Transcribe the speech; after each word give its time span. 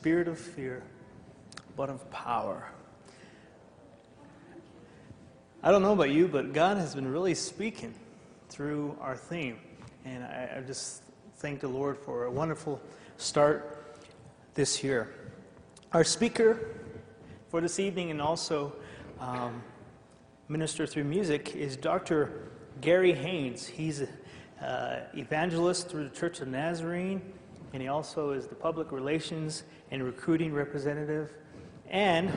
spirit 0.00 0.28
of 0.28 0.38
fear, 0.38 0.82
but 1.76 1.90
of 1.90 2.10
power. 2.10 2.72
I 5.62 5.70
don't 5.70 5.82
know 5.82 5.92
about 5.92 6.08
you, 6.08 6.26
but 6.26 6.54
God 6.54 6.78
has 6.78 6.94
been 6.94 7.06
really 7.06 7.34
speaking 7.34 7.92
through 8.48 8.96
our 8.98 9.14
theme. 9.14 9.58
And 10.06 10.24
I, 10.24 10.54
I 10.56 10.60
just 10.62 11.02
thank 11.36 11.60
the 11.60 11.68
Lord 11.68 11.98
for 11.98 12.24
a 12.24 12.30
wonderful 12.30 12.80
start 13.18 13.98
this 14.54 14.82
year. 14.82 15.12
Our 15.92 16.02
speaker 16.02 16.70
for 17.50 17.60
this 17.60 17.78
evening 17.78 18.10
and 18.10 18.22
also 18.22 18.72
um, 19.20 19.62
minister 20.48 20.86
through 20.86 21.04
music 21.04 21.54
is 21.54 21.76
Dr. 21.76 22.48
Gary 22.80 23.12
Haines. 23.12 23.66
He's 23.66 24.00
an 24.00 24.08
uh, 24.62 25.00
evangelist 25.14 25.90
through 25.90 26.04
the 26.08 26.16
Church 26.16 26.40
of 26.40 26.48
Nazarene, 26.48 27.20
and 27.74 27.82
he 27.82 27.88
also 27.88 28.30
is 28.30 28.46
the 28.46 28.54
public 28.54 28.92
relations 28.92 29.64
and 29.90 30.04
recruiting 30.04 30.52
representative, 30.52 31.32
and 31.88 32.30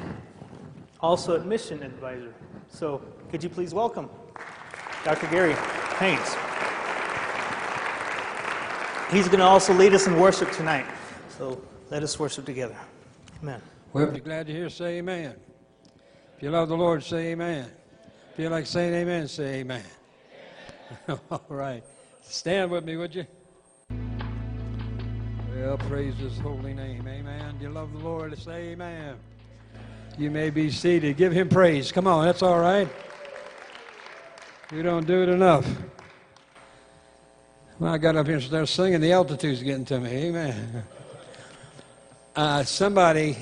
also 0.99 1.35
admission 1.35 1.83
advisor. 1.83 2.33
So, 2.69 3.01
could 3.29 3.43
you 3.43 3.49
please 3.49 3.73
welcome 3.73 4.09
Dr. 5.03 5.27
Gary 5.27 5.53
Haines? 5.97 6.35
He's 9.11 9.27
going 9.27 9.39
to 9.39 9.45
also 9.45 9.73
lead 9.73 9.93
us 9.93 10.07
in 10.07 10.19
worship 10.19 10.51
tonight. 10.51 10.85
So, 11.37 11.61
let 11.91 12.01
us 12.01 12.17
worship 12.19 12.45
together. 12.45 12.75
Amen. 13.41 13.61
Well, 13.91 14.07
if 14.07 14.13
you're 14.15 14.21
glad 14.21 14.47
to 14.47 14.53
hear, 14.53 14.69
say 14.69 14.97
amen. 14.97 15.35
If 16.37 16.41
you 16.41 16.49
love 16.49 16.69
the 16.69 16.77
Lord, 16.77 17.03
say 17.03 17.27
amen. 17.27 17.69
If 18.31 18.39
you 18.39 18.49
like 18.49 18.65
saying 18.65 18.93
amen, 18.95 19.27
say 19.27 19.59
amen. 19.59 19.83
All 21.07 21.45
right. 21.49 21.83
Stand 22.23 22.71
with 22.71 22.83
me, 22.83 22.95
would 22.97 23.13
you? 23.13 23.27
Well, 25.63 25.77
praise 25.77 26.17
his 26.17 26.37
holy 26.39 26.73
name. 26.73 27.07
Amen. 27.07 27.57
You 27.61 27.69
love 27.69 27.93
the 27.93 27.99
Lord? 27.99 28.37
Say 28.37 28.71
amen. 28.71 29.15
You 30.17 30.29
may 30.29 30.49
be 30.49 30.69
seated. 30.69 31.15
Give 31.15 31.31
him 31.31 31.47
praise. 31.47 31.89
Come 31.89 32.05
on, 32.05 32.25
that's 32.25 32.43
all 32.43 32.59
right. 32.59 32.85
We 34.73 34.81
don't 34.81 35.07
do 35.07 35.23
it 35.23 35.29
enough. 35.29 35.65
When 37.77 37.89
I 37.89 37.97
got 37.97 38.17
up 38.17 38.25
here 38.25 38.35
and 38.35 38.43
started 38.43 38.67
singing, 38.67 38.99
the 38.99 39.13
altitude's 39.13 39.63
getting 39.63 39.85
to 39.85 40.01
me. 40.01 40.09
Amen. 40.09 40.83
Uh, 42.35 42.65
somebody, 42.65 43.37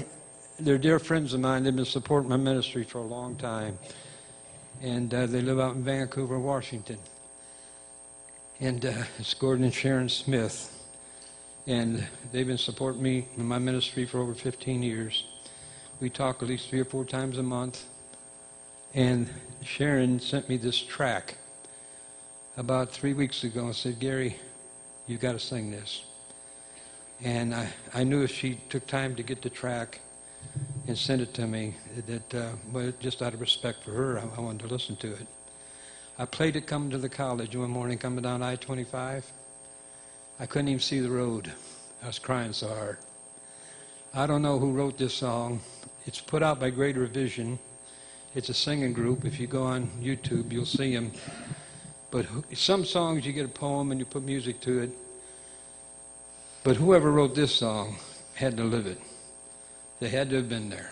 they're 0.59 0.77
dear 0.77 0.99
friends 0.99 1.33
of 1.33 1.39
mine, 1.39 1.63
they've 1.63 1.75
been 1.75 1.85
supporting 1.85 2.29
my 2.29 2.37
ministry 2.37 2.83
for 2.83 2.99
a 2.99 3.03
long 3.03 3.35
time. 3.35 3.79
And 4.79 5.11
uh, 5.11 5.25
they 5.25 5.41
live 5.41 5.59
out 5.59 5.73
in 5.73 5.83
Vancouver, 5.83 6.37
Washington. 6.37 6.99
And 8.59 8.85
uh, 8.85 8.93
it's 9.17 9.33
Gordon 9.33 9.65
and 9.65 9.73
Sharon 9.73 10.07
Smith. 10.07 10.80
And 11.67 12.03
they've 12.31 12.47
been 12.47 12.57
supporting 12.57 13.03
me 13.03 13.27
in 13.37 13.45
my 13.45 13.59
ministry 13.59 14.05
for 14.05 14.19
over 14.19 14.33
15 14.33 14.81
years. 14.81 15.25
We 15.99 16.09
talk 16.09 16.41
at 16.41 16.47
least 16.47 16.69
three 16.69 16.79
or 16.79 16.85
four 16.85 17.05
times 17.05 17.37
a 17.37 17.43
month. 17.43 17.85
And 18.93 19.29
Sharon 19.63 20.19
sent 20.19 20.49
me 20.49 20.57
this 20.57 20.79
track 20.79 21.37
about 22.57 22.91
three 22.91 23.13
weeks 23.13 23.43
ago 23.43 23.65
and 23.65 23.75
said, 23.75 23.99
Gary, 23.99 24.35
you've 25.07 25.21
got 25.21 25.33
to 25.33 25.39
sing 25.39 25.71
this. 25.71 26.03
And 27.23 27.53
I, 27.53 27.71
I 27.93 28.03
knew 28.03 28.23
if 28.23 28.31
she 28.31 28.55
took 28.69 28.87
time 28.87 29.15
to 29.15 29.23
get 29.23 29.41
the 29.41 29.49
track 29.49 29.99
and 30.87 30.97
send 30.97 31.21
it 31.21 31.33
to 31.35 31.45
me, 31.45 31.75
that 32.07 32.35
uh, 32.35 32.49
well, 32.71 32.91
just 32.99 33.21
out 33.21 33.33
of 33.33 33.41
respect 33.41 33.83
for 33.83 33.91
her, 33.91 34.19
I, 34.19 34.23
I 34.37 34.41
wanted 34.41 34.67
to 34.67 34.73
listen 34.73 34.95
to 34.97 35.13
it. 35.13 35.27
I 36.17 36.25
played 36.25 36.55
it 36.55 36.67
coming 36.67 36.89
to 36.89 36.97
the 36.97 37.09
college 37.09 37.55
one 37.55 37.69
morning, 37.69 37.97
coming 37.97 38.23
down 38.23 38.41
I-25. 38.41 39.23
I 40.41 40.47
couldn't 40.47 40.69
even 40.69 40.79
see 40.79 40.99
the 40.99 41.11
road. 41.11 41.51
I 42.01 42.07
was 42.07 42.17
crying 42.17 42.51
so 42.51 42.67
hard. 42.67 42.97
I 44.11 44.25
don't 44.25 44.41
know 44.41 44.57
who 44.57 44.71
wrote 44.71 44.97
this 44.97 45.13
song. 45.13 45.61
It's 46.07 46.19
put 46.19 46.41
out 46.41 46.59
by 46.59 46.71
Greater 46.71 47.05
Vision. 47.05 47.59
It's 48.33 48.49
a 48.49 48.53
singing 48.55 48.91
group. 48.91 49.23
If 49.23 49.39
you 49.39 49.45
go 49.45 49.61
on 49.61 49.87
YouTube, 50.01 50.51
you'll 50.51 50.65
see 50.65 50.95
them. 50.95 51.11
But 52.09 52.25
some 52.55 52.85
songs 52.85 53.23
you 53.23 53.33
get 53.33 53.45
a 53.45 53.49
poem 53.49 53.91
and 53.91 53.99
you 53.99 54.05
put 54.05 54.23
music 54.23 54.59
to 54.61 54.79
it. 54.79 54.89
But 56.63 56.75
whoever 56.75 57.11
wrote 57.11 57.35
this 57.35 57.53
song 57.53 57.97
had 58.33 58.57
to 58.57 58.63
live 58.63 58.87
it. 58.87 58.99
They 59.99 60.09
had 60.09 60.31
to 60.31 60.37
have 60.37 60.49
been 60.49 60.71
there. 60.71 60.91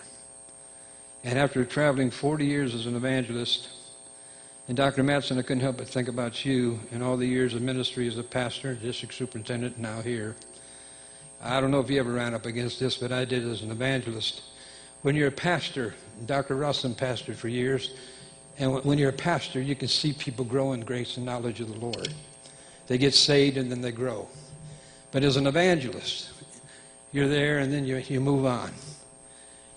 And 1.24 1.36
after 1.36 1.64
traveling 1.64 2.12
40 2.12 2.46
years 2.46 2.72
as 2.72 2.86
an 2.86 2.94
evangelist, 2.94 3.68
and 4.70 4.76
Dr. 4.76 5.02
Matson, 5.02 5.36
I 5.36 5.42
couldn't 5.42 5.64
help 5.64 5.78
but 5.78 5.88
think 5.88 6.06
about 6.06 6.44
you 6.44 6.78
and 6.92 7.02
all 7.02 7.16
the 7.16 7.26
years 7.26 7.54
of 7.54 7.60
ministry 7.60 8.06
as 8.06 8.18
a 8.18 8.22
pastor, 8.22 8.72
district 8.72 9.14
superintendent, 9.14 9.78
now 9.78 10.00
here. 10.00 10.36
I 11.42 11.60
don't 11.60 11.72
know 11.72 11.80
if 11.80 11.90
you 11.90 11.98
ever 11.98 12.12
ran 12.12 12.34
up 12.34 12.46
against 12.46 12.78
this, 12.78 12.96
but 12.96 13.10
I 13.10 13.24
did 13.24 13.44
as 13.44 13.62
an 13.62 13.72
evangelist. 13.72 14.42
When 15.02 15.16
you're 15.16 15.26
a 15.26 15.32
pastor, 15.32 15.96
Dr. 16.24 16.54
Russell 16.54 16.90
pastored 16.90 17.34
for 17.34 17.48
years, 17.48 17.94
and 18.58 18.84
when 18.84 18.96
you're 18.96 19.10
a 19.10 19.12
pastor, 19.12 19.60
you 19.60 19.74
can 19.74 19.88
see 19.88 20.12
people 20.12 20.44
grow 20.44 20.72
in 20.72 20.82
grace 20.82 21.16
and 21.16 21.26
knowledge 21.26 21.60
of 21.60 21.66
the 21.66 21.80
Lord. 21.80 22.14
They 22.86 22.96
get 22.96 23.12
saved 23.12 23.56
and 23.56 23.72
then 23.72 23.80
they 23.80 23.90
grow. 23.90 24.28
But 25.10 25.24
as 25.24 25.36
an 25.36 25.48
evangelist, 25.48 26.30
you're 27.10 27.26
there 27.26 27.58
and 27.58 27.72
then 27.72 27.86
you, 27.86 27.96
you 27.96 28.20
move 28.20 28.46
on. 28.46 28.70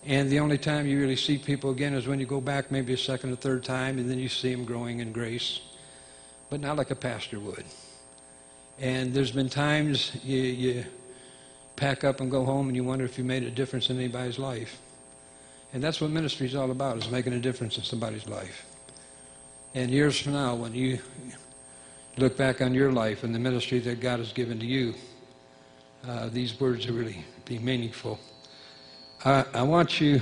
And 0.06 0.30
the 0.30 0.40
only 0.40 0.58
time 0.58 0.86
you 0.86 1.00
really 1.00 1.16
see 1.16 1.38
people 1.38 1.70
again 1.70 1.94
is 1.94 2.08
when 2.08 2.20
you 2.20 2.26
go 2.26 2.42
back 2.42 2.72
maybe 2.72 2.94
a 2.94 2.98
second 2.98 3.32
or 3.32 3.36
third 3.38 3.64
time 3.64 3.98
and 3.98 4.10
then 4.10 4.20
you 4.20 4.28
see 4.28 4.54
them 4.54 4.66
growing 4.66 5.00
in 5.00 5.14
grace. 5.14 5.62
But 6.50 6.60
not 6.60 6.76
like 6.76 6.92
a 6.92 6.96
pastor 6.96 7.40
would. 7.40 7.64
And 8.80 9.14
there's 9.14 9.32
been 9.32 9.50
times 9.50 10.12
you, 10.24 10.42
you 10.42 10.86
pack 11.76 12.04
up 12.04 12.20
and 12.20 12.30
go 12.30 12.44
home 12.44 12.68
and 12.68 12.76
you 12.76 12.84
wonder 12.84 13.06
if 13.06 13.18
you 13.18 13.24
made 13.24 13.44
a 13.44 13.52
difference 13.52 13.90
in 13.90 13.98
anybody's 13.98 14.38
life. 14.38 14.80
And 15.74 15.82
that's 15.82 16.02
what 16.02 16.12
ministry 16.12 16.48
is 16.48 16.56
all 16.56 16.70
about, 16.70 16.98
is 16.98 17.10
making 17.10 17.34
a 17.34 17.40
difference 17.40 17.78
in 17.78 17.84
somebody's 17.84 18.28
life. 18.28 18.66
And 19.74 19.90
years 19.90 20.20
from 20.20 20.34
now, 20.34 20.54
when 20.54 20.76
you 20.76 21.00
look 22.18 22.38
back 22.38 22.62
on 22.62 22.74
your 22.74 22.92
life 22.92 23.24
and 23.24 23.34
the 23.34 23.40
ministry 23.40 23.80
that 23.80 24.00
God 24.00 24.20
has 24.20 24.34
given 24.34 24.60
to 24.60 24.66
you, 24.66 24.94
uh, 26.08 26.28
these 26.28 26.60
words 26.60 26.86
will 26.86 26.96
really 26.96 27.26
be 27.46 27.58
meaningful. 27.58 28.20
I, 29.26 29.46
I 29.54 29.64
want 29.64 30.02
you, 30.02 30.22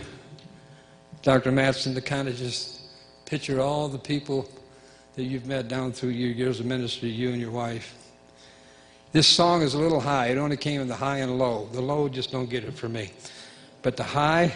Dr. 1.23 1.51
Matson, 1.51 1.95
to 1.95 2.01
kind 2.01 2.27
of 2.27 2.35
just 2.35 2.81
picture 3.25 3.59
all 3.59 3.87
the 3.87 3.97
people 3.97 4.47
that 5.15 5.23
you've 5.23 5.47
met 5.47 5.67
down 5.67 5.91
through 5.91 6.09
your 6.09 6.29
years 6.29 6.59
of 6.59 6.67
ministry, 6.67 7.09
you 7.09 7.31
and 7.31 7.41
your 7.41 7.49
wife. 7.49 7.95
This 9.11 9.27
song 9.27 9.63
is 9.63 9.73
a 9.73 9.79
little 9.79 9.99
high. 9.99 10.27
It 10.27 10.37
only 10.37 10.55
came 10.55 10.81
in 10.81 10.87
the 10.87 10.95
high 10.95 11.17
and 11.17 11.39
low. 11.39 11.67
The 11.71 11.81
low 11.81 12.09
just 12.09 12.31
don't 12.31 12.47
get 12.47 12.63
it 12.63 12.75
for 12.75 12.89
me. 12.89 13.11
But 13.81 13.97
the 13.97 14.03
high, 14.03 14.53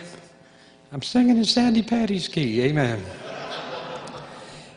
I'm 0.92 1.02
singing 1.02 1.38
in 1.38 1.46
Sandi 1.46 1.82
Patty's 1.82 2.28
key. 2.28 2.62
Amen. 2.62 3.04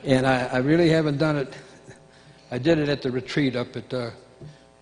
and 0.03 0.27
I, 0.27 0.47
I, 0.47 0.59
really 0.59 0.89
haven't 0.89 1.19
done 1.19 1.37
it. 1.37 1.53
I 2.51 2.57
did 2.57 2.79
it 2.79 2.89
at 2.89 3.03
the 3.03 3.11
retreat 3.11 3.55
up 3.55 3.77
at 3.77 3.93
uh, 3.93 4.11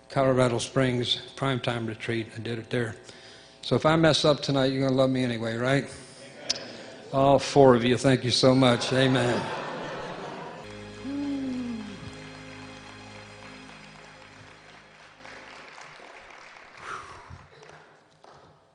Colorado 0.09 0.59
Springs, 0.59 1.21
primetime 1.35 1.85
retreat. 1.89 2.27
I 2.37 2.39
did 2.39 2.57
it 2.57 2.69
there. 2.69 2.95
So 3.67 3.75
if 3.75 3.85
I 3.85 3.97
mess 3.97 4.23
up 4.23 4.39
tonight, 4.39 4.67
you're 4.67 4.79
going 4.79 4.93
to 4.93 4.97
love 4.97 5.09
me 5.09 5.25
anyway, 5.25 5.57
right? 5.57 5.89
All 7.11 7.37
four 7.37 7.75
of 7.75 7.83
you, 7.83 7.97
thank 7.97 8.23
you 8.23 8.31
so 8.31 8.55
much. 8.55 8.93
Amen. 8.93 9.43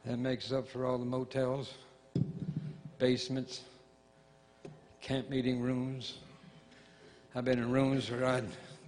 That 0.05 0.19
makes 0.19 0.53
up 0.53 0.69
for 0.69 0.85
all 0.85 0.99
the 0.99 1.07
motels, 1.07 1.73
basements, 2.99 3.63
camp 5.01 5.31
meeting 5.31 5.63
rooms. 5.63 6.19
I've 7.35 7.47
been 7.47 7.59
in 7.59 7.71
rooms 7.71 8.11
where 8.11 8.27
I'd 8.27 8.45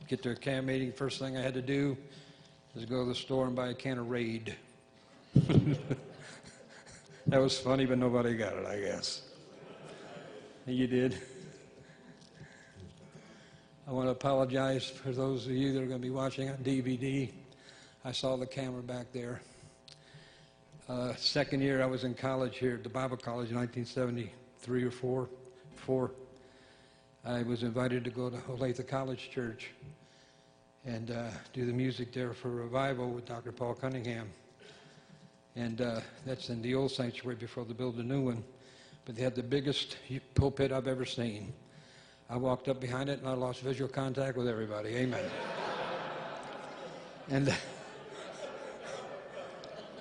get 0.06 0.22
to 0.24 0.32
a 0.32 0.36
camp 0.36 0.66
meeting. 0.66 0.92
First 0.92 1.18
thing 1.18 1.38
I 1.38 1.40
had 1.40 1.54
to 1.54 1.62
do 1.62 1.96
is 2.76 2.84
go 2.84 3.04
to 3.04 3.08
the 3.08 3.14
store 3.14 3.46
and 3.46 3.56
buy 3.56 3.68
a 3.68 3.74
can 3.74 3.98
of 3.98 4.10
Raid. 4.10 4.54
that 7.26 7.40
was 7.40 7.58
funny, 7.58 7.86
but 7.86 7.98
nobody 7.98 8.36
got 8.36 8.52
it, 8.52 8.66
I 8.66 8.78
guess. 8.78 9.22
You 10.66 10.86
did. 10.86 11.18
I 13.86 13.90
want 13.90 14.06
to 14.06 14.12
apologize 14.12 14.88
for 14.88 15.10
those 15.10 15.46
of 15.46 15.52
you 15.52 15.72
that 15.72 15.82
are 15.82 15.86
going 15.86 16.00
to 16.00 16.06
be 16.06 16.10
watching 16.10 16.48
on 16.48 16.56
DVD. 16.58 17.30
I 18.04 18.12
saw 18.12 18.36
the 18.36 18.46
camera 18.46 18.82
back 18.82 19.12
there. 19.12 19.40
Uh, 20.88 21.14
second 21.16 21.62
year 21.62 21.82
I 21.82 21.86
was 21.86 22.04
in 22.04 22.14
college 22.14 22.58
here 22.58 22.74
at 22.74 22.84
the 22.84 22.88
Bible 22.88 23.16
College 23.16 23.50
in 23.50 23.56
1973 23.56 24.84
or 24.84 24.90
four, 24.92 25.28
four. 25.74 26.12
I 27.24 27.42
was 27.42 27.64
invited 27.64 28.04
to 28.04 28.10
go 28.10 28.30
to 28.30 28.36
Olathe 28.36 28.86
College 28.86 29.30
Church 29.30 29.70
and 30.84 31.10
uh, 31.10 31.30
do 31.52 31.66
the 31.66 31.72
music 31.72 32.12
there 32.12 32.34
for 32.34 32.50
revival 32.50 33.10
with 33.10 33.26
Dr. 33.26 33.50
Paul 33.50 33.74
Cunningham. 33.74 34.30
And 35.56 35.80
uh, 35.80 36.00
that's 36.26 36.50
in 36.50 36.62
the 36.62 36.74
old 36.74 36.90
sanctuary 36.90 37.36
before 37.36 37.64
they 37.64 37.74
built 37.74 37.96
a 37.96 38.02
new 38.02 38.22
one. 38.22 38.44
But 39.04 39.16
they 39.16 39.22
had 39.22 39.34
the 39.34 39.42
biggest 39.42 39.96
pulpit 40.34 40.72
I've 40.72 40.88
ever 40.88 41.04
seen. 41.04 41.52
I 42.28 42.36
walked 42.36 42.68
up 42.68 42.80
behind 42.80 43.08
it 43.08 43.20
and 43.20 43.28
I 43.28 43.34
lost 43.34 43.60
visual 43.60 43.88
contact 43.88 44.36
with 44.36 44.48
everybody. 44.48 44.90
Amen. 44.96 45.24
and 47.30 47.54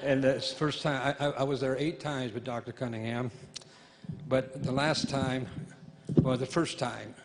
And 0.04 0.22
the 0.22 0.42
first 0.42 0.82
time, 0.82 1.16
I, 1.18 1.28
I, 1.28 1.30
I 1.30 1.44
was 1.44 1.62
there 1.62 1.78
eight 1.78 2.02
times 2.02 2.34
with 2.34 2.44
Dr. 2.44 2.74
Cunningham. 2.74 3.32
But 4.28 4.62
the 4.62 4.72
last 4.72 5.10
time, 5.10 5.48
well, 6.22 6.38
the 6.38 6.46
first 6.46 6.78
time, 6.78 7.16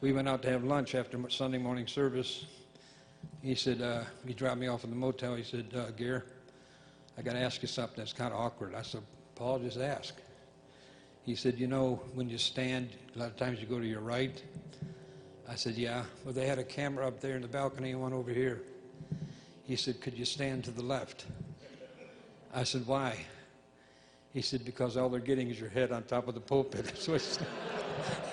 we 0.00 0.14
went 0.14 0.28
out 0.28 0.40
to 0.44 0.50
have 0.50 0.64
lunch 0.64 0.94
after 0.94 1.18
Sunday 1.28 1.58
morning 1.58 1.86
service. 1.86 2.46
He 3.42 3.54
said, 3.54 3.82
uh, 3.82 4.04
he 4.26 4.32
dropped 4.32 4.58
me 4.58 4.68
off 4.68 4.82
in 4.82 4.88
the 4.88 4.96
motel. 4.96 5.34
He 5.34 5.42
said, 5.42 5.66
uh, 5.76 5.90
Gare, 5.90 6.24
I 7.18 7.22
got 7.22 7.34
to 7.34 7.40
ask 7.40 7.62
you 7.62 7.68
something 7.68 7.96
that's 7.96 8.12
kind 8.12 8.32
of 8.32 8.40
awkward. 8.40 8.74
I 8.74 8.82
said, 8.82 9.02
Paul, 9.34 9.58
just 9.58 9.78
ask. 9.78 10.14
He 11.24 11.36
said, 11.36 11.58
you 11.58 11.66
know, 11.66 12.00
when 12.14 12.28
you 12.28 12.38
stand, 12.38 12.90
a 13.14 13.18
lot 13.18 13.28
of 13.28 13.36
times 13.36 13.60
you 13.60 13.66
go 13.66 13.78
to 13.78 13.86
your 13.86 14.00
right. 14.00 14.42
I 15.48 15.54
said, 15.54 15.74
yeah. 15.74 16.04
Well, 16.24 16.32
they 16.32 16.46
had 16.46 16.58
a 16.58 16.64
camera 16.64 17.06
up 17.06 17.20
there 17.20 17.36
in 17.36 17.42
the 17.42 17.48
balcony 17.48 17.92
and 17.92 18.00
one 18.00 18.12
over 18.12 18.30
here. 18.30 18.62
He 19.64 19.76
said, 19.76 20.00
could 20.00 20.14
you 20.14 20.24
stand 20.24 20.64
to 20.64 20.70
the 20.70 20.82
left? 20.82 21.26
I 22.54 22.64
said, 22.64 22.86
why? 22.86 23.18
He 24.32 24.42
said, 24.42 24.64
because 24.64 24.96
all 24.96 25.08
they're 25.08 25.20
getting 25.20 25.50
is 25.50 25.60
your 25.60 25.68
head 25.68 25.92
on 25.92 26.02
top 26.04 26.26
of 26.26 26.34
the 26.34 26.40
pulpit. 26.40 26.96
so 26.98 27.14
it's 27.14 27.38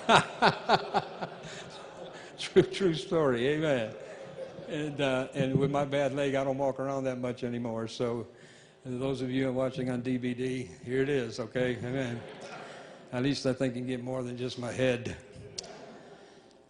true, 2.38 2.62
true 2.62 2.94
story. 2.94 3.48
Amen. 3.48 3.94
And, 4.68 5.00
uh, 5.00 5.28
and 5.34 5.58
with 5.58 5.70
my 5.70 5.84
bad 5.84 6.14
leg, 6.14 6.34
I 6.34 6.44
don't 6.44 6.58
walk 6.58 6.80
around 6.80 7.04
that 7.04 7.18
much 7.18 7.44
anymore. 7.44 7.86
So 7.86 8.26
those 8.84 9.20
of 9.20 9.30
you 9.30 9.52
watching 9.52 9.90
on 9.90 10.02
DVD, 10.02 10.68
here 10.84 11.02
it 11.02 11.08
is, 11.08 11.38
okay? 11.38 11.76
Amen. 11.84 12.20
At 13.12 13.22
least 13.22 13.44
I 13.44 13.52
think 13.52 13.74
I 13.74 13.76
can 13.76 13.86
get 13.86 14.02
more 14.02 14.22
than 14.22 14.38
just 14.38 14.58
my 14.58 14.72
head. 14.72 15.16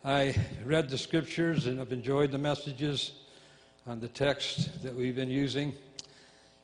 I 0.05 0.35
read 0.65 0.89
the 0.89 0.99
scriptures 0.99 1.67
and 1.67 1.81
I've 1.81 1.93
enjoyed 1.93 2.33
the 2.33 2.39
messages 2.39 3.13
on 3.87 4.01
the 4.01 4.09
text 4.09 4.83
that 4.83 4.95
we've 4.95 5.15
been 5.15 5.31
using. 5.31 5.73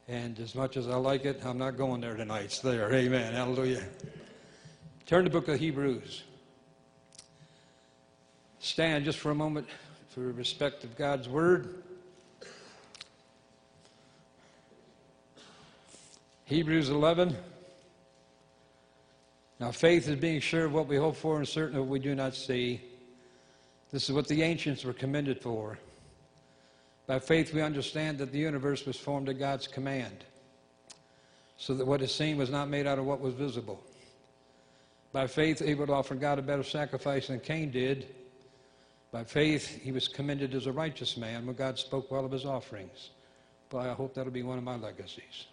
And 0.09 0.39
as 0.41 0.55
much 0.55 0.77
as 0.77 0.89
I 0.89 0.97
like 0.97 1.25
it, 1.25 1.41
I'm 1.45 1.59
not 1.59 1.77
going 1.77 2.01
there 2.01 2.17
tonight. 2.17 2.47
It's 2.47 2.61
there. 2.61 2.93
Amen. 2.93 3.33
Hallelujah. 3.33 3.85
Turn 5.05 5.25
to 5.25 5.31
the 5.31 5.39
book 5.39 5.49
of 5.49 5.61
Hebrews. 5.61 6.25
Stand 8.59 9.05
just 9.05 9.19
for 9.19 9.31
a 9.31 9.35
moment 9.35 9.69
for 10.09 10.33
respect 10.33 10.83
of 10.83 10.97
God's 10.97 11.29
word. 11.29 11.83
Hebrews 16.47 16.91
11. 16.91 17.37
Now, 19.59 19.73
faith 19.73 20.07
is 20.07 20.15
being 20.15 20.39
sure 20.39 20.67
of 20.67 20.73
what 20.73 20.87
we 20.87 20.97
hope 20.97 21.17
for 21.17 21.39
and 21.39 21.49
certain 21.49 21.77
of 21.77 21.83
what 21.83 21.91
we 21.91 21.99
do 21.99 22.15
not 22.15 22.37
see. 22.37 22.81
This 23.91 24.09
is 24.09 24.13
what 24.13 24.29
the 24.29 24.43
ancients 24.43 24.85
were 24.85 24.93
commended 24.93 25.43
for. 25.43 25.77
By 27.09 27.19
faith, 27.19 27.53
we 27.53 27.63
understand 27.63 28.19
that 28.19 28.31
the 28.31 28.39
universe 28.39 28.87
was 28.87 28.97
formed 28.97 29.29
at 29.29 29.41
God's 29.41 29.67
command, 29.67 30.25
so 31.57 31.75
that 31.75 31.85
what 31.85 32.01
is 32.01 32.15
seen 32.15 32.37
was 32.37 32.51
not 32.51 32.69
made 32.69 32.87
out 32.87 33.01
of 33.01 33.07
what 33.07 33.21
was 33.21 33.35
visible. 33.35 33.83
By 35.13 35.27
faith, 35.27 35.63
Abel 35.63 35.93
offered 35.93 36.21
God 36.21 36.39
a 36.39 36.43
better 36.43 36.63
sacrifice 36.63 37.27
than 37.27 37.41
Cain 37.41 37.73
did. 37.73 38.15
By 39.11 39.25
faith, 39.25 39.83
he 39.83 39.91
was 39.91 40.07
commended 40.07 40.55
as 40.55 40.67
a 40.67 40.73
righteous 40.73 41.17
man 41.17 41.45
when 41.45 41.57
God 41.57 41.77
spoke 41.77 42.09
well 42.13 42.25
of 42.25 42.31
his 42.31 42.45
offerings. 42.45 43.11
Boy, 43.69 43.91
I 43.91 43.95
hope 43.95 44.15
that'll 44.15 44.31
be 44.31 44.45
one 44.45 44.59
of 44.59 44.65
my 44.65 44.77
legacies. 44.77 45.47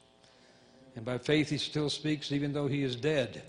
And 0.96 1.06
by 1.06 1.18
faith, 1.18 1.50
he 1.50 1.58
still 1.58 1.90
speaks 1.90 2.32
even 2.32 2.54
though 2.54 2.68
he 2.68 2.84
is 2.84 2.96
dead. 2.96 3.42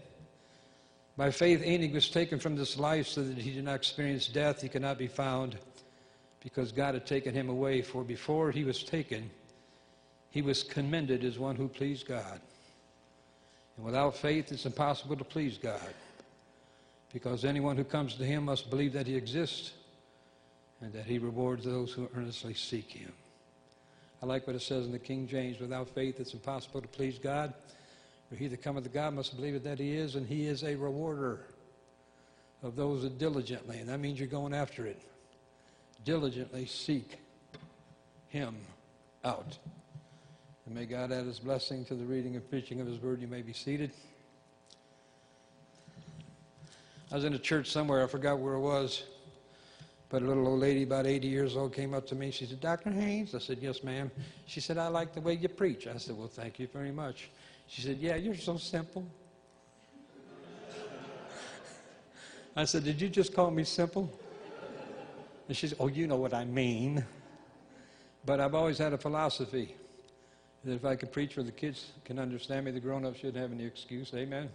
By 1.17 1.31
faith, 1.31 1.63
Enoch 1.63 1.93
was 1.93 2.09
taken 2.09 2.39
from 2.39 2.57
this 2.57 2.77
life 2.77 3.07
so 3.07 3.23
that 3.23 3.39
he 3.39 3.53
did 3.53 3.65
not 3.65 3.77
experience 3.77 4.27
death. 4.27 4.63
He 4.63 4.69
could 4.69 4.83
not 4.83 4.99
be 4.99 5.07
found 5.07 5.57
because 6.43 6.73
God 6.73 6.95
had 6.95 7.07
taken 7.07 7.35
him 7.35 7.49
away. 7.49 7.83
For 7.83 8.03
before 8.03 8.51
he 8.51 8.65
was 8.65 8.83
taken, 8.83 9.31
he 10.31 10.43
was 10.43 10.63
commended 10.65 11.23
as 11.25 11.39
one 11.39 11.55
who 11.55 11.69
pleased 11.69 12.09
God. 12.09 12.41
And 13.77 13.87
without 13.87 14.17
faith, 14.17 14.51
it's 14.51 14.67
impossible 14.67 15.17
to 15.17 15.25
please 15.25 15.59
God 15.59 15.95
because 17.13 17.45
anyone 17.45 17.77
who 17.77 17.85
comes 17.85 18.15
to 18.15 18.25
him 18.25 18.47
must 18.47 18.71
believe 18.71 18.93
that 18.93 19.07
he 19.07 19.15
exists 19.15 19.73
and 20.81 20.93
that 20.93 21.07
he 21.07 21.19
rewards 21.19 21.65
those 21.65 21.93
who 21.93 22.09
earnestly 22.17 22.55
seek 22.55 22.91
him. 22.91 23.13
I 24.25 24.27
like 24.27 24.47
what 24.47 24.57
it 24.57 24.63
says 24.63 24.87
in 24.87 24.93
the 24.93 24.99
King 24.99 25.29
James 25.29 25.61
without 25.61 25.87
faith, 25.87 26.19
it's 26.19 26.33
impossible 26.33 26.81
to 26.81 26.89
please 26.89 27.19
God. 27.19 27.53
For 28.31 28.37
he 28.37 28.47
that 28.47 28.63
cometh 28.63 28.85
to 28.85 28.89
God 28.89 29.13
must 29.13 29.37
believe 29.37 29.63
that 29.63 29.79
he 29.79 29.95
is, 29.95 30.15
and 30.15 30.27
he 30.27 30.47
is 30.47 30.65
a 30.65 30.75
rewarder 30.77 31.41
of 32.63 32.75
those 32.75 33.03
that 33.03 33.19
diligently, 33.19 33.81
and 33.81 33.89
that 33.91 34.01
means 34.01 34.19
you're 34.19 34.27
going 34.27 34.55
after 34.55 34.87
it, 34.87 34.99
diligently 36.07 36.65
seek 36.65 37.19
him 38.31 38.57
out. 39.27 39.59
And 40.65 40.75
may 40.75 40.87
God 40.87 41.13
add 41.13 41.27
his 41.27 41.39
blessing 41.39 41.85
to 41.85 41.95
the 41.95 42.07
reading 42.07 42.35
and 42.35 42.49
preaching 42.49 42.81
of 42.81 42.87
his 42.87 42.97
word. 43.03 43.21
You 43.21 43.29
may 43.29 43.43
be 43.43 43.53
seated. 43.53 43.91
I 47.13 47.17
was 47.17 47.25
in 47.27 47.35
a 47.35 47.39
church 47.39 47.71
somewhere, 47.71 48.03
I 48.03 48.07
forgot 48.07 48.39
where 48.39 48.55
it 48.55 48.61
was, 48.61 49.03
but 50.09 50.23
a 50.23 50.25
little 50.25 50.47
old 50.47 50.61
lady, 50.61 50.83
about 50.83 51.07
80 51.07 51.29
years 51.29 51.57
old, 51.57 51.73
came 51.73 51.95
up 51.95 52.07
to 52.09 52.15
me. 52.15 52.31
She 52.31 52.47
said, 52.47 52.61
Dr. 52.61 52.91
Haines? 52.91 53.35
I 53.35 53.39
said, 53.39 53.59
Yes, 53.61 53.83
ma'am. 53.83 54.11
She 54.47 54.61
said, 54.61 54.79
I 54.79 54.89
like 54.89 55.13
the 55.15 55.21
way 55.21 55.35
you 55.35 55.49
preach. 55.49 55.87
I 55.87 55.97
said, 55.97 56.17
Well, 56.17 56.29
thank 56.29 56.59
you 56.59 56.69
very 56.73 56.93
much. 56.93 57.31
She 57.67 57.83
said, 57.83 57.99
Yeah, 57.99 58.17
you're 58.17 58.37
so 58.37 58.57
simple. 58.57 59.07
I 62.57 62.65
said, 62.65 62.85
Did 62.85 63.01
you 63.01 63.09
just 63.09 63.35
call 63.35 63.51
me 63.51 63.65
simple? 63.65 64.13
And 65.49 65.57
she 65.57 65.69
said, 65.69 65.79
Oh, 65.81 65.89
you 65.89 66.07
know 66.07 66.17
what 66.17 66.35
I 66.35 66.45
mean. 66.45 67.05
But 68.25 68.41
I've 68.41 68.55
always 68.55 68.79
had 68.79 68.93
a 68.93 68.99
philosophy 68.99 69.75
that 70.65 70.73
if 70.73 70.85
I 70.85 70.97
could 70.97 71.13
preach 71.13 71.37
where 71.37 71.45
the 71.45 71.53
kids 71.53 71.93
can 72.05 72.19
understand 72.19 72.65
me, 72.65 72.71
the 72.71 72.81
grown 72.81 73.05
ups 73.05 73.19
shouldn't 73.19 73.37
have 73.37 73.53
any 73.53 73.65
excuse. 73.65 74.13
Amen. 74.15 74.49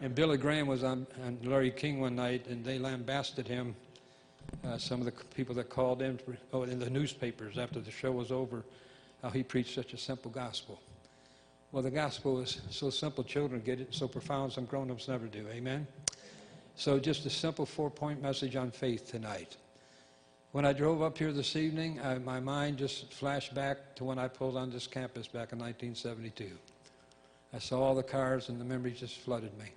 And 0.00 0.14
Billy 0.14 0.36
Graham 0.36 0.66
was 0.66 0.82
on, 0.82 1.06
on 1.24 1.38
Larry 1.44 1.70
King 1.70 2.00
one 2.00 2.16
night, 2.16 2.46
and 2.48 2.64
they 2.64 2.78
lambasted 2.78 3.46
him. 3.46 3.76
Uh, 4.64 4.78
some 4.78 5.00
of 5.00 5.06
the 5.06 5.12
people 5.34 5.54
that 5.54 5.68
called 5.68 6.02
in, 6.02 6.18
oh, 6.52 6.62
in 6.62 6.78
the 6.78 6.88
newspapers 6.88 7.58
after 7.58 7.80
the 7.80 7.90
show 7.90 8.12
was 8.12 8.30
over, 8.30 8.64
how 9.22 9.30
he 9.30 9.42
preached 9.42 9.74
such 9.74 9.92
a 9.92 9.98
simple 9.98 10.30
gospel. 10.30 10.80
Well, 11.72 11.82
the 11.82 11.90
gospel 11.90 12.40
is 12.40 12.60
so 12.70 12.90
simple, 12.90 13.24
children 13.24 13.62
get 13.64 13.80
it, 13.80 13.94
so 13.94 14.06
profound, 14.06 14.52
some 14.52 14.66
grown 14.66 14.90
ups 14.90 15.08
never 15.08 15.26
do. 15.26 15.46
Amen? 15.48 15.86
So, 16.76 16.98
just 16.98 17.26
a 17.26 17.30
simple 17.30 17.66
four 17.66 17.90
point 17.90 18.22
message 18.22 18.56
on 18.56 18.70
faith 18.70 19.10
tonight. 19.10 19.56
When 20.52 20.66
I 20.66 20.74
drove 20.74 21.00
up 21.00 21.16
here 21.16 21.32
this 21.32 21.56
evening, 21.56 21.98
I, 22.02 22.18
my 22.18 22.38
mind 22.38 22.76
just 22.76 23.12
flashed 23.12 23.54
back 23.54 23.96
to 23.96 24.04
when 24.04 24.18
I 24.18 24.28
pulled 24.28 24.56
on 24.56 24.70
this 24.70 24.86
campus 24.86 25.26
back 25.26 25.52
in 25.52 25.58
1972. 25.58 26.50
I 27.54 27.58
saw 27.58 27.82
all 27.82 27.94
the 27.94 28.02
cars, 28.02 28.48
and 28.48 28.60
the 28.60 28.64
memories 28.64 29.00
just 29.00 29.18
flooded 29.18 29.56
me. 29.58 29.70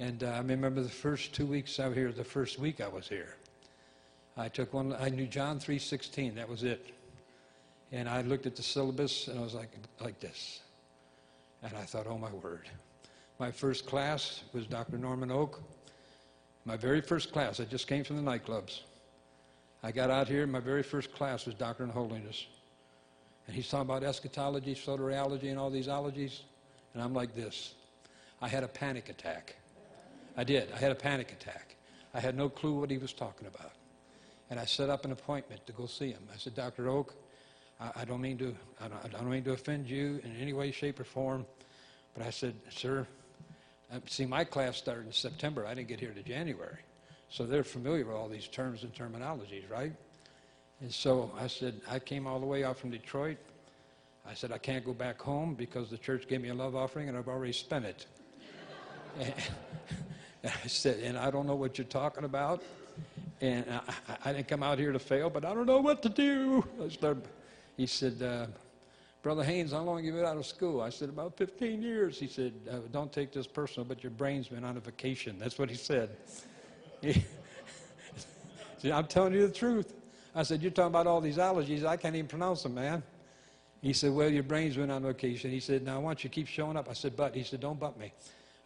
And 0.00 0.22
uh, 0.22 0.28
I 0.28 0.38
remember 0.38 0.80
the 0.80 0.88
first 0.88 1.34
two 1.34 1.46
weeks 1.46 1.78
I 1.78 1.88
was 1.88 1.96
here, 1.96 2.12
the 2.12 2.24
first 2.24 2.58
week 2.58 2.80
I 2.80 2.88
was 2.88 3.08
here. 3.08 3.36
I 4.38 4.48
took 4.48 4.72
one, 4.72 4.94
I 5.00 5.08
knew 5.08 5.26
John 5.26 5.58
3.16, 5.58 6.36
that 6.36 6.48
was 6.48 6.62
it. 6.62 6.94
And 7.90 8.08
I 8.08 8.22
looked 8.22 8.46
at 8.46 8.54
the 8.54 8.62
syllabus, 8.62 9.26
and 9.26 9.38
I 9.38 9.42
was 9.42 9.54
like, 9.54 9.70
like 10.00 10.20
this. 10.20 10.60
And 11.62 11.72
I 11.76 11.82
thought, 11.82 12.06
oh 12.08 12.18
my 12.18 12.30
word. 12.30 12.68
My 13.40 13.50
first 13.50 13.86
class 13.86 14.44
was 14.52 14.66
Dr. 14.66 14.96
Norman 14.96 15.32
Oke. 15.32 15.60
My 16.64 16.76
very 16.76 17.00
first 17.00 17.32
class, 17.32 17.58
I 17.58 17.64
just 17.64 17.88
came 17.88 18.04
from 18.04 18.22
the 18.22 18.30
nightclubs. 18.30 18.82
I 19.82 19.90
got 19.90 20.10
out 20.10 20.28
here, 20.28 20.46
my 20.46 20.60
very 20.60 20.82
first 20.82 21.12
class 21.12 21.46
was 21.46 21.54
Doctrine 21.54 21.88
and 21.88 21.98
Holiness. 21.98 22.46
And 23.46 23.56
he's 23.56 23.68
talking 23.68 23.88
about 23.88 24.04
eschatology, 24.04 24.74
soteriology, 24.74 25.50
and 25.50 25.58
all 25.58 25.70
these 25.70 25.88
ologies. 25.88 26.42
And 26.94 27.02
I'm 27.02 27.14
like 27.14 27.34
this. 27.34 27.74
I 28.40 28.48
had 28.48 28.62
a 28.62 28.68
panic 28.68 29.08
attack. 29.08 29.56
I 30.36 30.44
did. 30.44 30.70
I 30.72 30.78
had 30.78 30.92
a 30.92 30.96
panic 30.96 31.32
attack. 31.32 31.74
I 32.14 32.20
had 32.20 32.36
no 32.36 32.48
clue 32.48 32.78
what 32.78 32.90
he 32.90 32.98
was 32.98 33.12
talking 33.12 33.48
about. 33.48 33.72
And 34.50 34.58
I 34.58 34.64
set 34.64 34.88
up 34.88 35.04
an 35.04 35.12
appointment 35.12 35.66
to 35.66 35.72
go 35.72 35.86
see 35.86 36.10
him. 36.10 36.22
I 36.32 36.38
said, 36.38 36.54
Dr. 36.54 36.88
Oke, 36.88 37.14
I, 37.80 37.90
I 37.96 38.04
don't 38.04 38.20
mean 38.20 38.38
to 38.38 38.54
I 38.80 38.88
don't, 38.88 39.04
I 39.04 39.08
don't, 39.08 39.30
mean 39.30 39.44
to 39.44 39.52
offend 39.52 39.88
you 39.88 40.20
in 40.24 40.36
any 40.40 40.52
way, 40.52 40.70
shape, 40.70 41.00
or 41.00 41.04
form, 41.04 41.46
but 42.14 42.26
I 42.26 42.30
said, 42.30 42.54
sir, 42.70 43.06
uh, 43.92 44.00
see, 44.06 44.26
my 44.26 44.44
class 44.44 44.76
started 44.76 45.06
in 45.06 45.12
September. 45.12 45.66
I 45.66 45.74
didn't 45.74 45.88
get 45.88 46.00
here 46.00 46.12
to 46.12 46.22
January, 46.22 46.78
so 47.28 47.44
they're 47.44 47.64
familiar 47.64 48.04
with 48.04 48.16
all 48.16 48.28
these 48.28 48.48
terms 48.48 48.82
and 48.82 48.94
terminologies, 48.94 49.70
right? 49.70 49.92
And 50.80 50.92
so 50.92 51.32
I 51.38 51.48
said, 51.48 51.80
I 51.88 51.98
came 51.98 52.26
all 52.26 52.38
the 52.38 52.46
way 52.46 52.64
out 52.64 52.78
from 52.78 52.90
Detroit. 52.90 53.38
I 54.28 54.34
said, 54.34 54.52
I 54.52 54.58
can't 54.58 54.84
go 54.84 54.92
back 54.92 55.20
home 55.20 55.54
because 55.54 55.90
the 55.90 55.98
church 55.98 56.28
gave 56.28 56.40
me 56.40 56.50
a 56.50 56.54
love 56.54 56.76
offering 56.76 57.08
and 57.08 57.16
I've 57.16 57.28
already 57.28 57.52
spent 57.52 57.84
it. 57.84 58.06
and, 59.18 59.32
and 60.44 60.52
I 60.64 60.66
said, 60.68 61.00
and 61.00 61.18
I 61.18 61.30
don't 61.30 61.46
know 61.46 61.56
what 61.56 61.78
you're 61.78 61.86
talking 61.86 62.24
about. 62.24 62.62
And 63.40 63.64
I, 63.70 64.16
I, 64.24 64.32
didn't 64.32 64.48
come 64.48 64.62
out 64.62 64.78
here 64.78 64.90
to 64.90 64.98
fail, 64.98 65.30
but 65.30 65.44
I 65.44 65.54
don't 65.54 65.66
know 65.66 65.80
what 65.80 66.02
to 66.02 66.08
do. 66.08 66.64
I 66.84 66.88
started 66.88 67.22
he 67.78 67.86
said, 67.86 68.20
uh, 68.20 68.46
Brother 69.22 69.44
Haines, 69.44 69.70
how 69.70 69.82
long 69.82 69.98
have 69.98 70.04
you 70.04 70.12
been 70.12 70.24
out 70.24 70.36
of 70.36 70.44
school? 70.44 70.80
I 70.80 70.90
said, 70.90 71.08
about 71.08 71.36
15 71.36 71.80
years. 71.80 72.18
He 72.18 72.26
said, 72.26 72.52
uh, 72.68 72.78
don't 72.92 73.12
take 73.12 73.32
this 73.32 73.46
personal, 73.46 73.86
but 73.86 74.02
your 74.02 74.10
brain's 74.10 74.48
been 74.48 74.64
on 74.64 74.76
a 74.76 74.80
vacation. 74.80 75.38
That's 75.38 75.60
what 75.60 75.70
he 75.70 75.76
said. 75.76 76.10
Said, 77.02 77.22
I'm 78.92 79.06
telling 79.06 79.32
you 79.32 79.46
the 79.46 79.54
truth. 79.54 79.94
I 80.34 80.42
said, 80.42 80.60
you're 80.60 80.72
talking 80.72 80.88
about 80.88 81.06
all 81.06 81.20
these 81.20 81.38
allergies. 81.38 81.84
I 81.84 81.96
can't 81.96 82.16
even 82.16 82.26
pronounce 82.26 82.64
them, 82.64 82.74
man. 82.74 83.00
He 83.80 83.92
said, 83.92 84.12
well, 84.12 84.28
your 84.28 84.42
brain's 84.42 84.74
been 84.74 84.90
on 84.90 85.04
vacation. 85.04 85.52
He 85.52 85.60
said, 85.60 85.84
now 85.84 85.94
I 85.94 85.98
want 85.98 86.24
you 86.24 86.30
to 86.30 86.34
keep 86.34 86.48
showing 86.48 86.76
up. 86.76 86.88
I 86.90 86.94
said, 86.94 87.16
but. 87.16 87.32
He 87.36 87.44
said, 87.44 87.60
don't 87.60 87.78
butt 87.78 87.96
me. 87.96 88.12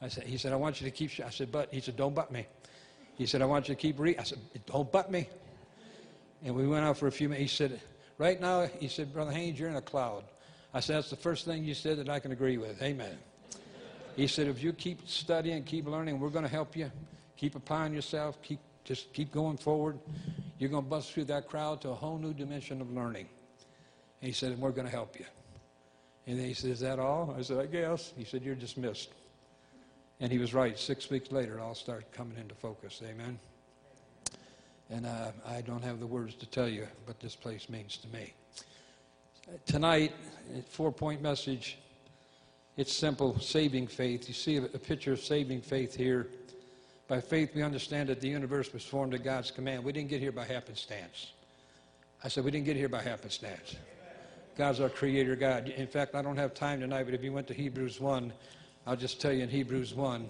I 0.01 0.09
said, 0.09 0.25
he 0.25 0.39
said, 0.39 0.55
I 0.55 0.57
want 0.57 0.81
you 0.81 0.87
to 0.87 0.91
keep. 0.91 1.11
I 1.23 1.29
said, 1.29 1.53
but. 1.53 1.69
He 1.71 1.81
said, 1.81 1.99
don't 1.99 2.15
butt 2.15 2.33
me. 2.33 2.47
He 3.17 3.27
said, 3.27 3.43
I 3.43 3.45
want 3.45 3.69
you 3.69 3.75
to 3.75 3.81
keep 3.81 3.99
reading. 3.99 4.21
I 4.21 4.25
said, 4.25 4.39
don't 4.67 4.91
butt 4.91 5.11
me. 5.11 5.29
And 6.45 6.55
we 6.55 6.67
went 6.67 6.85
out 6.85 6.97
for 6.97 7.07
a 7.07 7.13
few 7.13 7.29
minutes. 7.29 7.51
He 7.51 7.57
said, 7.57 7.81
right 8.19 8.41
now, 8.41 8.67
he 8.81 8.89
said, 8.89 9.13
Brother 9.13 9.31
Haines, 9.31 9.59
you're 9.59 9.69
in 9.69 9.77
a 9.77 9.83
cloud. 9.83 10.25
I 10.75 10.81
said, 10.81 10.97
that's 10.97 11.11
the 11.11 11.17
first 11.17 11.45
thing 11.45 11.65
you 11.65 11.75
said 11.75 11.99
that 11.99 12.09
I 12.09 12.19
can 12.19 12.33
agree 12.33 12.57
with. 12.57 12.83
Amen. 12.83 13.19
He 14.17 14.27
said, 14.27 14.49
if 14.49 14.63
you 14.63 14.73
keep 14.73 15.09
studying, 15.09 15.63
keep 15.65 15.87
learning, 15.87 16.19
we're 16.19 16.31
going 16.31 16.45
to 16.45 16.51
help 16.51 16.77
you. 16.77 16.91
Keep 17.37 17.55
applying 17.57 17.95
yourself. 17.95 18.41
Keep, 18.43 18.61
just 18.85 19.13
keep 19.13 19.33
going 19.33 19.57
forward. 19.57 19.99
You're 20.59 20.71
going 20.71 20.85
to 20.85 20.91
bust 20.91 21.13
through 21.13 21.25
that 21.25 21.49
crowd 21.49 21.81
to 21.83 21.91
a 21.91 21.95
whole 21.95 22.19
new 22.19 22.33
dimension 22.33 22.81
of 22.81 22.91
learning. 22.93 23.29
And 24.21 24.27
he 24.29 24.33
said, 24.33 24.53
and 24.53 24.61
we're 24.61 24.71
going 24.71 24.87
to 24.87 24.93
help 24.93 25.19
you. 25.19 25.27
And 26.27 26.39
then 26.39 26.47
he 26.47 26.55
said, 26.55 26.71
is 26.71 26.81
that 26.81 26.99
all? 26.99 27.35
I 27.37 27.43
said, 27.43 27.59
I 27.59 27.67
guess. 27.67 28.13
He 28.17 28.25
said, 28.25 28.43
you're 28.43 28.55
dismissed. 28.55 29.11
And 30.21 30.31
he 30.31 30.39
was 30.39 30.55
right. 30.55 30.79
Six 30.79 31.11
weeks 31.11 31.33
later, 31.33 31.59
it 31.59 31.61
all 31.61 31.75
started 31.75 32.11
coming 32.13 32.37
into 32.39 32.55
focus. 32.55 33.03
Amen. 33.05 33.39
And 34.91 35.07
uh, 35.07 35.33
I 35.47 35.63
don't 35.63 35.83
have 35.83 36.01
the 36.01 36.07
words 36.07 36.35
to 36.37 36.47
tell 36.47 36.69
you 36.69 36.87
what 37.07 37.19
this 37.19 37.35
place 37.35 37.69
means 37.69 37.97
to 37.99 38.09
me. 38.09 38.35
Tonight, 39.67 40.13
four 40.69 40.93
point 40.93 41.23
message. 41.23 41.79
It's 42.77 42.93
simple 42.93 43.39
saving 43.39 43.87
faith. 43.89 44.29
You 44.29 44.35
see 44.35 44.57
a 44.57 44.63
picture 44.63 45.13
of 45.13 45.21
saving 45.21 45.63
faith 45.63 45.95
here. 45.95 46.29
By 47.09 47.21
faith, 47.21 47.55
we 47.55 47.63
understand 47.63 48.09
that 48.09 48.21
the 48.21 48.29
universe 48.29 48.73
was 48.73 48.85
formed 48.85 49.13
at 49.15 49.25
God's 49.25 49.51
command. 49.51 49.85
We 49.85 49.93
didn't 49.93 50.09
get 50.09 50.21
here 50.21 50.33
by 50.33 50.45
happenstance. 50.45 51.33
I 52.25 52.29
said, 52.29 52.45
we 52.45 52.51
didn't 52.51 52.67
get 52.67 52.77
here 52.77 52.89
by 52.89 53.03
happenstance. 53.03 53.77
God's 54.57 54.81
our 54.81 54.89
creator 54.89 55.35
God. 55.35 55.69
In 55.69 55.87
fact, 55.87 56.15
I 56.15 56.23
don't 56.23 56.37
have 56.37 56.55
time 56.55 56.81
tonight, 56.81 57.05
but 57.05 57.15
if 57.15 57.25
you 57.25 57.33
went 57.33 57.47
to 57.49 57.55
Hebrews 57.55 58.01
1, 58.01 58.33
I'll 58.87 58.97
just 58.97 59.21
tell 59.21 59.33
you 59.33 59.45
in 59.45 59.49
Hebrews 59.49 59.95
1 59.95 60.29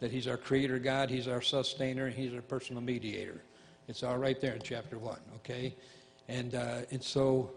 that 0.00 0.10
He's 0.10 0.26
our 0.26 0.36
creator 0.36 0.78
God, 0.78 1.08
He's 1.08 1.26
our 1.26 1.40
sustainer, 1.40 2.06
and 2.06 2.14
He's 2.14 2.34
our 2.34 2.42
personal 2.42 2.82
mediator. 2.82 3.40
It's 3.88 4.02
all 4.02 4.18
right 4.18 4.38
there 4.40 4.52
in 4.52 4.60
chapter 4.62 4.98
1, 4.98 5.18
okay? 5.36 5.74
And, 6.28 6.54
uh, 6.54 6.80
and 6.90 7.02
so 7.02 7.50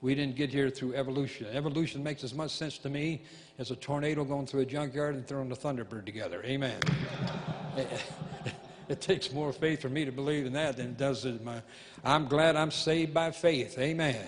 we 0.00 0.14
didn't 0.14 0.36
get 0.36 0.50
here 0.50 0.70
through 0.70 0.94
evolution. 0.94 1.48
Evolution 1.52 2.02
makes 2.02 2.22
as 2.22 2.32
much 2.32 2.52
sense 2.52 2.78
to 2.78 2.88
me 2.88 3.22
as 3.58 3.72
a 3.72 3.76
tornado 3.76 4.24
going 4.24 4.46
through 4.46 4.60
a 4.60 4.66
junkyard 4.66 5.16
and 5.16 5.26
throwing 5.26 5.50
a 5.50 5.56
Thunderbird 5.56 6.06
together. 6.06 6.42
Amen. 6.44 6.78
it, 8.88 9.00
takes 9.00 9.32
more 9.32 9.52
faith 9.52 9.82
for 9.82 9.88
me 9.88 10.04
to 10.04 10.12
believe 10.12 10.46
in 10.46 10.52
that 10.52 10.76
than 10.76 10.86
it 10.86 10.96
does 10.96 11.24
in 11.24 11.42
my. 11.44 11.60
I'm 12.04 12.26
glad 12.26 12.54
I'm 12.54 12.70
saved 12.70 13.12
by 13.12 13.32
faith. 13.32 13.78
Amen. 13.78 14.26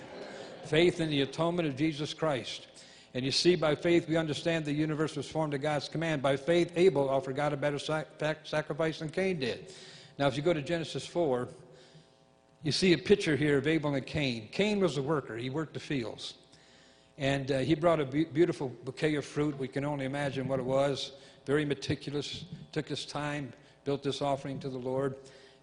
Faith 0.65 0.99
in 0.99 1.09
the 1.09 1.21
atonement 1.21 1.67
of 1.67 1.77
Jesus 1.77 2.13
Christ. 2.13 2.67
And 3.13 3.23
you 3.23 3.31
see, 3.31 3.55
by 3.55 3.75
faith, 3.75 4.09
we 4.09 4.17
understand 4.17 4.65
the 4.65 4.73
universe 4.73 5.15
was 5.15 5.29
formed 5.29 5.53
at 5.53 5.61
God's 5.61 5.87
command. 5.87 6.21
By 6.21 6.35
faith, 6.35 6.73
Abel 6.75 7.09
offered 7.09 7.35
God 7.35 7.53
a 7.53 7.57
better 7.57 7.77
sac- 7.77 8.07
sacrifice 8.43 8.99
than 8.99 9.09
Cain 9.09 9.39
did. 9.39 9.71
Now, 10.17 10.27
if 10.27 10.35
you 10.35 10.41
go 10.41 10.53
to 10.53 10.61
Genesis 10.61 11.05
4, 11.05 11.47
you 12.63 12.71
see 12.71 12.93
a 12.93 12.97
picture 12.97 13.35
here 13.35 13.57
of 13.57 13.67
Abel 13.67 13.93
and 13.93 14.05
Cain. 14.05 14.49
Cain 14.51 14.79
was 14.79 14.97
a 14.97 15.01
worker, 15.01 15.37
he 15.37 15.49
worked 15.49 15.75
the 15.75 15.79
fields. 15.79 16.35
And 17.19 17.51
uh, 17.51 17.59
he 17.59 17.75
brought 17.75 17.99
a 17.99 18.05
be- 18.05 18.25
beautiful 18.25 18.69
bouquet 18.83 19.15
of 19.15 19.25
fruit. 19.25 19.57
We 19.59 19.67
can 19.67 19.85
only 19.85 20.05
imagine 20.05 20.47
what 20.47 20.59
it 20.59 20.65
was. 20.65 21.11
Very 21.45 21.65
meticulous, 21.65 22.45
took 22.71 22.87
his 22.87 23.05
time, 23.05 23.53
built 23.83 24.01
this 24.01 24.21
offering 24.21 24.59
to 24.61 24.69
the 24.69 24.77
Lord. 24.77 25.15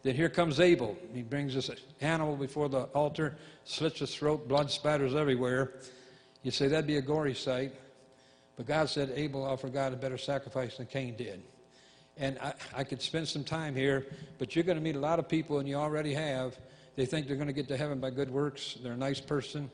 Then 0.02 0.14
here 0.14 0.28
comes 0.28 0.60
Abel. 0.60 0.96
He 1.12 1.22
brings 1.22 1.54
this 1.54 1.70
animal 2.00 2.36
before 2.36 2.68
the 2.68 2.82
altar, 2.94 3.36
slits 3.64 3.98
his 3.98 4.14
throat, 4.14 4.46
blood 4.46 4.70
spatters 4.70 5.14
everywhere. 5.14 5.72
You 6.42 6.50
say 6.50 6.68
that'd 6.68 6.86
be 6.86 6.96
a 6.96 7.02
gory 7.02 7.34
sight. 7.34 7.72
But 8.56 8.66
God 8.66 8.90
said 8.90 9.12
Abel 9.14 9.44
offered 9.44 9.72
God 9.72 9.94
a 9.94 9.96
better 9.96 10.18
sacrifice 10.18 10.76
than 10.76 10.86
Cain 10.86 11.16
did. 11.16 11.42
And 12.18 12.38
I, 12.40 12.52
I 12.76 12.84
could 12.84 13.00
spend 13.00 13.26
some 13.26 13.42
time 13.42 13.74
here, 13.74 14.06
but 14.38 14.54
you're 14.54 14.64
going 14.64 14.76
to 14.76 14.84
meet 14.84 14.96
a 14.96 15.00
lot 15.00 15.18
of 15.18 15.28
people, 15.28 15.60
and 15.60 15.68
you 15.68 15.76
already 15.76 16.12
have, 16.12 16.58
they 16.94 17.06
think 17.06 17.26
they're 17.26 17.36
going 17.36 17.46
to 17.46 17.54
get 17.54 17.68
to 17.68 17.76
heaven 17.78 18.00
by 18.00 18.10
good 18.10 18.30
works. 18.30 18.76
They're 18.82 18.92
a 18.92 18.98
nice 18.98 19.20
person. 19.20 19.70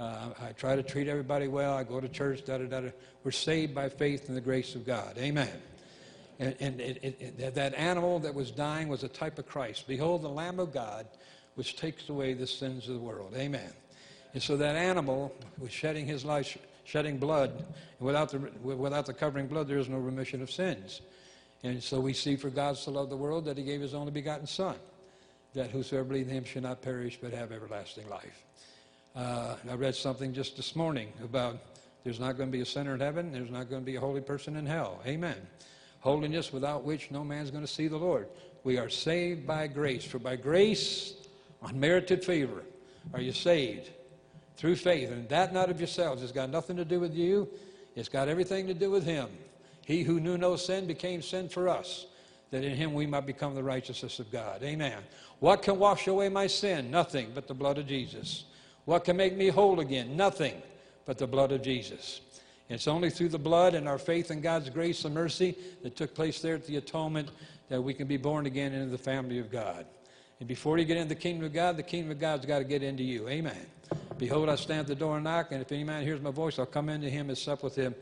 Uh, 0.00 0.30
I 0.40 0.52
try 0.52 0.76
to 0.76 0.82
treat 0.82 1.08
everybody 1.08 1.46
well. 1.46 1.74
I 1.74 1.84
go 1.84 2.00
to 2.00 2.08
church, 2.08 2.46
da 2.46 2.56
da 2.56 2.80
da. 2.80 2.88
We're 3.22 3.32
saved 3.32 3.74
by 3.74 3.90
faith 3.90 4.30
in 4.30 4.34
the 4.34 4.40
grace 4.40 4.74
of 4.74 4.86
God. 4.86 5.18
Amen. 5.18 5.52
And, 6.38 6.56
and 6.58 6.80
it, 6.80 6.98
it, 7.02 7.38
it, 7.38 7.54
that 7.54 7.74
animal 7.74 8.18
that 8.20 8.34
was 8.34 8.50
dying 8.50 8.88
was 8.88 9.04
a 9.04 9.08
type 9.08 9.38
of 9.38 9.46
Christ. 9.46 9.86
Behold, 9.86 10.22
the 10.22 10.28
Lamb 10.28 10.58
of 10.58 10.72
God, 10.72 11.06
which 11.54 11.76
takes 11.76 12.08
away 12.08 12.32
the 12.32 12.46
sins 12.46 12.88
of 12.88 12.94
the 12.94 13.00
world. 13.00 13.34
Amen. 13.36 13.72
And 14.34 14.42
so 14.42 14.56
that 14.56 14.76
animal 14.76 15.34
was 15.58 15.72
shedding 15.72 16.06
his 16.06 16.24
life, 16.24 16.56
shedding 16.84 17.18
blood. 17.18 17.64
Without 18.00 18.30
the, 18.30 18.38
without 18.62 19.06
the 19.06 19.12
covering 19.12 19.46
blood, 19.46 19.68
there 19.68 19.78
is 19.78 19.88
no 19.88 19.98
remission 19.98 20.42
of 20.42 20.50
sins. 20.50 21.02
And 21.62 21.82
so 21.82 22.00
we 22.00 22.12
see, 22.12 22.36
for 22.36 22.50
God 22.50 22.76
so 22.76 22.90
loved 22.90 23.10
the 23.10 23.16
world 23.16 23.44
that 23.44 23.56
he 23.56 23.62
gave 23.62 23.80
his 23.80 23.94
only 23.94 24.10
begotten 24.10 24.46
Son 24.46 24.76
that 25.54 25.70
whosoever 25.70 26.04
believes 26.04 26.28
in 26.28 26.36
him 26.36 26.44
should 26.44 26.62
not 26.62 26.80
perish 26.80 27.18
but 27.20 27.32
have 27.32 27.52
everlasting 27.52 28.08
life. 28.08 28.44
Uh, 29.14 29.56
I 29.70 29.74
read 29.74 29.94
something 29.94 30.32
just 30.32 30.56
this 30.56 30.74
morning 30.74 31.12
about 31.22 31.58
there's 32.04 32.18
not 32.18 32.38
going 32.38 32.48
to 32.48 32.52
be 32.52 32.62
a 32.62 32.66
sinner 32.66 32.94
in 32.94 33.00
heaven, 33.00 33.32
there's 33.32 33.50
not 33.50 33.68
going 33.68 33.82
to 33.82 33.86
be 33.86 33.96
a 33.96 34.00
holy 34.00 34.22
person 34.22 34.56
in 34.56 34.66
hell. 34.66 35.00
Amen. 35.06 35.36
Holiness 36.00 36.52
without 36.52 36.84
which 36.84 37.10
no 37.10 37.22
man's 37.22 37.50
going 37.50 37.64
to 37.64 37.72
see 37.72 37.86
the 37.86 37.98
Lord. 37.98 38.28
We 38.64 38.78
are 38.78 38.88
saved 38.88 39.46
by 39.46 39.66
grace, 39.66 40.04
for 40.04 40.18
by 40.18 40.36
grace, 40.36 41.14
unmerited 41.62 42.24
favor, 42.24 42.62
are 43.12 43.20
you 43.20 43.32
saved 43.32 43.90
through 44.62 44.76
faith, 44.76 45.10
and 45.10 45.28
that 45.28 45.52
not 45.52 45.70
of 45.70 45.80
yourselves. 45.80 46.22
It's 46.22 46.30
got 46.30 46.48
nothing 46.48 46.76
to 46.76 46.84
do 46.84 47.00
with 47.00 47.16
you, 47.16 47.48
it's 47.96 48.08
got 48.08 48.28
everything 48.28 48.68
to 48.68 48.74
do 48.74 48.92
with 48.92 49.04
Him. 49.04 49.28
He 49.84 50.04
who 50.04 50.20
knew 50.20 50.38
no 50.38 50.54
sin 50.54 50.86
became 50.86 51.20
sin 51.20 51.48
for 51.48 51.68
us 51.68 52.06
that 52.52 52.62
in 52.62 52.76
him 52.76 52.94
we 52.94 53.06
might 53.06 53.26
become 53.26 53.54
the 53.54 53.62
righteousness 53.62 54.20
of 54.20 54.30
God. 54.30 54.62
Amen. 54.62 54.98
What 55.40 55.62
can 55.62 55.78
wash 55.78 56.06
away 56.06 56.28
my 56.28 56.46
sin? 56.46 56.90
Nothing 56.90 57.32
but 57.34 57.48
the 57.48 57.54
blood 57.54 57.78
of 57.78 57.86
Jesus. 57.86 58.44
What 58.84 59.04
can 59.04 59.16
make 59.16 59.34
me 59.34 59.48
whole 59.48 59.80
again? 59.80 60.16
Nothing 60.16 60.60
but 61.06 61.18
the 61.18 61.26
blood 61.26 61.50
of 61.50 61.62
Jesus. 61.62 62.20
It's 62.68 62.86
only 62.86 63.10
through 63.10 63.30
the 63.30 63.38
blood 63.38 63.74
and 63.74 63.88
our 63.88 63.98
faith 63.98 64.30
in 64.30 64.42
God's 64.42 64.68
grace 64.68 65.04
and 65.04 65.14
mercy 65.14 65.56
that 65.82 65.96
took 65.96 66.14
place 66.14 66.40
there 66.40 66.54
at 66.54 66.66
the 66.66 66.76
atonement 66.76 67.30
that 67.68 67.82
we 67.82 67.94
can 67.94 68.06
be 68.06 68.18
born 68.18 68.46
again 68.46 68.74
into 68.74 68.90
the 68.90 68.98
family 68.98 69.38
of 69.38 69.50
God. 69.50 69.86
And 70.38 70.46
before 70.46 70.76
you 70.76 70.84
get 70.84 70.98
into 70.98 71.08
the 71.08 71.20
kingdom 71.20 71.46
of 71.46 71.54
God, 71.54 71.78
the 71.78 71.82
kingdom 71.82 72.10
of 72.10 72.20
God's 72.20 72.44
got 72.44 72.58
to 72.58 72.64
get 72.64 72.82
into 72.82 73.02
you. 73.02 73.28
Amen. 73.28 73.66
Behold, 74.22 74.48
I 74.48 74.54
stand 74.54 74.82
at 74.82 74.86
the 74.86 74.94
door 74.94 75.16
and 75.16 75.24
knock, 75.24 75.50
and 75.50 75.60
if 75.60 75.72
any 75.72 75.82
man 75.82 76.04
hears 76.04 76.20
my 76.20 76.30
voice, 76.30 76.60
I'll 76.60 76.64
come 76.64 76.88
into 76.88 77.10
him 77.10 77.28
and 77.28 77.36
sup 77.36 77.64
with 77.64 77.74
him, 77.74 77.92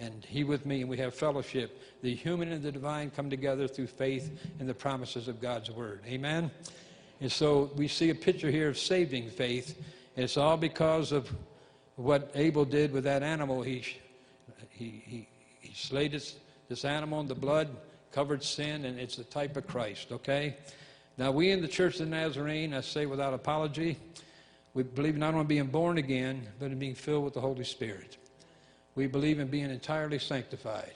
and 0.00 0.24
he 0.24 0.42
with 0.42 0.66
me, 0.66 0.80
and 0.80 0.90
we 0.90 0.96
have 0.96 1.14
fellowship. 1.14 1.80
The 2.02 2.12
human 2.12 2.50
and 2.50 2.64
the 2.64 2.72
divine 2.72 3.12
come 3.12 3.30
together 3.30 3.68
through 3.68 3.86
faith 3.86 4.40
in 4.58 4.66
the 4.66 4.74
promises 4.74 5.28
of 5.28 5.40
God's 5.40 5.70
word. 5.70 6.00
Amen? 6.04 6.50
And 7.20 7.30
so 7.30 7.70
we 7.76 7.86
see 7.86 8.10
a 8.10 8.14
picture 8.16 8.50
here 8.50 8.68
of 8.68 8.76
saving 8.76 9.30
faith. 9.30 9.80
It's 10.16 10.36
all 10.36 10.56
because 10.56 11.12
of 11.12 11.32
what 11.94 12.32
Abel 12.34 12.64
did 12.64 12.90
with 12.90 13.04
that 13.04 13.22
animal. 13.22 13.62
He, 13.62 13.84
he, 14.70 15.04
he, 15.06 15.28
he 15.60 15.74
slayed 15.74 16.10
this, 16.10 16.38
this 16.68 16.84
animal, 16.84 17.20
and 17.20 17.28
the 17.28 17.36
blood 17.36 17.68
covered 18.10 18.42
sin, 18.42 18.84
and 18.84 18.98
it's 18.98 19.14
the 19.14 19.22
type 19.22 19.56
of 19.56 19.68
Christ, 19.68 20.10
okay? 20.10 20.56
Now, 21.18 21.30
we 21.30 21.52
in 21.52 21.62
the 21.62 21.68
Church 21.68 22.00
of 22.00 22.10
the 22.10 22.16
Nazarene, 22.16 22.74
I 22.74 22.80
say 22.80 23.06
without 23.06 23.32
apology, 23.32 23.96
we 24.74 24.82
believe 24.82 25.16
not 25.16 25.34
only 25.34 25.46
being 25.46 25.66
born 25.66 25.98
again, 25.98 26.46
but 26.58 26.70
in 26.70 26.78
being 26.78 26.94
filled 26.94 27.24
with 27.24 27.34
the 27.34 27.40
Holy 27.40 27.64
Spirit 27.64 28.18
we 28.98 29.06
believe 29.06 29.38
in 29.38 29.46
being 29.46 29.70
entirely 29.70 30.18
sanctified. 30.18 30.92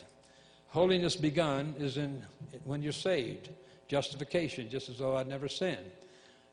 Holiness 0.71 1.15
begun 1.15 1.73
is 1.79 1.99
in 1.99 2.21
when 2.65 2.83
you're 2.83 2.93
saved, 2.93 3.51
justification, 3.87 4.69
just 4.69 4.89
as 4.89 4.99
though 4.99 5.17
I'd 5.17 5.29
never 5.29 5.47
sinned. 5.47 5.93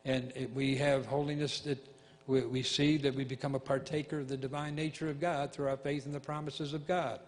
And 0.05 0.31
it, 0.35 0.53
we 0.53 0.75
have 0.75 1.07
holiness 1.07 1.61
that 1.61 1.83
we, 2.27 2.41
we 2.41 2.61
see 2.61 2.97
that 2.97 3.15
we 3.15 3.23
become 3.23 3.55
a 3.55 3.59
partaker 3.59 4.19
of 4.19 4.27
the 4.27 4.37
divine 4.37 4.75
nature 4.75 5.09
of 5.09 5.19
God 5.19 5.51
through 5.51 5.69
our 5.69 5.77
faith 5.77 6.05
in 6.05 6.11
the 6.11 6.19
promises 6.19 6.73
of 6.73 6.87
God. 6.87 7.19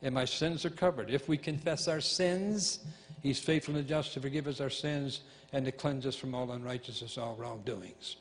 And 0.00 0.14
my 0.14 0.24
sins 0.24 0.64
are 0.64 0.70
covered. 0.70 1.10
If 1.10 1.28
we 1.28 1.36
confess 1.36 1.88
our 1.88 2.00
sins, 2.00 2.78
He's 3.22 3.38
faithful 3.38 3.76
and 3.76 3.86
just 3.86 4.14
to 4.14 4.20
forgive 4.20 4.46
us 4.46 4.62
our 4.62 4.70
sins 4.70 5.20
and 5.52 5.66
to 5.66 5.72
cleanse 5.72 6.06
us 6.06 6.16
from 6.16 6.34
all 6.34 6.50
unrighteousness, 6.52 7.18
all 7.18 7.36
wrongdoings. 7.36 8.16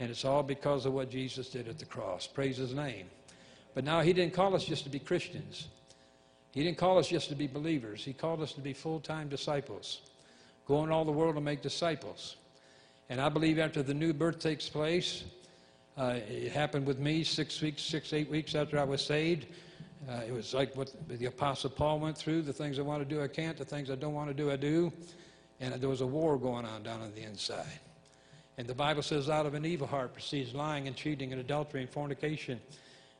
And 0.00 0.10
it's 0.10 0.24
all 0.24 0.42
because 0.42 0.86
of 0.86 0.92
what 0.92 1.10
Jesus 1.10 1.48
did 1.48 1.68
at 1.68 1.78
the 1.78 1.84
cross. 1.84 2.26
Praise 2.26 2.56
His 2.56 2.74
name. 2.74 3.06
But 3.74 3.84
now 3.84 4.00
He 4.00 4.12
didn't 4.12 4.34
call 4.34 4.54
us 4.54 4.64
just 4.64 4.84
to 4.84 4.90
be 4.90 4.98
Christians. 4.98 5.68
He 6.52 6.62
didn't 6.62 6.78
call 6.78 6.98
us 6.98 7.08
just 7.08 7.28
to 7.30 7.34
be 7.34 7.48
believers. 7.48 8.04
He 8.04 8.12
called 8.12 8.40
us 8.40 8.52
to 8.52 8.60
be 8.60 8.72
full 8.72 9.00
time 9.00 9.28
disciples, 9.28 10.02
go 10.66 10.84
in 10.84 10.90
all 10.90 11.04
the 11.04 11.12
world 11.12 11.34
and 11.34 11.44
make 11.44 11.62
disciples. 11.62 12.36
And 13.10 13.20
I 13.20 13.28
believe 13.28 13.58
after 13.58 13.82
the 13.82 13.92
new 13.92 14.12
birth 14.12 14.38
takes 14.38 14.68
place, 14.68 15.24
uh, 15.98 16.20
it 16.28 16.52
happened 16.52 16.86
with 16.86 16.98
me 16.98 17.22
six 17.22 17.60
weeks, 17.60 17.82
six, 17.82 18.12
eight 18.12 18.30
weeks 18.30 18.54
after 18.54 18.78
I 18.78 18.84
was 18.84 19.04
saved. 19.04 19.46
Uh, 20.08 20.20
it 20.26 20.32
was 20.32 20.54
like 20.54 20.74
what 20.76 20.92
the 21.08 21.26
Apostle 21.26 21.70
Paul 21.70 21.98
went 21.98 22.16
through 22.16 22.42
the 22.42 22.52
things 22.52 22.78
I 22.78 22.82
want 22.82 23.06
to 23.06 23.14
do, 23.14 23.22
I 23.22 23.28
can't, 23.28 23.56
the 23.56 23.64
things 23.64 23.90
I 23.90 23.94
don't 23.94 24.14
want 24.14 24.28
to 24.28 24.34
do, 24.34 24.50
I 24.50 24.56
do. 24.56 24.92
And 25.60 25.74
there 25.74 25.88
was 25.88 26.02
a 26.02 26.06
war 26.06 26.36
going 26.36 26.64
on 26.66 26.82
down 26.82 27.00
on 27.00 27.12
the 27.14 27.22
inside. 27.22 27.80
And 28.56 28.66
the 28.68 28.74
Bible 28.74 29.02
says, 29.02 29.28
out 29.28 29.46
of 29.46 29.54
an 29.54 29.64
evil 29.64 29.86
heart 29.86 30.12
proceeds 30.12 30.54
lying 30.54 30.86
and 30.86 30.94
cheating 30.94 31.32
and 31.32 31.40
adultery 31.40 31.80
and 31.80 31.90
fornication. 31.90 32.60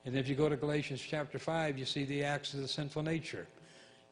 And 0.05 0.17
if 0.17 0.29
you 0.29 0.35
go 0.35 0.49
to 0.49 0.57
Galatians 0.57 1.01
chapter 1.01 1.39
5, 1.39 1.79
you 1.79 1.85
see 1.85 2.05
the 2.05 2.23
acts 2.23 2.55
of 2.55 2.61
the 2.61 2.69
sinful 2.69 3.03
nature 3.03 3.47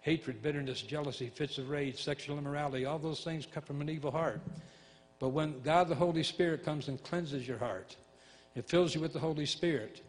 hatred, 0.03 0.43
bitterness, 0.43 0.83
jealousy, 0.83 1.29
fits 1.29 1.59
of 1.59 1.71
rage, 1.71 2.03
sexual 2.03 2.37
immorality, 2.37 2.85
all 2.85 2.99
those 2.99 3.23
things 3.23 3.47
come 3.47 3.63
from 3.63 3.81
an 3.81 3.89
evil 3.89 4.11
heart. 4.11 4.41
But 5.21 5.29
when 5.29 5.61
God 5.63 5.89
the 5.89 5.95
Holy 5.95 6.25
Spirit 6.25 6.65
comes 6.65 6.89
and 6.89 7.01
cleanses 7.05 7.47
your 7.47 7.59
heart, 7.59 7.95
it 8.57 8.69
fills 8.69 8.97
you 8.97 9.01
with 9.01 9.13
the 9.13 9.21
Holy 9.21 9.47
Spirit. 9.47 10.03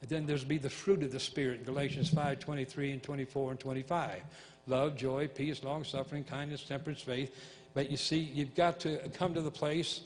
And 0.00 0.10
then 0.10 0.26
there's 0.26 0.42
be 0.42 0.58
the 0.58 0.68
fruit 0.68 1.04
of 1.04 1.12
the 1.12 1.20
Spirit, 1.20 1.64
Galatians 1.64 2.10
5, 2.10 2.40
23 2.40 2.92
and 2.92 3.02
24 3.02 3.52
and 3.52 3.60
25. 3.60 4.22
Love, 4.66 4.96
joy, 4.96 5.28
peace, 5.28 5.62
long 5.62 5.84
suffering, 5.84 6.24
kindness, 6.24 6.64
temperance, 6.64 7.00
faith. 7.00 7.34
But 7.74 7.90
you 7.90 7.96
see, 7.96 8.18
you've 8.18 8.54
got 8.54 8.80
to 8.80 8.98
come 9.14 9.34
to 9.34 9.40
the 9.40 9.50
place, 9.50 10.00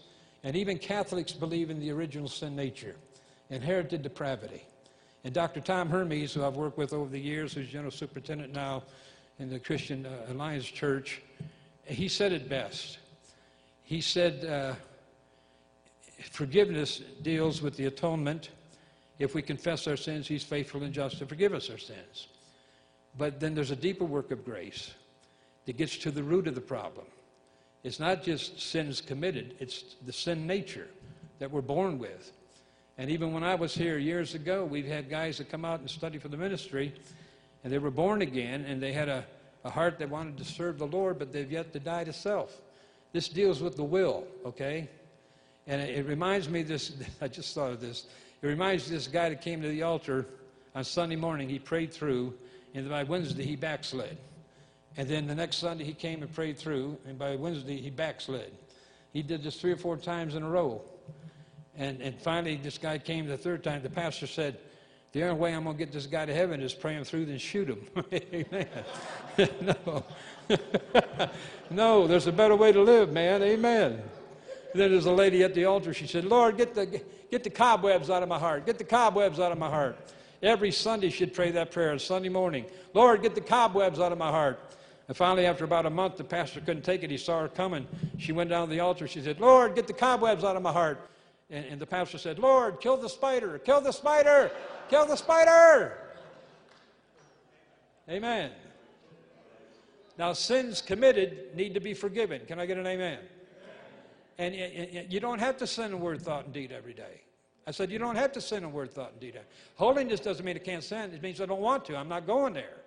and 0.45 0.57
even 0.57 0.79
Catholics 0.79 1.33
believe 1.33 1.71
in 1.71 1.79
the 1.79 1.91
original 1.91 2.29
sin 2.29 2.57
nature, 2.57 2.97
inherited 3.51 4.03
depravity. 4.03 4.65
And 5.25 5.33
Dr. 5.33 5.61
Tom 5.61 5.89
Hermes, 5.89 6.33
who 6.35 6.45
I've 6.45 6.57
worked 6.57 6.79
with 6.79 6.93
over 6.93 7.09
the 7.09 7.21
years, 7.21 7.53
who's 7.53 7.69
general 7.69 7.93
superintendent 7.93 8.53
now 8.53 8.83
in 9.39 9.49
the 9.49 9.59
Christian 9.59 10.05
uh, 10.05 10.33
Alliance 10.33 10.67
Church, 10.67 11.23
he 11.85 12.09
said 12.09 12.33
it 12.33 12.49
best. 12.49 12.99
He 13.85 14.01
said, 14.01 14.45
uh, 14.45 14.75
forgiveness 16.31 17.03
deals 17.23 17.63
with 17.63 17.77
the 17.77 17.87
atonement. 17.87 18.51
If 19.19 19.35
we 19.35 19.43
confess 19.43 19.87
our 19.87 19.97
sins, 19.97 20.27
he's 20.27 20.43
faithful 20.43 20.83
and 20.83 20.93
just 20.93 21.19
to 21.19 21.27
forgive 21.27 21.55
us 21.55 21.71
our 21.71 21.79
sins. 21.79 22.29
But 23.17 23.39
then 23.39 23.55
there's 23.55 23.71
a 23.71 23.77
deeper 23.77 24.05
work 24.05 24.31
of 24.31 24.45
grace 24.45 24.93
that 25.67 25.77
gets 25.77 25.97
to 25.99 26.11
the 26.11 26.23
root 26.23 26.49
of 26.49 26.55
the 26.55 26.61
problem. 26.61 27.07
It's 27.83 27.99
not 27.99 28.23
just 28.23 28.61
sins 28.61 29.01
committed, 29.01 29.57
it's 29.59 29.97
the 30.07 30.12
sin 30.12 30.47
nature 30.47 30.89
that 31.39 31.51
we're 31.51 31.61
born 31.61 31.99
with. 31.99 32.33
And 32.99 33.11
even 33.11 33.33
when 33.33 33.43
I 33.43 33.55
was 33.55 33.75
here 33.75 33.99
years 33.99 34.35
ago, 34.35 34.65
we've 34.65 34.87
had 34.87 35.11
guys 35.11 35.39
that 35.39 35.51
come 35.51 35.65
out 35.65 35.81
and 35.81 35.91
study 35.91 36.19
for 36.19 36.29
the 36.29 36.37
ministry, 36.37 36.95
and 37.65 37.73
they 37.73 37.79
were 37.79 37.91
born 37.91 38.23
again, 38.23 38.65
and 38.67 38.81
they 38.81 38.93
had 38.93 39.09
a, 39.09 39.25
a 39.65 39.71
heart 39.71 39.99
that 39.99 40.09
wanted 40.09 40.37
to 40.39 40.45
serve 40.45 40.79
the 40.79 40.87
Lord, 40.87 41.19
but 41.19 41.33
they've 41.33 41.51
yet 41.51 41.73
to 41.73 41.81
die 41.81 42.05
to 42.05 42.12
self. 42.12 42.61
This 43.12 43.29
deals 43.29 43.61
with 43.61 43.77
the 43.77 43.85
will, 43.85 44.25
okay? 44.45 44.89
And 45.67 45.81
it, 45.81 45.99
it 45.99 46.07
reminds 46.07 46.49
me 46.49 46.62
this, 46.62 46.93
I 47.21 47.29
just 47.29 47.55
thought 47.55 47.73
of 47.73 47.81
this. 47.81 48.07
It 48.43 48.47
reminds 48.47 48.89
me 48.89 48.97
this 48.97 49.07
guy 49.09 49.29
that 49.31 49.41
came 49.41 49.62
to 49.62 49.69
the 49.69 49.83
altar 49.83 50.27
on 50.75 50.85
Sunday 50.85 51.17
morning. 51.17 51.49
He 51.49 51.59
prayed 51.59 51.93
through, 51.93 52.35
and 52.75 52.89
by 52.89 53.03
Wednesday 53.05 53.45
he 53.45 53.57
backslid. 53.57 54.17
And 54.97 55.09
then 55.09 55.27
the 55.27 55.35
next 55.35 55.57
Sunday 55.57 55.85
he 55.85 55.95
came 55.95 56.23
and 56.23 56.33
prayed 56.33 56.59
through, 56.59 56.99
and 57.07 57.19
by 57.19 57.37
Wednesday 57.37 57.81
he 57.81 57.91
backslid. 57.91 58.53
He 59.13 59.23
did 59.23 59.43
this 59.43 59.61
three 59.61 59.73
or 59.73 59.77
four 59.77 59.97
times 59.97 60.35
in 60.35 60.43
a 60.43 60.49
row. 60.49 60.83
And, 61.77 62.01
and 62.03 62.21
finally, 62.21 62.57
this 62.57 62.79
guy 62.79 62.99
came 62.99 63.27
the 63.27 63.37
third 63.37 63.65
time. 63.65 63.83
The 63.83 63.91
pastor 63.91 64.27
said, 64.27 64.59
The 65.13 65.23
only 65.25 65.41
way 65.41 65.55
I'm 65.55 65.65
going 65.65 65.77
to 65.77 65.85
get 65.85 65.93
this 65.93 66.07
guy 66.07 66.27
to 66.27 66.35
heaven 66.35 66.61
is 66.61 66.75
pray 66.75 66.95
him 66.95 67.05
through, 67.05 67.27
then 67.27 67.39
shoot 67.39 67.69
him. 67.69 67.87
Amen. 68.13 68.69
no. 69.63 70.05
no, 71.71 72.07
there's 72.07 72.27
a 72.27 72.33
better 72.33 72.57
way 72.57 72.73
to 72.73 72.83
live, 72.83 73.13
man. 73.13 73.43
Amen. 73.43 74.03
Then 74.75 74.91
there's 74.91 75.07
a 75.07 75.13
lady 75.13 75.43
at 75.43 75.55
the 75.55 75.65
altar. 75.65 75.95
She 75.95 76.07
said, 76.07 76.25
Lord, 76.25 76.57
get 76.57 76.75
the, 76.75 77.03
get 77.31 77.45
the 77.45 77.51
cobwebs 77.51 78.11
out 78.11 78.23
of 78.23 78.29
my 78.29 78.39
heart. 78.39 78.67
Get 78.67 78.79
the 78.79 78.85
cobwebs 78.85 79.41
out 79.41 79.53
of 79.53 79.59
my 79.59 79.69
heart. 79.69 79.99
Every 80.43 80.73
Sunday 80.73 81.11
she'd 81.11 81.35
pray 81.35 81.53
that 81.53 81.71
prayer, 81.71 81.99
Sunday 81.99 82.29
morning. 82.29 82.65
Lord, 82.95 83.23
get 83.23 83.35
the 83.35 83.41
cobwebs 83.41 84.01
out 84.01 84.13
of 84.13 84.19
my 84.19 84.31
heart. 84.31 84.61
And 85.12 85.16
finally, 85.19 85.45
after 85.45 85.64
about 85.64 85.85
a 85.85 85.90
month, 85.90 86.16
the 86.16 86.25
pastor 86.25 86.59
couldn't 86.61 86.85
take 86.85 87.02
it. 87.02 87.11
He 87.11 87.19
saw 87.19 87.42
her 87.42 87.49
coming. 87.49 87.87
She 88.16 88.33
went 88.33 88.49
down 88.49 88.66
to 88.66 88.75
the 88.75 88.80
altar. 88.80 89.06
She 89.06 89.21
said, 89.21 89.41
Lord, 89.41 89.75
get 89.75 89.87
the 89.87 89.93
cobwebs 89.93 90.43
out 90.43 90.56
of 90.56 90.63
my 90.63 90.73
heart. 90.73 91.06
And, 91.50 91.67
and 91.67 91.78
the 91.78 91.84
pastor 91.84 92.17
said, 92.17 92.39
Lord, 92.39 92.80
kill 92.80 92.97
the 92.97 93.10
spider, 93.10 93.58
kill 93.58 93.82
the 93.82 93.93
spider, 93.93 94.50
kill 94.89 95.04
the 95.04 95.17
spider. 95.17 95.99
Amen. 98.08 98.52
Now, 100.17 100.32
sins 100.32 100.80
committed 100.80 101.54
need 101.54 101.75
to 101.75 101.80
be 101.80 101.93
forgiven. 101.93 102.41
Can 102.49 102.58
I 102.58 102.65
get 102.65 102.78
an 102.78 102.87
amen? 102.87 103.19
And, 104.39 104.54
you 105.13 105.21
don't 105.21 105.41
have 105.41 105.58
to 105.58 105.67
sin 105.67 105.93
in 105.93 106.00
word, 106.00 106.23
thought, 106.23 106.47
and 106.47 106.54
deed 106.54 106.73
every 106.73 106.95
day. 106.95 107.21
I 107.67 107.71
said, 107.71 107.91
you 107.91 107.99
don't 107.99 108.17
have 108.17 108.32
to 108.32 108.41
sin 108.41 108.65
in 108.65 108.73
word, 108.73 108.95
thought, 108.95 109.10
and 109.10 109.21
deed. 109.21 109.39
Holiness 109.75 110.21
doesn't 110.21 110.43
mean 110.43 110.56
I 110.56 110.60
can't 110.60 110.82
sin. 110.82 111.13
It 111.13 111.23
means 111.23 111.39
I 111.43 111.45
don't 111.45 111.60
want 111.60 111.84
to. 111.84 111.99
I'm 111.99 112.08
not 112.08 112.26
going 112.26 112.54
there. 112.54 112.81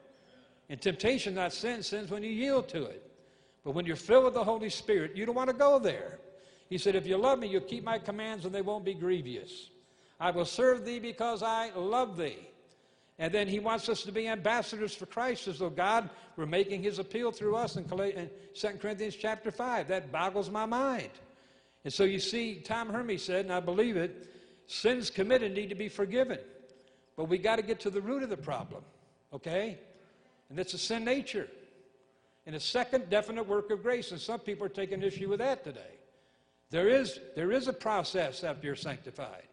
And 0.69 0.81
temptation, 0.81 1.35
not 1.35 1.53
sin, 1.53 1.83
sins 1.83 2.09
when 2.09 2.23
you 2.23 2.29
yield 2.29 2.67
to 2.69 2.85
it. 2.85 3.11
But 3.63 3.71
when 3.71 3.85
you're 3.85 3.95
filled 3.95 4.25
with 4.25 4.33
the 4.33 4.43
Holy 4.43 4.69
Spirit, 4.69 5.15
you 5.15 5.25
don't 5.25 5.35
want 5.35 5.49
to 5.49 5.55
go 5.55 5.79
there. 5.79 6.19
He 6.69 6.77
said, 6.77 6.95
If 6.95 7.05
you 7.05 7.17
love 7.17 7.39
me, 7.39 7.47
you'll 7.47 7.61
keep 7.61 7.83
my 7.83 7.99
commands 7.99 8.45
and 8.45 8.53
they 8.53 8.61
won't 8.61 8.85
be 8.85 8.93
grievous. 8.93 9.69
I 10.19 10.31
will 10.31 10.45
serve 10.45 10.85
thee 10.85 10.99
because 10.99 11.43
I 11.43 11.71
love 11.75 12.17
thee. 12.17 12.47
And 13.17 13.33
then 13.33 13.47
he 13.47 13.59
wants 13.59 13.87
us 13.87 14.03
to 14.03 14.11
be 14.11 14.27
ambassadors 14.27 14.93
for 14.93 15.05
Christ 15.05 15.47
as 15.47 15.59
though 15.59 15.69
God 15.69 16.09
were 16.35 16.45
making 16.45 16.83
his 16.83 16.99
appeal 16.99 17.31
through 17.31 17.55
us 17.55 17.77
in 17.77 17.85
2 17.85 18.67
Corinthians 18.81 19.15
chapter 19.15 19.51
5. 19.51 19.87
That 19.87 20.11
boggles 20.11 20.49
my 20.49 20.65
mind. 20.65 21.11
And 21.85 21.93
so 21.93 22.03
you 22.03 22.19
see, 22.19 22.55
Tom 22.55 22.89
Hermes 22.89 23.23
said, 23.23 23.45
and 23.45 23.53
I 23.53 23.61
believe 23.61 23.95
it, 23.95 24.27
sins 24.67 25.09
committed 25.09 25.53
need 25.53 25.69
to 25.69 25.75
be 25.75 25.87
forgiven. 25.87 26.39
But 27.15 27.25
we 27.25 27.37
got 27.37 27.55
to 27.55 27.61
get 27.61 27.79
to 27.81 27.89
the 27.89 28.01
root 28.01 28.23
of 28.23 28.29
the 28.29 28.37
problem, 28.37 28.83
okay? 29.31 29.79
And 30.49 30.59
it's 30.59 30.73
a 30.73 30.77
sin 30.77 31.03
nature. 31.03 31.47
And 32.45 32.55
a 32.55 32.59
second 32.59 33.09
definite 33.09 33.47
work 33.47 33.71
of 33.71 33.81
grace. 33.81 34.11
And 34.11 34.19
some 34.19 34.39
people 34.39 34.65
are 34.65 34.69
taking 34.69 35.01
issue 35.01 35.29
with 35.29 35.39
that 35.39 35.63
today. 35.63 35.81
There 36.69 36.87
is, 36.87 37.19
there 37.35 37.51
is 37.51 37.67
a 37.67 37.73
process 37.73 38.43
after 38.43 38.67
you're 38.67 38.75
sanctified. 38.75 39.47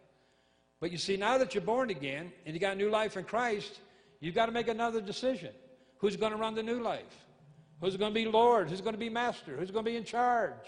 But 0.79 0.91
you 0.91 0.97
see, 0.97 1.15
now 1.15 1.37
that 1.37 1.55
you're 1.55 1.63
born 1.63 1.89
again 1.89 2.31
and 2.45 2.53
you 2.53 2.59
got 2.59 2.75
new 2.77 2.89
life 2.89 3.15
in 3.15 3.23
Christ, 3.23 3.79
you've 4.19 4.35
got 4.35 4.47
to 4.47 4.51
make 4.51 4.67
another 4.67 4.99
decision. 4.99 5.53
Who's 5.99 6.17
going 6.17 6.33
to 6.33 6.37
run 6.37 6.55
the 6.55 6.63
new 6.63 6.81
life? 6.81 7.25
Who's 7.79 7.95
going 7.95 8.11
to 8.11 8.13
be 8.13 8.25
Lord? 8.25 8.69
Who's 8.69 8.81
going 8.81 8.93
to 8.93 8.99
be 8.99 9.09
master? 9.09 9.55
Who's 9.57 9.71
going 9.71 9.85
to 9.85 9.91
be 9.91 9.97
in 9.97 10.03
charge? 10.03 10.67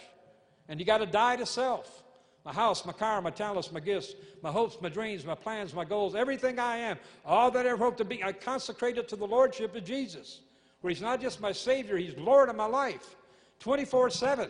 And 0.69 0.79
you 0.79 0.85
got 0.85 0.99
to 0.99 1.05
die 1.05 1.35
to 1.35 1.45
self. 1.45 2.03
My 2.45 2.53
house, 2.53 2.85
my 2.85 2.93
car, 2.93 3.21
my 3.23 3.31
talents, 3.31 3.71
my 3.71 3.79
gifts, 3.79 4.13
my 4.43 4.51
hopes, 4.51 4.77
my 4.79 4.89
dreams, 4.89 5.25
my 5.25 5.33
plans, 5.33 5.73
my 5.73 5.83
goals, 5.83 6.13
everything 6.13 6.59
I 6.59 6.77
am, 6.77 6.99
all 7.25 7.49
that 7.49 7.65
I 7.65 7.69
ever 7.69 7.83
hope 7.83 7.97
to 7.97 8.05
be, 8.05 8.23
I 8.23 8.33
consecrate 8.33 8.99
it 8.99 9.09
to 9.09 9.15
the 9.15 9.25
Lordship 9.25 9.75
of 9.75 9.83
Jesus, 9.83 10.41
where 10.81 10.93
He's 10.93 11.01
not 11.01 11.19
just 11.19 11.41
my 11.41 11.51
Savior, 11.51 11.97
He's 11.97 12.15
Lord 12.17 12.49
of 12.49 12.55
my 12.55 12.67
life, 12.67 13.15
24 13.59 14.11
7. 14.11 14.49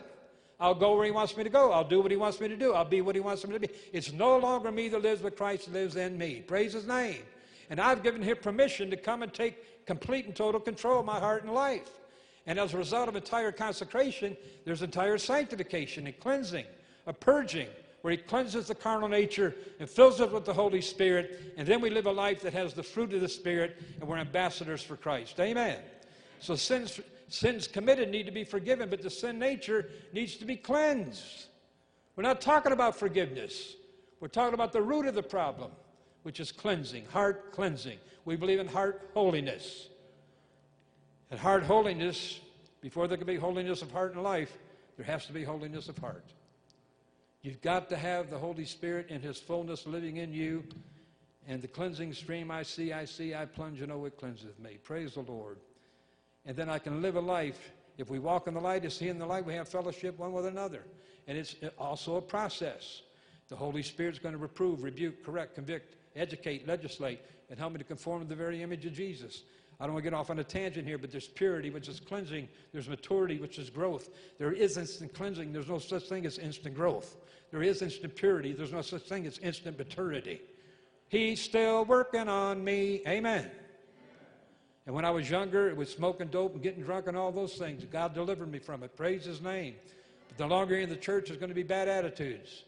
I'll 0.59 0.75
go 0.75 0.95
where 0.95 1.05
He 1.05 1.11
wants 1.11 1.35
me 1.37 1.43
to 1.45 1.49
go. 1.49 1.71
I'll 1.71 1.87
do 1.87 2.01
what 2.01 2.11
He 2.11 2.17
wants 2.17 2.41
me 2.41 2.49
to 2.49 2.57
do. 2.57 2.73
I'll 2.73 2.83
be 2.83 2.99
what 2.99 3.15
He 3.15 3.21
wants 3.21 3.47
me 3.47 3.53
to 3.53 3.59
be. 3.59 3.69
It's 3.93 4.11
no 4.11 4.37
longer 4.37 4.71
me 4.71 4.89
that 4.89 5.01
lives, 5.01 5.21
but 5.21 5.37
Christ 5.37 5.71
lives 5.71 5.95
in 5.95 6.17
me. 6.17 6.43
Praise 6.45 6.73
His 6.73 6.85
name. 6.85 7.23
And 7.69 7.79
I've 7.79 8.03
given 8.03 8.21
Him 8.21 8.37
permission 8.41 8.89
to 8.91 8.97
come 8.97 9.23
and 9.23 9.33
take 9.33 9.85
complete 9.85 10.25
and 10.25 10.35
total 10.35 10.59
control 10.59 10.99
of 10.99 11.05
my 11.05 11.19
heart 11.19 11.43
and 11.43 11.53
life. 11.53 11.89
And 12.45 12.59
as 12.59 12.73
a 12.73 12.77
result 12.77 13.07
of 13.07 13.15
entire 13.15 13.51
consecration, 13.51 14.35
there's 14.65 14.81
entire 14.81 15.17
sanctification 15.17 16.07
and 16.07 16.19
cleansing, 16.19 16.65
a 17.07 17.13
purging, 17.13 17.67
where 18.05 18.11
He 18.11 18.17
cleanses 18.17 18.67
the 18.67 18.75
carnal 18.75 19.09
nature 19.09 19.55
and 19.79 19.89
fills 19.89 20.21
it 20.21 20.31
with 20.31 20.45
the 20.45 20.53
Holy 20.53 20.79
Spirit. 20.79 21.55
And 21.57 21.67
then 21.67 21.81
we 21.81 21.89
live 21.89 22.05
a 22.05 22.11
life 22.11 22.43
that 22.43 22.53
has 22.53 22.71
the 22.71 22.83
fruit 22.83 23.11
of 23.13 23.21
the 23.21 23.27
Spirit, 23.27 23.81
and 23.99 24.07
we're 24.07 24.17
ambassadors 24.17 24.83
for 24.83 24.95
Christ. 24.95 25.39
Amen. 25.39 25.79
So 26.37 26.55
sins 26.55 27.01
sins 27.29 27.67
committed 27.67 28.11
need 28.11 28.27
to 28.27 28.31
be 28.31 28.43
forgiven, 28.43 28.91
but 28.91 29.01
the 29.01 29.09
sin 29.09 29.39
nature 29.39 29.89
needs 30.13 30.35
to 30.35 30.45
be 30.45 30.55
cleansed. 30.55 31.47
We're 32.15 32.21
not 32.21 32.41
talking 32.41 32.73
about 32.73 32.95
forgiveness. 32.95 33.73
We're 34.19 34.27
talking 34.27 34.53
about 34.53 34.71
the 34.71 34.83
root 34.83 35.07
of 35.07 35.15
the 35.15 35.23
problem, 35.23 35.71
which 36.21 36.39
is 36.39 36.51
cleansing, 36.51 37.05
heart 37.05 37.53
cleansing. 37.53 37.97
We 38.23 38.35
believe 38.35 38.59
in 38.59 38.67
heart 38.67 39.09
holiness. 39.15 39.89
And 41.31 41.39
heart 41.39 41.63
holiness, 41.63 42.39
before 42.81 43.07
there 43.07 43.17
can 43.17 43.25
be 43.25 43.37
holiness 43.37 43.81
of 43.81 43.89
heart 43.89 44.13
and 44.13 44.21
life, 44.21 44.55
there 44.95 45.07
has 45.07 45.25
to 45.25 45.33
be 45.33 45.43
holiness 45.43 45.89
of 45.89 45.97
heart. 45.97 46.23
You've 47.45 47.61
got 47.61 47.89
to 47.89 47.97
have 47.97 48.29
the 48.29 48.39
Holy 48.39 48.65
Spirit 48.65 49.09
in 49.09 49.21
His 49.21 49.39
fullness 49.39 49.85
living 49.85 50.17
in 50.17 50.33
you. 50.33 50.63
And 51.47 51.61
the 51.61 51.67
cleansing 51.67 52.13
stream 52.13 52.49
I 52.49 52.63
see, 52.63 52.91
I 52.91 53.05
see, 53.05 53.35
I 53.35 53.45
plunge, 53.45 53.81
and 53.81 53.91
oh, 53.91 54.05
it 54.05 54.17
cleanseth 54.17 54.57
me. 54.59 54.79
Praise 54.83 55.13
the 55.13 55.21
Lord 55.21 55.57
and 56.45 56.55
then 56.55 56.69
I 56.69 56.79
can 56.79 57.01
live 57.01 57.15
a 57.15 57.21
life. 57.21 57.71
If 57.97 58.09
we 58.09 58.19
walk 58.19 58.47
in 58.47 58.53
the 58.53 58.59
light, 58.59 58.85
as 58.85 58.99
He 58.99 59.09
in 59.09 59.17
the 59.17 59.25
light, 59.25 59.45
we 59.45 59.53
have 59.55 59.67
fellowship 59.67 60.17
one 60.19 60.33
with 60.33 60.45
another. 60.45 60.83
And 61.27 61.37
it's 61.37 61.55
also 61.77 62.17
a 62.17 62.21
process. 62.21 63.01
The 63.47 63.55
Holy 63.55 63.83
Spirit's 63.83 64.19
going 64.19 64.33
to 64.33 64.39
reprove, 64.39 64.83
rebuke, 64.83 65.23
correct, 65.23 65.55
convict, 65.55 65.95
educate, 66.15 66.67
legislate, 66.67 67.19
and 67.49 67.59
help 67.59 67.73
me 67.73 67.79
to 67.79 67.83
conform 67.83 68.21
to 68.21 68.27
the 68.27 68.35
very 68.35 68.61
image 68.61 68.85
of 68.85 68.93
Jesus. 68.93 69.43
I 69.79 69.85
don't 69.85 69.93
want 69.93 70.05
to 70.05 70.09
get 70.09 70.17
off 70.17 70.29
on 70.29 70.39
a 70.39 70.43
tangent 70.43 70.87
here, 70.87 70.97
but 70.97 71.11
there's 71.11 71.27
purity, 71.27 71.69
which 71.69 71.89
is 71.89 71.99
cleansing. 71.99 72.47
There's 72.71 72.87
maturity, 72.87 73.39
which 73.39 73.59
is 73.59 73.69
growth. 73.69 74.09
There 74.37 74.53
is 74.53 74.77
instant 74.77 75.13
cleansing. 75.13 75.51
There's 75.51 75.67
no 75.67 75.79
such 75.79 76.03
thing 76.03 76.25
as 76.25 76.37
instant 76.37 76.75
growth. 76.75 77.17
There 77.51 77.61
is 77.61 77.81
instant 77.81 78.15
purity. 78.15 78.53
There's 78.53 78.71
no 78.71 78.81
such 78.81 79.03
thing 79.03 79.25
as 79.25 79.37
instant 79.39 79.77
maturity. 79.77 80.41
He's 81.09 81.41
still 81.41 81.85
working 81.85 82.27
on 82.27 82.63
me. 82.63 83.01
Amen. 83.07 83.51
And 84.85 84.95
when 84.95 85.03
I 85.03 85.11
was 85.11 85.29
younger, 85.29 85.67
it 85.69 85.75
was 85.75 85.89
smoking 85.89 86.27
dope 86.27 86.53
and 86.53 86.63
getting 86.63 86.83
drunk 86.83 87.07
and 87.07 87.17
all 87.17 87.31
those 87.31 87.55
things. 87.55 87.83
God 87.85 88.13
delivered 88.13 88.51
me 88.51 88.59
from 88.59 88.83
it. 88.83 88.95
Praise 88.95 89.25
His 89.25 89.41
name. 89.41 89.75
But 90.27 90.37
the 90.37 90.47
longer 90.47 90.75
you're 90.75 90.83
in 90.83 90.89
the 90.89 90.95
church, 90.95 91.27
there's 91.27 91.39
going 91.39 91.49
to 91.49 91.55
be 91.55 91.63
bad 91.63 91.87
attitudes. 91.87 92.63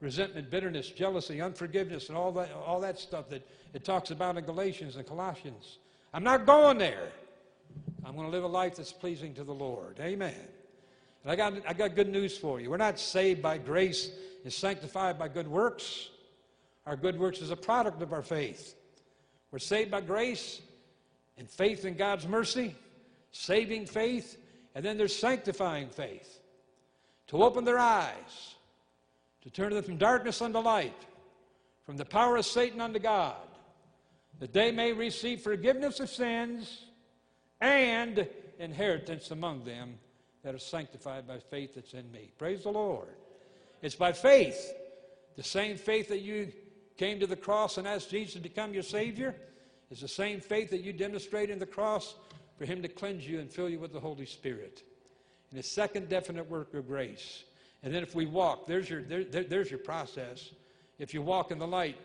resentment, 0.00 0.50
bitterness, 0.50 0.90
jealousy, 0.90 1.40
unforgiveness, 1.40 2.08
and 2.08 2.16
all 2.16 2.32
that, 2.32 2.52
all 2.52 2.80
that 2.80 2.98
stuff 2.98 3.28
that 3.30 3.46
it 3.74 3.84
talks 3.84 4.10
about 4.10 4.36
in 4.36 4.44
Galatians 4.44 4.96
and 4.96 5.06
Colossians. 5.06 5.78
I'm 6.12 6.24
not 6.24 6.46
going 6.46 6.78
there. 6.78 7.08
I'm 8.04 8.14
going 8.14 8.26
to 8.26 8.32
live 8.32 8.44
a 8.44 8.48
life 8.48 8.76
that's 8.76 8.92
pleasing 8.92 9.34
to 9.34 9.44
the 9.44 9.52
Lord. 9.52 9.98
Amen. 10.00 10.34
And 11.22 11.32
I 11.32 11.36
got, 11.36 11.52
I 11.66 11.72
got 11.72 11.94
good 11.94 12.08
news 12.08 12.36
for 12.36 12.60
you. 12.60 12.70
We're 12.70 12.76
not 12.78 12.98
saved 12.98 13.42
by 13.42 13.58
grace 13.58 14.10
and 14.44 14.52
sanctified 14.52 15.18
by 15.18 15.28
good 15.28 15.48
works. 15.48 16.08
Our 16.86 16.96
good 16.96 17.18
works 17.18 17.40
is 17.40 17.50
a 17.50 17.56
product 17.56 18.00
of 18.00 18.12
our 18.12 18.22
faith. 18.22 18.74
We're 19.50 19.58
saved 19.58 19.90
by 19.90 20.00
grace 20.00 20.62
and 21.36 21.48
faith 21.48 21.84
in 21.84 21.94
God's 21.94 22.26
mercy, 22.26 22.74
saving 23.32 23.86
faith, 23.86 24.38
and 24.74 24.84
then 24.84 24.96
there's 24.96 25.14
sanctifying 25.14 25.88
faith 25.88 26.40
to 27.28 27.42
open 27.42 27.64
their 27.64 27.78
eyes, 27.78 28.54
to 29.42 29.50
turn 29.50 29.72
them 29.72 29.82
from 29.82 29.98
darkness 29.98 30.40
unto 30.40 30.58
light, 30.58 31.06
from 31.84 31.96
the 31.96 32.04
power 32.04 32.36
of 32.36 32.46
Satan 32.46 32.80
unto 32.80 32.98
God, 32.98 33.36
that 34.38 34.52
they 34.52 34.70
may 34.70 34.92
receive 34.92 35.40
forgiveness 35.40 36.00
of 36.00 36.08
sins 36.08 36.84
and 37.60 38.28
inheritance 38.58 39.30
among 39.30 39.64
them 39.64 39.98
that 40.42 40.54
are 40.54 40.58
sanctified 40.58 41.26
by 41.26 41.38
faith 41.38 41.74
that's 41.74 41.94
in 41.94 42.10
me. 42.12 42.30
Praise 42.38 42.62
the 42.62 42.70
Lord. 42.70 43.08
It's 43.82 43.94
by 43.94 44.12
faith, 44.12 44.72
the 45.36 45.42
same 45.42 45.76
faith 45.76 46.08
that 46.08 46.20
you 46.20 46.52
came 46.96 47.20
to 47.20 47.26
the 47.26 47.36
cross 47.36 47.78
and 47.78 47.86
asked 47.86 48.10
Jesus 48.10 48.34
to 48.34 48.40
become 48.40 48.74
your 48.74 48.82
Savior, 48.82 49.36
is 49.90 50.00
the 50.00 50.08
same 50.08 50.40
faith 50.40 50.70
that 50.70 50.82
you 50.82 50.92
demonstrate 50.92 51.50
in 51.50 51.58
the 51.58 51.66
cross 51.66 52.14
for 52.56 52.64
Him 52.64 52.82
to 52.82 52.88
cleanse 52.88 53.26
you 53.26 53.38
and 53.40 53.50
fill 53.50 53.68
you 53.68 53.78
with 53.78 53.92
the 53.92 54.00
Holy 54.00 54.26
Spirit. 54.26 54.82
And 55.50 55.58
the 55.58 55.62
second 55.62 56.08
definite 56.08 56.50
work 56.50 56.74
of 56.74 56.86
grace. 56.86 57.44
And 57.82 57.94
then 57.94 58.02
if 58.02 58.14
we 58.14 58.26
walk, 58.26 58.66
there's 58.66 58.90
your, 58.90 59.02
there, 59.02 59.24
there, 59.24 59.44
there's 59.44 59.70
your 59.70 59.78
process. 59.78 60.50
If 60.98 61.14
you 61.14 61.22
walk 61.22 61.52
in 61.52 61.58
the 61.58 61.66
light, 61.66 61.96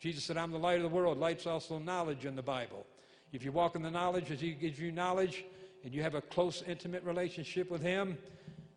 Jesus 0.00 0.24
said, 0.24 0.36
I'm 0.36 0.52
the 0.52 0.58
light 0.58 0.76
of 0.76 0.82
the 0.82 0.88
world. 0.88 1.18
Light's 1.18 1.46
also 1.46 1.78
knowledge 1.78 2.24
in 2.24 2.36
the 2.36 2.42
Bible. 2.42 2.86
If 3.32 3.44
you 3.44 3.52
walk 3.52 3.74
in 3.74 3.82
the 3.82 3.90
knowledge, 3.90 4.30
as 4.30 4.40
He 4.40 4.52
gives 4.52 4.78
you 4.78 4.92
knowledge, 4.92 5.44
and 5.82 5.92
you 5.92 6.02
have 6.02 6.14
a 6.14 6.20
close, 6.20 6.62
intimate 6.66 7.04
relationship 7.04 7.70
with 7.70 7.82
Him, 7.82 8.18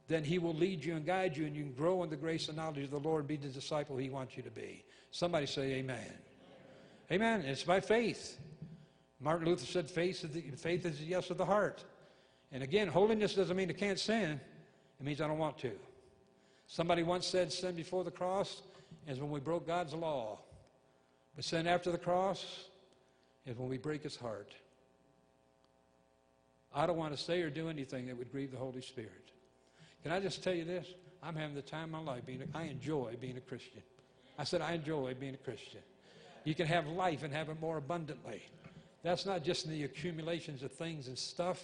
then 0.07 0.23
He 0.23 0.39
will 0.39 0.53
lead 0.53 0.83
you 0.83 0.95
and 0.95 1.05
guide 1.05 1.35
you, 1.35 1.45
and 1.45 1.55
you 1.55 1.63
can 1.63 1.73
grow 1.73 2.03
in 2.03 2.09
the 2.09 2.15
grace 2.15 2.47
and 2.47 2.57
knowledge 2.57 2.83
of 2.83 2.91
the 2.91 2.99
Lord 2.99 3.21
and 3.21 3.27
be 3.27 3.37
the 3.37 3.47
disciple 3.49 3.97
He 3.97 4.09
wants 4.09 4.37
you 4.37 4.43
to 4.43 4.51
be. 4.51 4.83
Somebody 5.11 5.45
say, 5.45 5.73
Amen. 5.73 6.13
Amen. 7.11 7.41
It's 7.41 7.63
by 7.63 7.79
faith. 7.79 8.37
Martin 9.19 9.47
Luther 9.47 9.65
said, 9.65 9.89
faith 9.89 10.23
is, 10.23 10.31
the, 10.31 10.41
faith 10.55 10.85
is 10.85 10.99
the 10.99 11.05
yes 11.05 11.29
of 11.29 11.37
the 11.37 11.45
heart. 11.45 11.83
And 12.51 12.61
again, 12.61 12.87
holiness 12.87 13.33
doesn't 13.33 13.55
mean 13.55 13.69
I 13.69 13.73
can't 13.73 13.99
sin, 13.99 14.39
it 14.99 15.05
means 15.05 15.21
I 15.21 15.27
don't 15.27 15.37
want 15.37 15.57
to. 15.59 15.71
Somebody 16.67 17.03
once 17.03 17.25
said, 17.25 17.51
sin 17.51 17.75
before 17.75 18.03
the 18.03 18.11
cross 18.11 18.61
is 19.07 19.19
when 19.19 19.29
we 19.29 19.39
broke 19.39 19.65
God's 19.65 19.93
law. 19.93 20.39
But 21.37 21.45
sin 21.45 21.67
after 21.67 21.91
the 21.91 21.99
cross 21.99 22.43
is 23.45 23.55
when 23.55 23.69
we 23.69 23.77
break 23.77 24.03
his 24.03 24.15
heart. 24.15 24.51
I 26.73 26.87
don't 26.87 26.97
want 26.97 27.15
to 27.15 27.23
say 27.23 27.41
or 27.43 27.49
do 27.51 27.69
anything 27.69 28.07
that 28.07 28.17
would 28.17 28.31
grieve 28.31 28.51
the 28.51 28.57
Holy 28.57 28.81
Spirit. 28.81 29.31
Can 30.01 30.11
I 30.11 30.19
just 30.19 30.43
tell 30.43 30.53
you 30.53 30.65
this? 30.65 30.87
I'm 31.21 31.35
having 31.35 31.55
the 31.55 31.61
time 31.61 31.95
of 31.95 32.05
my 32.05 32.11
life 32.11 32.25
being 32.25 32.41
a, 32.41 32.57
I 32.57 32.63
enjoy 32.63 33.15
being 33.21 33.37
a 33.37 33.41
Christian. 33.41 33.83
I 34.37 34.43
said 34.43 34.61
I 34.61 34.73
enjoy 34.73 35.13
being 35.13 35.35
a 35.35 35.37
Christian. 35.37 35.81
You 36.43 36.55
can 36.55 36.65
have 36.65 36.87
life 36.87 37.21
and 37.21 37.31
have 37.33 37.49
it 37.49 37.61
more 37.61 37.77
abundantly. 37.77 38.41
That's 39.03 39.25
not 39.25 39.43
just 39.43 39.65
in 39.65 39.71
the 39.71 39.83
accumulations 39.83 40.63
of 40.63 40.71
things 40.71 41.07
and 41.07 41.17
stuff. 41.17 41.63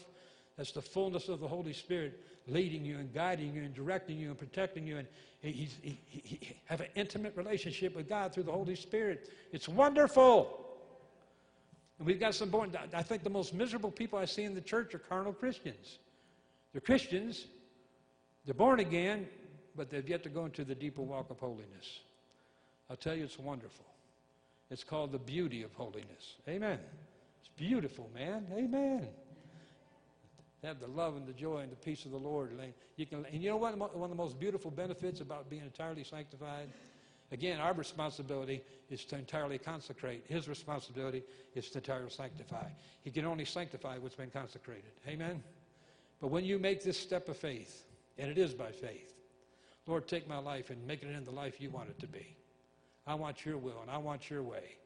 That's 0.56 0.72
the 0.72 0.82
fullness 0.84 1.30
of 1.30 1.40
the 1.40 1.48
Holy 1.48 1.74
Spirit 1.74 2.20
leading 2.48 2.84
you 2.84 2.98
and 2.98 3.14
guiding 3.14 3.54
you 3.54 3.64
and 3.64 3.74
directing 3.74 4.18
you 4.18 4.30
and 4.30 4.38
protecting 4.38 4.86
you. 4.86 4.98
And 4.98 5.08
he, 5.42 5.70
he, 5.82 6.00
he, 6.08 6.56
have 6.66 6.82
an 6.82 6.88
intimate 6.96 7.36
relationship 7.36 7.96
with 7.96 8.10
God 8.10 8.34
through 8.34 8.44
the 8.44 8.52
Holy 8.52 8.76
Spirit. 8.76 9.30
It's 9.52 9.68
wonderful. 9.68 10.60
And 12.00 12.08
we've 12.08 12.20
got 12.20 12.36
some 12.36 12.50
born, 12.50 12.72
I 12.94 13.04
think 13.04 13.24
the 13.24 13.30
most 13.30 13.54
miserable 13.54 13.92
people 13.92 14.20
I 14.20 14.26
see 14.26 14.44
in 14.44 14.56
the 14.56 14.62
church 14.62 14.94
are 14.96 15.00
carnal 15.00 15.34
Christians. 15.34 16.00
They're 16.72 16.82
Christians, 16.82 17.46
they're 18.46 18.54
born 18.54 18.80
again, 18.80 19.28
but 19.76 19.90
they've 19.90 20.08
yet 20.08 20.24
to 20.24 20.30
go 20.30 20.46
into 20.46 20.66
the 20.66 20.76
deeper 20.76 21.02
walk 21.02 21.30
of 21.30 21.40
holiness. 21.40 22.02
I'll 22.90 22.98
tell 22.98 23.16
you, 23.16 23.24
it's 23.24 23.40
wonderful. 23.40 23.86
It's 24.70 24.84
called 24.84 25.12
the 25.12 25.20
beauty 25.20 25.64
of 25.64 25.74
holiness. 25.74 26.36
Amen. 26.48 26.80
It's 27.40 27.50
beautiful, 27.56 28.10
man. 28.14 28.48
Amen. 28.52 29.08
Have 30.63 30.80
the 30.80 30.88
love 30.88 31.17
and 31.17 31.28
the 31.28 31.34
joy 31.34 31.60
and 31.60 31.71
the 31.71 31.76
peace 31.76 32.06
of 32.06 32.12
the 32.12 32.17
Lord. 32.17 32.52
You 32.95 33.06
can, 33.06 33.26
and 33.26 33.43
you 33.43 33.49
know 33.49 33.58
what? 33.58 33.78
One 33.78 34.04
of 34.04 34.10
the 34.10 34.15
most 34.15 34.39
beautiful 34.39 34.71
benefits 34.71 35.19
about 35.19 35.49
being 35.49 35.63
entirely 35.63 36.04
sanctified? 36.06 36.69
Again, 37.32 37.60
our 37.60 37.73
responsibility 37.73 38.62
is 38.89 39.04
to 39.06 39.17
entirely 39.17 39.58
consecrate. 39.58 40.23
His 40.28 40.47
responsibility 40.47 41.23
is 41.56 41.69
to 41.71 41.80
entirely 41.80 42.10
sanctify. 42.12 42.67
He 43.02 43.12
can 43.12 43.26
only 43.26 43.43
sanctify 43.43 43.97
what's 43.97 44.15
been 44.15 44.30
consecrated. 44.30 44.91
Amen? 45.08 45.43
But 46.21 46.28
when 46.28 46.45
you 46.45 46.60
make 46.60 46.84
this 46.84 46.97
step 46.97 47.28
of 47.28 47.36
faith, 47.36 47.84
and 48.17 48.30
it 48.32 48.38
is 48.38 48.54
by 48.54 48.71
faith, 48.71 49.13
Lord, 49.86 50.08
take 50.08 50.30
my 50.30 50.38
life 50.38 50.69
and 50.69 50.86
make 50.88 51.04
it 51.04 51.10
into 51.10 51.26
the 51.26 51.32
life 51.32 51.60
you 51.60 51.69
want 51.69 51.89
it 51.89 51.99
to 51.99 52.08
be. 52.08 52.38
I 53.06 53.15
want 53.15 53.45
your 53.45 53.58
will 53.58 53.82
and 53.82 53.91
I 53.91 53.97
want 53.97 54.30
your 54.30 54.43
way. 54.43 54.78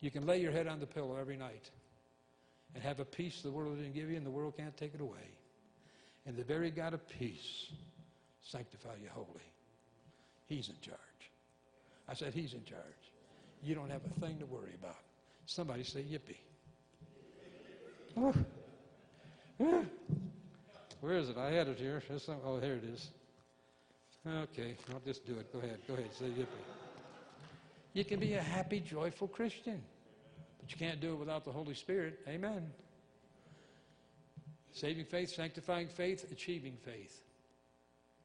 You 0.00 0.10
can 0.10 0.26
lay 0.26 0.40
your 0.40 0.52
head 0.52 0.66
on 0.66 0.80
the 0.80 0.86
pillow 0.86 1.16
every 1.18 1.38
night 1.38 1.70
and 2.74 2.82
have 2.82 3.00
a 3.00 3.04
peace 3.04 3.40
the 3.42 3.50
world 3.50 3.76
didn't 3.76 3.94
give 3.94 4.10
you 4.10 4.16
and 4.16 4.26
the 4.26 4.30
world 4.30 4.54
can't 4.56 4.76
take 4.76 4.94
it 4.94 5.00
away. 5.00 5.28
And 6.26 6.36
the 6.36 6.44
very 6.44 6.70
God 6.70 6.94
of 6.94 7.08
peace 7.08 7.66
sanctify 8.42 8.94
you 9.02 9.08
holy. 9.12 9.26
He's 10.46 10.68
in 10.68 10.76
charge. 10.80 10.98
I 12.08 12.14
said, 12.14 12.34
He's 12.34 12.54
in 12.54 12.64
charge. 12.64 12.82
You 13.62 13.74
don't 13.74 13.90
have 13.90 14.02
a 14.04 14.20
thing 14.20 14.38
to 14.38 14.46
worry 14.46 14.74
about. 14.80 14.96
Somebody 15.46 15.84
say, 15.84 16.00
Yippee. 16.00 16.36
Oh. 18.16 18.34
Where 21.00 21.16
is 21.16 21.28
it? 21.28 21.36
I 21.36 21.50
had 21.50 21.68
it 21.68 21.78
here. 21.78 22.02
Oh, 22.44 22.60
here 22.60 22.74
it 22.74 22.84
is. 22.84 23.08
Okay, 24.26 24.76
I'll 24.92 25.00
just 25.00 25.26
do 25.26 25.38
it. 25.38 25.52
Go 25.52 25.60
ahead. 25.60 25.78
Go 25.88 25.94
ahead. 25.94 26.10
Say 26.18 26.26
yippee. 26.26 26.46
You 27.94 28.04
can 28.04 28.20
be 28.20 28.34
a 28.34 28.42
happy, 28.42 28.80
joyful 28.80 29.28
Christian, 29.28 29.82
but 30.60 30.70
you 30.70 30.76
can't 30.76 31.00
do 31.00 31.12
it 31.12 31.16
without 31.16 31.44
the 31.44 31.52
Holy 31.52 31.74
Spirit. 31.74 32.20
Amen. 32.28 32.70
Saving 34.72 35.04
faith, 35.04 35.30
sanctifying 35.30 35.88
faith, 35.88 36.30
achieving 36.30 36.76
faith. 36.84 37.20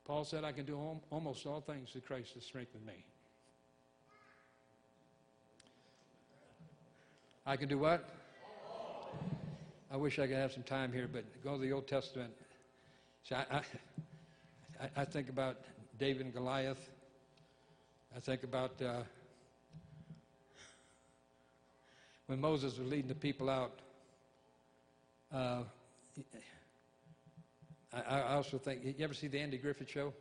Paul 0.05 0.23
said, 0.23 0.43
I 0.43 0.51
can 0.51 0.65
do 0.65 0.79
almost 1.09 1.45
all 1.47 1.61
things 1.61 1.89
through 1.91 2.01
Christ 2.01 2.33
to 2.33 2.41
strengthen 2.41 2.85
me. 2.85 3.03
I 7.45 7.55
can 7.57 7.67
do 7.67 7.79
what? 7.79 8.07
I 9.91 9.97
wish 9.97 10.19
I 10.19 10.27
could 10.27 10.35
have 10.35 10.51
some 10.51 10.63
time 10.63 10.91
here, 10.91 11.07
but 11.11 11.23
go 11.43 11.55
to 11.55 11.61
the 11.61 11.71
Old 11.71 11.87
Testament. 11.87 12.33
See, 13.23 13.35
I, 13.35 13.61
I, 14.81 14.89
I 14.97 15.05
think 15.05 15.29
about 15.29 15.57
David 15.99 16.25
and 16.25 16.33
Goliath. 16.33 16.89
I 18.15 18.19
think 18.19 18.43
about 18.43 18.81
uh, 18.81 19.01
when 22.27 22.39
Moses 22.41 22.77
was 22.77 22.87
leading 22.87 23.07
the 23.07 23.15
people 23.15 23.49
out. 23.49 23.79
Uh, 25.33 25.63
I, 27.93 28.19
I 28.19 28.33
also 28.33 28.57
think, 28.57 28.81
you 28.83 29.03
ever 29.03 29.13
see 29.13 29.27
the 29.27 29.39
Andy 29.39 29.57
Griffith 29.57 29.89
show? 29.89 30.13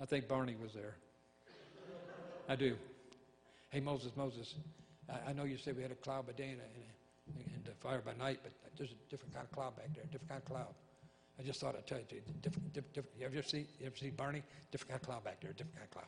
I 0.00 0.06
think 0.06 0.28
Barney 0.28 0.56
was 0.60 0.72
there. 0.72 0.94
I 2.48 2.56
do. 2.56 2.76
Hey, 3.70 3.80
Moses, 3.80 4.12
Moses, 4.16 4.54
I, 5.08 5.30
I 5.30 5.32
know 5.32 5.44
you 5.44 5.58
said 5.58 5.76
we 5.76 5.82
had 5.82 5.92
a 5.92 5.96
cloud 5.96 6.26
by 6.26 6.32
day 6.32 6.50
and, 6.50 6.60
a, 6.60 7.54
and 7.54 7.68
a 7.68 7.74
fire 7.82 8.00
by 8.04 8.14
night, 8.14 8.40
but 8.42 8.52
there's 8.76 8.90
a 8.90 9.10
different 9.10 9.34
kind 9.34 9.44
of 9.44 9.52
cloud 9.52 9.76
back 9.76 9.92
there, 9.94 10.04
a 10.04 10.06
different 10.06 10.28
kind 10.28 10.42
of 10.42 10.48
cloud. 10.48 10.74
I 11.38 11.42
just 11.42 11.60
thought 11.60 11.76
I'd 11.76 11.86
tell 11.86 11.98
you, 11.98 12.04
different, 12.42 12.42
different, 12.72 12.94
different. 12.94 13.16
You 13.18 13.26
ever 13.26 13.42
see, 13.42 13.66
you 13.78 13.86
ever 13.86 13.96
see 13.96 14.10
Barney? 14.10 14.42
Different 14.72 14.90
kind 14.90 15.00
of 15.00 15.06
cloud 15.06 15.24
back 15.24 15.40
there, 15.40 15.52
different 15.52 15.74
kind 15.74 15.84
of 15.84 15.90
cloud. 15.90 16.06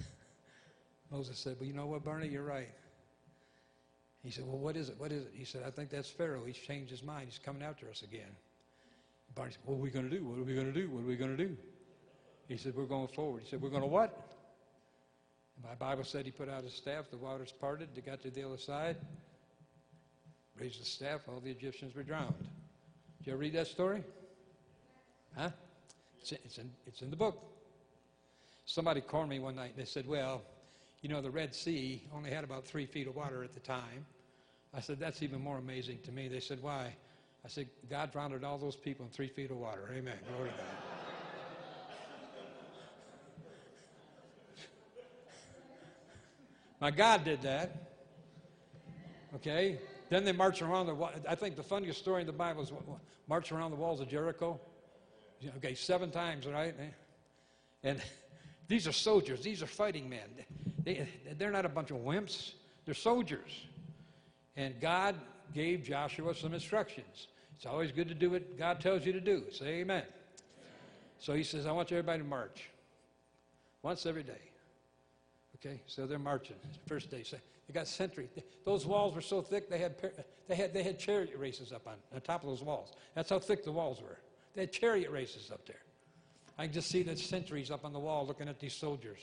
Moses 1.10 1.38
said, 1.38 1.56
well, 1.58 1.66
you 1.66 1.74
know 1.74 1.86
what, 1.86 2.04
Barney, 2.04 2.28
you're 2.28 2.42
right. 2.42 2.68
He 4.24 4.30
said, 4.30 4.44
well, 4.46 4.58
what 4.58 4.76
is 4.76 4.88
it? 4.88 4.94
What 4.98 5.10
is 5.10 5.24
it? 5.24 5.32
He 5.34 5.44
said, 5.44 5.62
I 5.66 5.70
think 5.70 5.90
that's 5.90 6.08
Pharaoh. 6.08 6.44
He's 6.46 6.56
changed 6.56 6.90
his 6.90 7.02
mind. 7.02 7.26
He's 7.28 7.38
coming 7.38 7.62
after 7.62 7.88
us 7.88 8.02
again. 8.02 8.30
Barney 9.34 9.52
said, 9.52 9.60
what 9.64 9.74
are 9.74 9.78
we 9.78 9.90
going 9.90 10.08
to 10.08 10.16
do? 10.16 10.24
What 10.24 10.38
are 10.38 10.44
we 10.44 10.54
going 10.54 10.72
to 10.72 10.80
do? 10.80 10.88
What 10.90 11.00
are 11.00 11.06
we 11.06 11.16
going 11.16 11.36
to 11.36 11.44
do? 11.46 11.56
He 12.48 12.56
said, 12.56 12.74
we're 12.76 12.84
going 12.84 13.08
forward. 13.08 13.42
He 13.42 13.48
said, 13.48 13.60
we're 13.60 13.70
going 13.70 13.82
to 13.82 13.88
what? 13.88 14.28
My 15.62 15.74
Bible 15.74 16.04
said 16.04 16.24
he 16.24 16.30
put 16.30 16.48
out 16.48 16.64
his 16.64 16.74
staff, 16.74 17.10
the 17.10 17.16
waters 17.16 17.52
parted, 17.52 17.88
they 17.94 18.00
got 18.00 18.22
to 18.22 18.30
the 18.30 18.44
other 18.44 18.58
side, 18.58 18.96
raised 20.58 20.80
the 20.80 20.84
staff, 20.84 21.20
all 21.28 21.40
the 21.40 21.50
Egyptians 21.50 21.94
were 21.94 22.02
drowned. 22.02 22.34
Did 23.18 23.26
you 23.26 23.32
ever 23.32 23.40
read 23.40 23.52
that 23.54 23.68
story? 23.68 24.02
Huh? 25.36 25.50
It's 26.20 26.32
in, 26.32 26.38
it's 26.44 26.58
in, 26.58 26.70
it's 26.86 27.02
in 27.02 27.10
the 27.10 27.16
book. 27.16 27.38
Somebody 28.64 29.00
called 29.00 29.28
me 29.28 29.38
one 29.38 29.56
night 29.56 29.72
and 29.76 29.78
they 29.78 29.88
said, 29.88 30.06
Well, 30.06 30.42
you 31.02 31.08
know, 31.08 31.20
the 31.20 31.30
Red 31.30 31.54
Sea 31.54 32.02
only 32.14 32.30
had 32.30 32.44
about 32.44 32.64
three 32.64 32.86
feet 32.86 33.08
of 33.08 33.16
water 33.16 33.42
at 33.42 33.52
the 33.52 33.60
time. 33.60 34.06
I 34.74 34.80
said, 34.80 34.98
That's 34.98 35.22
even 35.22 35.40
more 35.40 35.58
amazing 35.58 35.98
to 36.04 36.12
me. 36.12 36.28
They 36.28 36.40
said, 36.40 36.62
Why? 36.62 36.94
I 37.44 37.48
said, 37.48 37.68
God 37.90 38.12
drowned 38.12 38.44
all 38.44 38.56
those 38.56 38.76
people 38.76 39.04
in 39.04 39.10
three 39.10 39.26
feet 39.26 39.50
of 39.50 39.56
water. 39.56 39.90
Amen. 39.92 40.14
Glory 40.28 40.50
to 40.50 40.56
God. 40.56 40.66
My 46.80 46.90
God 46.90 47.24
did 47.24 47.42
that. 47.42 47.90
Okay? 49.36 49.78
Then 50.08 50.24
they 50.24 50.32
march 50.32 50.62
around 50.62 50.86
the. 50.86 50.96
I 51.28 51.34
think 51.34 51.56
the 51.56 51.62
funniest 51.62 52.00
story 52.00 52.20
in 52.20 52.26
the 52.26 52.32
Bible 52.32 52.62
is 52.62 52.72
march 53.28 53.50
around 53.50 53.70
the 53.70 53.76
walls 53.76 54.00
of 54.00 54.08
Jericho. 54.08 54.60
Okay, 55.56 55.74
seven 55.74 56.10
times, 56.10 56.46
right? 56.46 56.74
And 57.82 58.02
these 58.68 58.86
are 58.86 58.92
soldiers. 58.92 59.42
These 59.42 59.62
are 59.62 59.66
fighting 59.66 60.08
men. 60.08 60.28
They, 60.84 61.08
they're 61.38 61.50
not 61.50 61.64
a 61.64 61.68
bunch 61.68 61.90
of 61.90 61.98
wimps. 61.98 62.52
They're 62.84 62.94
soldiers. 62.94 63.66
And 64.56 64.80
God 64.80 65.16
gave 65.54 65.82
Joshua 65.82 66.34
some 66.34 66.54
instructions. 66.54 67.28
It's 67.56 67.66
always 67.66 67.92
good 67.92 68.08
to 68.08 68.14
do 68.14 68.30
what 68.30 68.58
God 68.58 68.80
tells 68.80 69.06
you 69.06 69.12
to 69.12 69.20
do. 69.20 69.44
Say 69.50 69.80
amen. 69.80 70.04
So 71.18 71.34
he 71.34 71.44
says, 71.44 71.66
I 71.66 71.72
want 71.72 71.92
everybody 71.92 72.18
to 72.18 72.28
march 72.28 72.68
once 73.82 74.06
every 74.06 74.24
day. 74.24 74.40
Okay, 75.56 75.80
so 75.86 76.06
they're 76.06 76.18
marching. 76.18 76.56
First 76.88 77.10
day, 77.10 77.22
they 77.30 77.72
got 77.72 77.86
sentry. 77.86 78.28
Those 78.64 78.84
walls 78.84 79.14
were 79.14 79.20
so 79.20 79.40
thick 79.40 79.70
they 79.70 79.78
had 79.78 79.94
they 80.48 80.56
had 80.56 80.74
they 80.74 80.82
had 80.82 80.98
chariot 80.98 81.36
races 81.38 81.72
up 81.72 81.86
on, 81.86 81.94
on 82.12 82.20
top 82.20 82.42
of 82.42 82.48
those 82.48 82.62
walls. 82.62 82.92
That's 83.14 83.30
how 83.30 83.38
thick 83.38 83.64
the 83.64 83.70
walls 83.70 84.00
were. 84.00 84.18
They 84.54 84.62
had 84.62 84.72
chariot 84.72 85.10
races 85.10 85.50
up 85.52 85.64
there. 85.66 85.82
I 86.58 86.64
can 86.64 86.72
just 86.72 86.90
see 86.90 87.02
the 87.02 87.16
sentries 87.16 87.70
up 87.70 87.84
on 87.84 87.92
the 87.92 87.98
wall 88.00 88.26
looking 88.26 88.48
at 88.48 88.58
these 88.58 88.74
soldiers. 88.74 89.20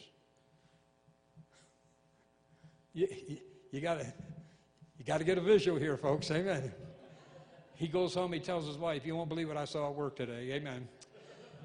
You, 2.94 3.08
you, 3.28 3.38
you 3.72 3.82
gotta 3.82 4.12
you 4.98 5.06
gotta 5.06 5.24
get 5.24 5.38
a 5.38 5.42
visual 5.42 5.78
here, 5.78 5.98
folks. 5.98 6.30
Amen. 6.32 6.72
He 7.76 7.88
goes 7.88 8.14
home, 8.14 8.34
he 8.34 8.40
tells 8.40 8.68
his 8.68 8.78
wife, 8.78 9.06
You 9.06 9.16
won't 9.16 9.30
believe 9.30 9.48
what 9.48 9.58
I 9.58 9.66
saw 9.66 9.90
at 9.90 9.96
work 9.96 10.16
today. 10.16 10.52
Amen. 10.52 10.88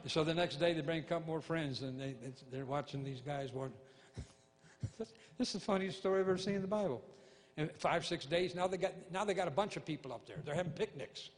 So 0.07 0.23
the 0.23 0.35
next 0.35 0.57
day 0.57 0.75
they 0.75 0.83
bring 0.83 1.01
a 1.01 1.03
couple 1.03 1.27
more 1.27 1.41
friends 1.41 1.83
and 1.83 1.99
they, 1.99 2.15
they're 2.53 2.67
watching 2.67 3.03
these 3.03 3.21
guys. 3.21 3.51
this 4.99 5.09
is 5.49 5.53
the 5.55 5.61
funniest 5.61 5.99
story 5.99 6.21
I've 6.21 6.29
ever 6.29 6.39
seen 6.39 6.55
in 6.55 6.63
the 6.63 6.69
Bible. 6.69 7.03
In 7.57 7.71
five, 7.79 8.05
six 8.05 8.27
days, 8.27 8.55
now 8.55 8.67
they 8.67 8.77
got 8.77 8.93
now 9.11 9.25
they 9.25 9.35
got 9.35 9.49
a 9.49 9.53
bunch 9.53 9.77
of 9.77 9.85
people 9.85 10.13
up 10.13 10.27
there. 10.27 10.37
They're 10.45 10.55
having 10.55 10.73
picnics. 10.73 11.31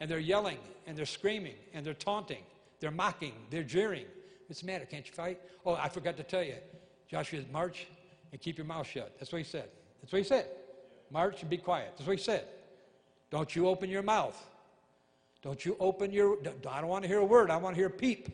And 0.00 0.10
they're 0.10 0.18
yelling 0.18 0.58
and 0.86 0.96
they're 0.96 1.06
screaming 1.06 1.56
and 1.72 1.84
they're 1.84 1.94
taunting. 1.94 2.42
They're 2.80 2.90
mocking. 2.90 3.34
They're 3.50 3.62
jeering. 3.62 4.06
What's 4.46 4.62
the 4.62 4.66
matter? 4.66 4.86
Can't 4.86 5.06
you 5.06 5.12
fight? 5.12 5.40
Oh, 5.64 5.74
I 5.74 5.88
forgot 5.88 6.16
to 6.16 6.22
tell 6.24 6.42
you. 6.42 6.56
Joshua 7.08 7.40
said, 7.40 7.52
march 7.52 7.86
and 8.32 8.40
keep 8.40 8.58
your 8.58 8.66
mouth 8.66 8.86
shut. 8.86 9.14
That's 9.18 9.32
what 9.32 9.38
he 9.38 9.44
said. 9.44 9.68
That's 10.00 10.12
what 10.12 10.18
he 10.18 10.24
said. 10.24 10.46
March 11.10 11.40
and 11.40 11.50
be 11.50 11.56
quiet. 11.56 11.92
That's 11.96 12.06
what 12.06 12.16
he 12.16 12.22
said. 12.22 12.44
Don't 13.30 13.54
you 13.54 13.68
open 13.68 13.90
your 13.90 14.02
mouth. 14.02 14.40
Don't 15.42 15.64
you 15.64 15.76
open 15.80 16.12
your, 16.12 16.36
I 16.68 16.80
don't 16.80 16.90
want 16.90 17.02
to 17.02 17.08
hear 17.08 17.18
a 17.18 17.24
word. 17.24 17.50
I 17.50 17.56
want 17.56 17.74
to 17.74 17.80
hear 17.80 17.88
a 17.88 17.90
peep. 17.90 18.28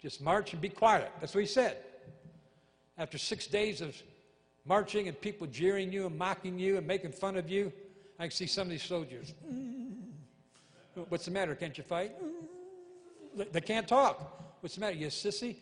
Just 0.00 0.20
march 0.20 0.52
and 0.52 0.60
be 0.60 0.68
quiet. 0.68 1.10
That's 1.20 1.34
what 1.34 1.40
he 1.40 1.46
said. 1.46 1.78
After 2.98 3.18
six 3.18 3.46
days 3.46 3.80
of 3.80 3.96
marching 4.66 5.08
and 5.08 5.18
people 5.20 5.46
jeering 5.46 5.92
you 5.92 6.06
and 6.06 6.18
mocking 6.18 6.58
you 6.58 6.76
and 6.76 6.86
making 6.86 7.12
fun 7.12 7.36
of 7.36 7.48
you, 7.48 7.72
I 8.18 8.24
can 8.24 8.30
see 8.32 8.46
some 8.46 8.62
of 8.62 8.70
these 8.70 8.82
soldiers. 8.82 9.32
What's 11.08 11.24
the 11.24 11.30
matter? 11.30 11.54
Can't 11.54 11.76
you 11.78 11.84
fight? 11.84 12.12
They 13.50 13.60
can't 13.60 13.88
talk. 13.88 14.58
What's 14.60 14.74
the 14.74 14.82
matter? 14.82 14.96
You 14.96 15.06
sissy? 15.06 15.56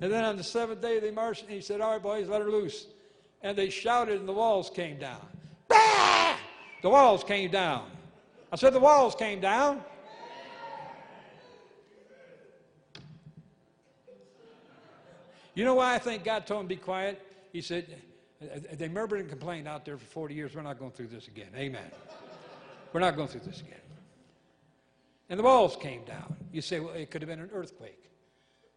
And 0.00 0.12
then 0.12 0.24
on 0.24 0.36
the 0.36 0.44
seventh 0.44 0.80
day 0.80 1.00
they 1.00 1.10
marched 1.10 1.42
and 1.42 1.50
he 1.50 1.60
said, 1.60 1.80
All 1.80 1.92
right, 1.92 2.02
boys, 2.02 2.28
let 2.28 2.40
her 2.40 2.50
loose. 2.50 2.86
And 3.42 3.56
they 3.56 3.70
shouted 3.70 4.18
and 4.20 4.28
the 4.28 4.32
walls 4.32 4.70
came 4.70 4.98
down. 4.98 5.26
Bah! 5.68 6.36
The 6.82 6.90
walls 6.90 7.24
came 7.24 7.50
down. 7.50 7.90
I 8.52 8.56
said, 8.56 8.72
The 8.72 8.80
walls 8.80 9.14
came 9.14 9.40
down. 9.40 9.82
You 15.54 15.64
know 15.64 15.74
why 15.74 15.94
I 15.94 15.98
think 15.98 16.22
God 16.22 16.46
told 16.46 16.60
him 16.60 16.68
to 16.68 16.74
be 16.74 16.80
quiet? 16.80 17.20
He 17.50 17.62
said, 17.62 17.86
they 18.74 18.88
murmured 18.88 19.20
and 19.20 19.28
complained 19.28 19.66
out 19.66 19.86
there 19.86 19.96
for 19.96 20.04
40 20.04 20.34
years. 20.34 20.54
We're 20.54 20.62
not 20.62 20.78
going 20.78 20.92
through 20.92 21.06
this 21.08 21.28
again. 21.28 21.48
Amen. 21.56 21.90
We're 22.92 23.00
not 23.00 23.16
going 23.16 23.28
through 23.28 23.40
this 23.40 23.60
again. 23.60 23.80
And 25.28 25.38
the 25.38 25.44
walls 25.44 25.76
came 25.76 26.04
down. 26.04 26.36
You 26.52 26.60
say, 26.60 26.80
well, 26.80 26.92
it 26.94 27.10
could 27.10 27.22
have 27.22 27.28
been 27.28 27.40
an 27.40 27.50
earthquake. 27.52 28.10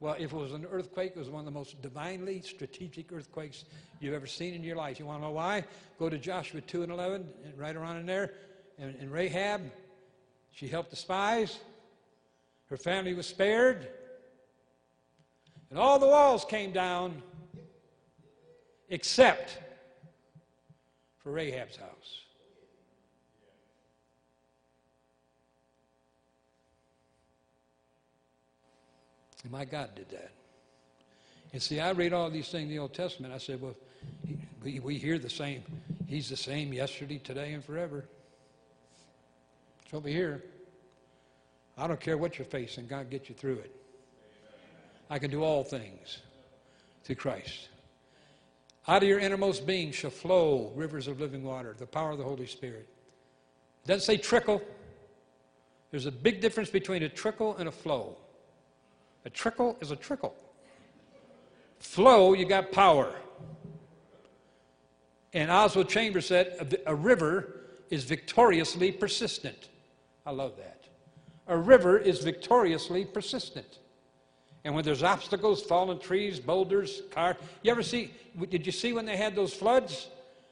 Well, 0.01 0.15
if 0.17 0.31
it 0.31 0.35
was 0.35 0.53
an 0.53 0.65
earthquake, 0.71 1.13
it 1.15 1.19
was 1.19 1.29
one 1.29 1.41
of 1.41 1.45
the 1.45 1.51
most 1.51 1.81
divinely 1.81 2.41
strategic 2.41 3.11
earthquakes 3.11 3.65
you've 3.99 4.13
ever 4.13 4.27
seen 4.27 4.53
in 4.53 4.63
your 4.63 4.77
life. 4.77 4.97
You 4.97 5.05
want 5.05 5.19
to 5.21 5.27
know 5.27 5.31
why? 5.31 5.65
Go 5.97 6.09
to 6.09 6.17
Joshua 6.17 6.61
2 6.61 6.83
and 6.83 6.91
11, 6.91 7.27
and 7.43 7.57
right 7.57 7.75
around 7.75 7.97
in 7.97 8.05
there. 8.05 8.33
And, 8.77 8.95
and 8.95 9.11
Rahab, 9.11 9.61
she 10.51 10.69
helped 10.69 10.89
the 10.89 10.95
spies. 10.95 11.59
Her 12.69 12.77
family 12.77 13.13
was 13.13 13.27
spared. 13.27 13.89
And 15.69 15.77
all 15.77 15.99
the 15.99 16.07
walls 16.07 16.45
came 16.45 16.71
down 16.71 17.21
except 18.87 19.59
for 21.17 21.31
Rahab's 21.31 21.75
house. 21.75 22.21
And 29.43 29.51
my 29.51 29.65
God 29.65 29.95
did 29.95 30.09
that. 30.09 30.31
And 31.51 31.61
see, 31.61 31.79
I 31.79 31.91
read 31.91 32.13
all 32.13 32.29
these 32.29 32.49
things 32.49 32.63
in 32.63 32.69
the 32.69 32.79
Old 32.79 32.93
Testament. 32.93 33.33
I 33.33 33.37
said, 33.37 33.61
well, 33.61 33.75
we, 34.63 34.79
we 34.79 34.97
hear 34.97 35.17
the 35.17 35.29
same. 35.29 35.63
He's 36.07 36.29
the 36.29 36.37
same 36.37 36.73
yesterday, 36.73 37.17
today, 37.17 37.53
and 37.53 37.63
forever. 37.63 38.05
What 39.91 40.03
we 40.03 40.11
hear. 40.11 40.43
I 41.77 41.87
don't 41.87 41.99
care 41.99 42.17
what 42.17 42.37
you're 42.37 42.45
facing, 42.45 42.87
God 42.87 43.09
get 43.09 43.29
you 43.29 43.35
through 43.35 43.59
it. 43.59 43.75
I 45.09 45.17
can 45.17 45.31
do 45.31 45.43
all 45.43 45.63
things 45.63 46.19
through 47.03 47.15
Christ. 47.15 47.69
Out 48.87 49.01
of 49.01 49.09
your 49.09 49.19
innermost 49.19 49.65
being 49.65 49.91
shall 49.91 50.11
flow 50.11 50.71
rivers 50.75 51.07
of 51.07 51.19
living 51.19 51.43
water, 51.43 51.75
the 51.77 51.85
power 51.85 52.11
of 52.11 52.17
the 52.17 52.23
Holy 52.23 52.47
Spirit. 52.47 52.87
It 53.85 53.87
doesn't 53.87 54.05
say 54.05 54.17
trickle. 54.17 54.61
There's 55.89 56.05
a 56.05 56.11
big 56.11 56.41
difference 56.41 56.69
between 56.69 57.03
a 57.03 57.09
trickle 57.09 57.55
and 57.57 57.69
a 57.69 57.71
flow. 57.71 58.17
A 59.25 59.29
trickle 59.29 59.77
is 59.81 59.91
a 59.91 59.95
trickle. 59.95 60.35
Flow, 61.79 62.33
you 62.33 62.45
got 62.45 62.71
power. 62.71 63.13
And 65.33 65.51
Oswald 65.51 65.89
Chambers 65.89 66.25
said 66.25 66.79
a, 66.85 66.91
a 66.91 66.95
river 66.95 67.61
is 67.89 68.03
victoriously 68.03 68.91
persistent. 68.91 69.69
I 70.25 70.31
love 70.31 70.57
that. 70.57 70.85
A 71.47 71.57
river 71.57 71.97
is 71.97 72.19
victoriously 72.19 73.05
persistent. 73.05 73.79
And 74.63 74.75
when 74.75 74.83
there's 74.83 75.03
obstacles, 75.03 75.63
fallen 75.63 75.99
trees, 75.99 76.39
boulders, 76.39 77.01
car, 77.11 77.37
you 77.63 77.71
ever 77.71 77.81
see, 77.81 78.11
did 78.49 78.65
you 78.65 78.71
see 78.71 78.93
when 78.93 79.05
they 79.05 79.17
had 79.17 79.35
those 79.35 79.53
floods? 79.53 80.09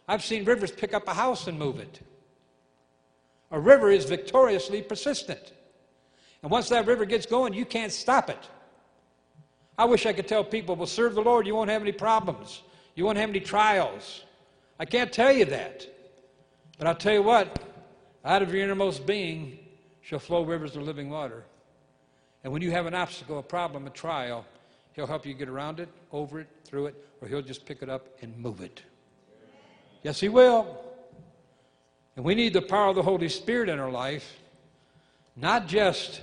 I've 0.07 0.23
seen 0.23 0.45
rivers 0.45 0.71
pick 0.71 0.93
up 0.93 1.07
a 1.07 1.13
house 1.13 1.47
and 1.47 1.59
move 1.59 1.79
it. 1.79 1.99
A 3.51 3.59
river 3.59 3.91
is 3.91 4.05
victoriously 4.05 4.81
persistent. 4.81 5.53
And 6.41 6.51
once 6.51 6.69
that 6.69 6.85
river 6.85 7.05
gets 7.05 7.25
going, 7.25 7.53
you 7.53 7.65
can't 7.65 7.91
stop 7.91 8.29
it. 8.29 8.49
I 9.77 9.85
wish 9.85 10.05
I 10.05 10.13
could 10.13 10.27
tell 10.27 10.43
people, 10.43 10.75
well, 10.75 10.87
serve 10.87 11.13
the 11.13 11.21
Lord, 11.21 11.45
you 11.45 11.55
won't 11.55 11.69
have 11.69 11.81
any 11.81 11.91
problems. 11.91 12.63
You 12.95 13.05
won't 13.05 13.17
have 13.17 13.29
any 13.29 13.39
trials. 13.39 14.23
I 14.79 14.85
can't 14.85 15.11
tell 15.11 15.31
you 15.31 15.45
that. 15.45 15.85
But 16.77 16.87
I'll 16.87 16.95
tell 16.95 17.13
you 17.13 17.21
what, 17.21 17.59
out 18.25 18.41
of 18.41 18.53
your 18.53 18.63
innermost 18.63 19.05
being 19.05 19.59
shall 20.01 20.19
flow 20.19 20.43
rivers 20.43 20.75
of 20.75 20.83
living 20.83 21.09
water. 21.09 21.43
And 22.43 22.51
when 22.51 22.61
you 22.61 22.71
have 22.71 22.85
an 22.85 22.93
obstacle, 22.93 23.37
a 23.39 23.43
problem, 23.43 23.85
a 23.87 23.91
trial, 23.91 24.45
He'll 24.93 25.05
help 25.05 25.27
you 25.27 25.33
get 25.35 25.47
around 25.47 25.79
it, 25.79 25.89
over 26.11 26.39
it, 26.39 26.47
through 26.65 26.87
it, 26.87 26.95
or 27.21 27.27
He'll 27.27 27.41
just 27.41 27.65
pick 27.65 27.83
it 27.83 27.89
up 27.89 28.07
and 28.21 28.35
move 28.37 28.61
it. 28.61 28.81
Yes, 30.01 30.19
He 30.19 30.29
will. 30.29 30.79
And 32.15 32.25
we 32.25 32.33
need 32.33 32.53
the 32.53 32.61
power 32.63 32.89
of 32.89 32.95
the 32.95 33.03
Holy 33.03 33.29
Spirit 33.29 33.69
in 33.69 33.79
our 33.79 33.91
life, 33.91 34.39
not 35.35 35.67
just 35.67 36.21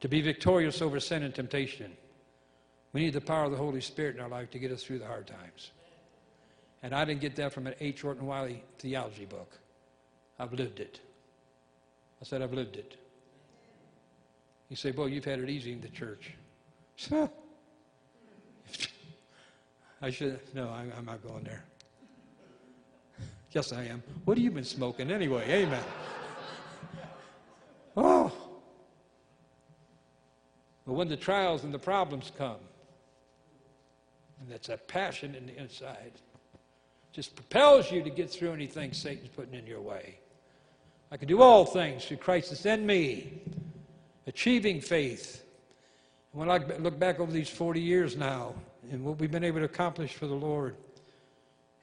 to 0.00 0.08
be 0.08 0.20
victorious 0.20 0.80
over 0.80 1.00
sin 1.00 1.24
and 1.24 1.34
temptation. 1.34 1.96
We 2.94 3.00
need 3.00 3.12
the 3.12 3.20
power 3.20 3.44
of 3.44 3.50
the 3.50 3.58
Holy 3.58 3.82
Spirit 3.82 4.14
in 4.14 4.22
our 4.22 4.28
life 4.28 4.50
to 4.52 4.58
get 4.58 4.70
us 4.70 4.84
through 4.84 5.00
the 5.00 5.06
hard 5.06 5.26
times. 5.26 5.72
And 6.82 6.94
I 6.94 7.04
didn't 7.04 7.20
get 7.20 7.34
that 7.36 7.52
from 7.52 7.66
an 7.66 7.74
H. 7.80 8.04
Orton 8.04 8.24
Wiley 8.24 8.62
theology 8.78 9.24
book. 9.24 9.50
I've 10.38 10.52
lived 10.52 10.78
it. 10.78 11.00
I 12.22 12.24
said, 12.24 12.40
I've 12.40 12.52
lived 12.52 12.76
it. 12.76 12.96
You 14.68 14.76
say, 14.76 14.92
Boy, 14.92 15.06
you've 15.06 15.24
had 15.24 15.40
it 15.40 15.50
easy 15.50 15.72
in 15.72 15.80
the 15.80 15.88
church. 15.88 16.34
I 20.00 20.10
should, 20.10 20.38
no, 20.54 20.68
I'm, 20.68 20.92
I'm 20.96 21.04
not 21.04 21.26
going 21.26 21.42
there. 21.42 21.64
Yes, 23.50 23.72
I 23.72 23.84
am. 23.84 24.04
What 24.24 24.36
have 24.36 24.44
you 24.44 24.52
been 24.52 24.62
smoking 24.64 25.10
anyway? 25.10 25.44
Amen. 25.48 25.82
oh. 27.96 28.32
But 30.86 30.92
when 30.92 31.08
the 31.08 31.16
trials 31.16 31.64
and 31.64 31.74
the 31.74 31.78
problems 31.78 32.30
come, 32.36 32.58
and 34.44 34.52
that's 34.52 34.68
that 34.68 34.86
passion 34.88 35.34
in 35.34 35.46
the 35.46 35.56
inside, 35.58 36.12
just 37.12 37.34
propels 37.34 37.90
you 37.90 38.02
to 38.02 38.10
get 38.10 38.30
through 38.30 38.52
anything 38.52 38.92
Satan's 38.92 39.28
putting 39.28 39.54
in 39.54 39.66
your 39.66 39.80
way. 39.80 40.18
I 41.10 41.16
can 41.16 41.28
do 41.28 41.40
all 41.40 41.64
things 41.64 42.04
through 42.04 42.18
Christ 42.18 42.50
that's 42.50 42.66
in 42.66 42.84
me 42.84 43.40
achieving 44.26 44.80
faith. 44.80 45.44
When 46.32 46.50
I 46.50 46.58
look 46.58 46.98
back 46.98 47.20
over 47.20 47.32
these 47.32 47.48
40 47.48 47.80
years 47.80 48.16
now 48.16 48.54
and 48.90 49.02
what 49.02 49.18
we've 49.18 49.30
been 49.30 49.44
able 49.44 49.60
to 49.60 49.64
accomplish 49.64 50.12
for 50.12 50.26
the 50.26 50.34
Lord, 50.34 50.76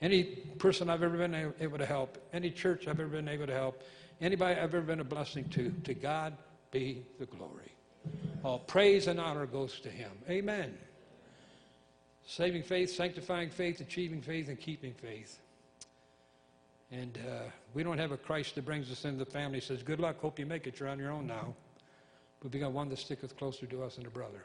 any 0.01 0.23
person 0.23 0.89
I've 0.89 1.01
ever 1.01 1.17
been 1.17 1.53
able 1.59 1.77
to 1.77 1.85
help, 1.85 2.17
any 2.33 2.51
church 2.51 2.87
I've 2.87 2.99
ever 2.99 3.09
been 3.09 3.29
able 3.29 3.47
to 3.47 3.53
help, 3.53 3.81
anybody 4.19 4.59
I've 4.59 4.75
ever 4.75 4.81
been 4.81 4.99
a 4.99 5.05
blessing 5.05 5.47
to, 5.49 5.71
to 5.83 5.93
God 5.93 6.37
be 6.71 7.03
the 7.17 7.25
glory. 7.25 7.71
All 8.43 8.59
praise 8.59 9.07
and 9.07 9.19
honor 9.19 9.45
goes 9.47 9.79
to 9.79 9.89
Him. 9.89 10.11
Amen. 10.29 10.77
Saving 12.25 12.63
faith, 12.63 12.91
sanctifying 12.91 13.49
faith, 13.49 13.81
achieving 13.81 14.21
faith, 14.21 14.47
and 14.47 14.59
keeping 14.59 14.93
faith. 14.93 15.39
And 16.91 17.17
uh, 17.27 17.43
we 17.73 17.83
don't 17.83 17.97
have 17.97 18.11
a 18.11 18.17
Christ 18.17 18.55
that 18.55 18.65
brings 18.65 18.91
us 18.91 19.05
into 19.05 19.23
the 19.23 19.31
family 19.31 19.61
says, 19.61 19.81
Good 19.81 19.99
luck, 19.99 20.19
hope 20.19 20.37
you 20.37 20.45
make 20.45 20.67
it, 20.67 20.79
you're 20.79 20.89
on 20.89 20.99
your 20.99 21.11
own 21.11 21.25
now. 21.25 21.53
But 22.41 22.51
we 22.51 22.59
got 22.59 22.71
one 22.71 22.89
that 22.89 22.99
sticketh 22.99 23.37
closer 23.37 23.65
to 23.65 23.83
us 23.83 23.95
than 23.95 24.05
a 24.05 24.09
brother. 24.09 24.43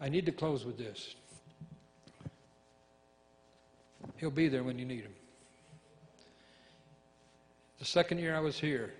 I 0.00 0.08
need 0.08 0.26
to 0.26 0.32
close 0.32 0.64
with 0.64 0.76
this. 0.76 1.14
He'll 4.16 4.30
be 4.30 4.48
there 4.48 4.64
when 4.64 4.78
you 4.78 4.84
need 4.84 5.02
him. 5.02 5.14
The 7.78 7.84
second 7.84 8.18
year 8.18 8.36
I 8.36 8.40
was 8.40 8.58
here, 8.58 8.92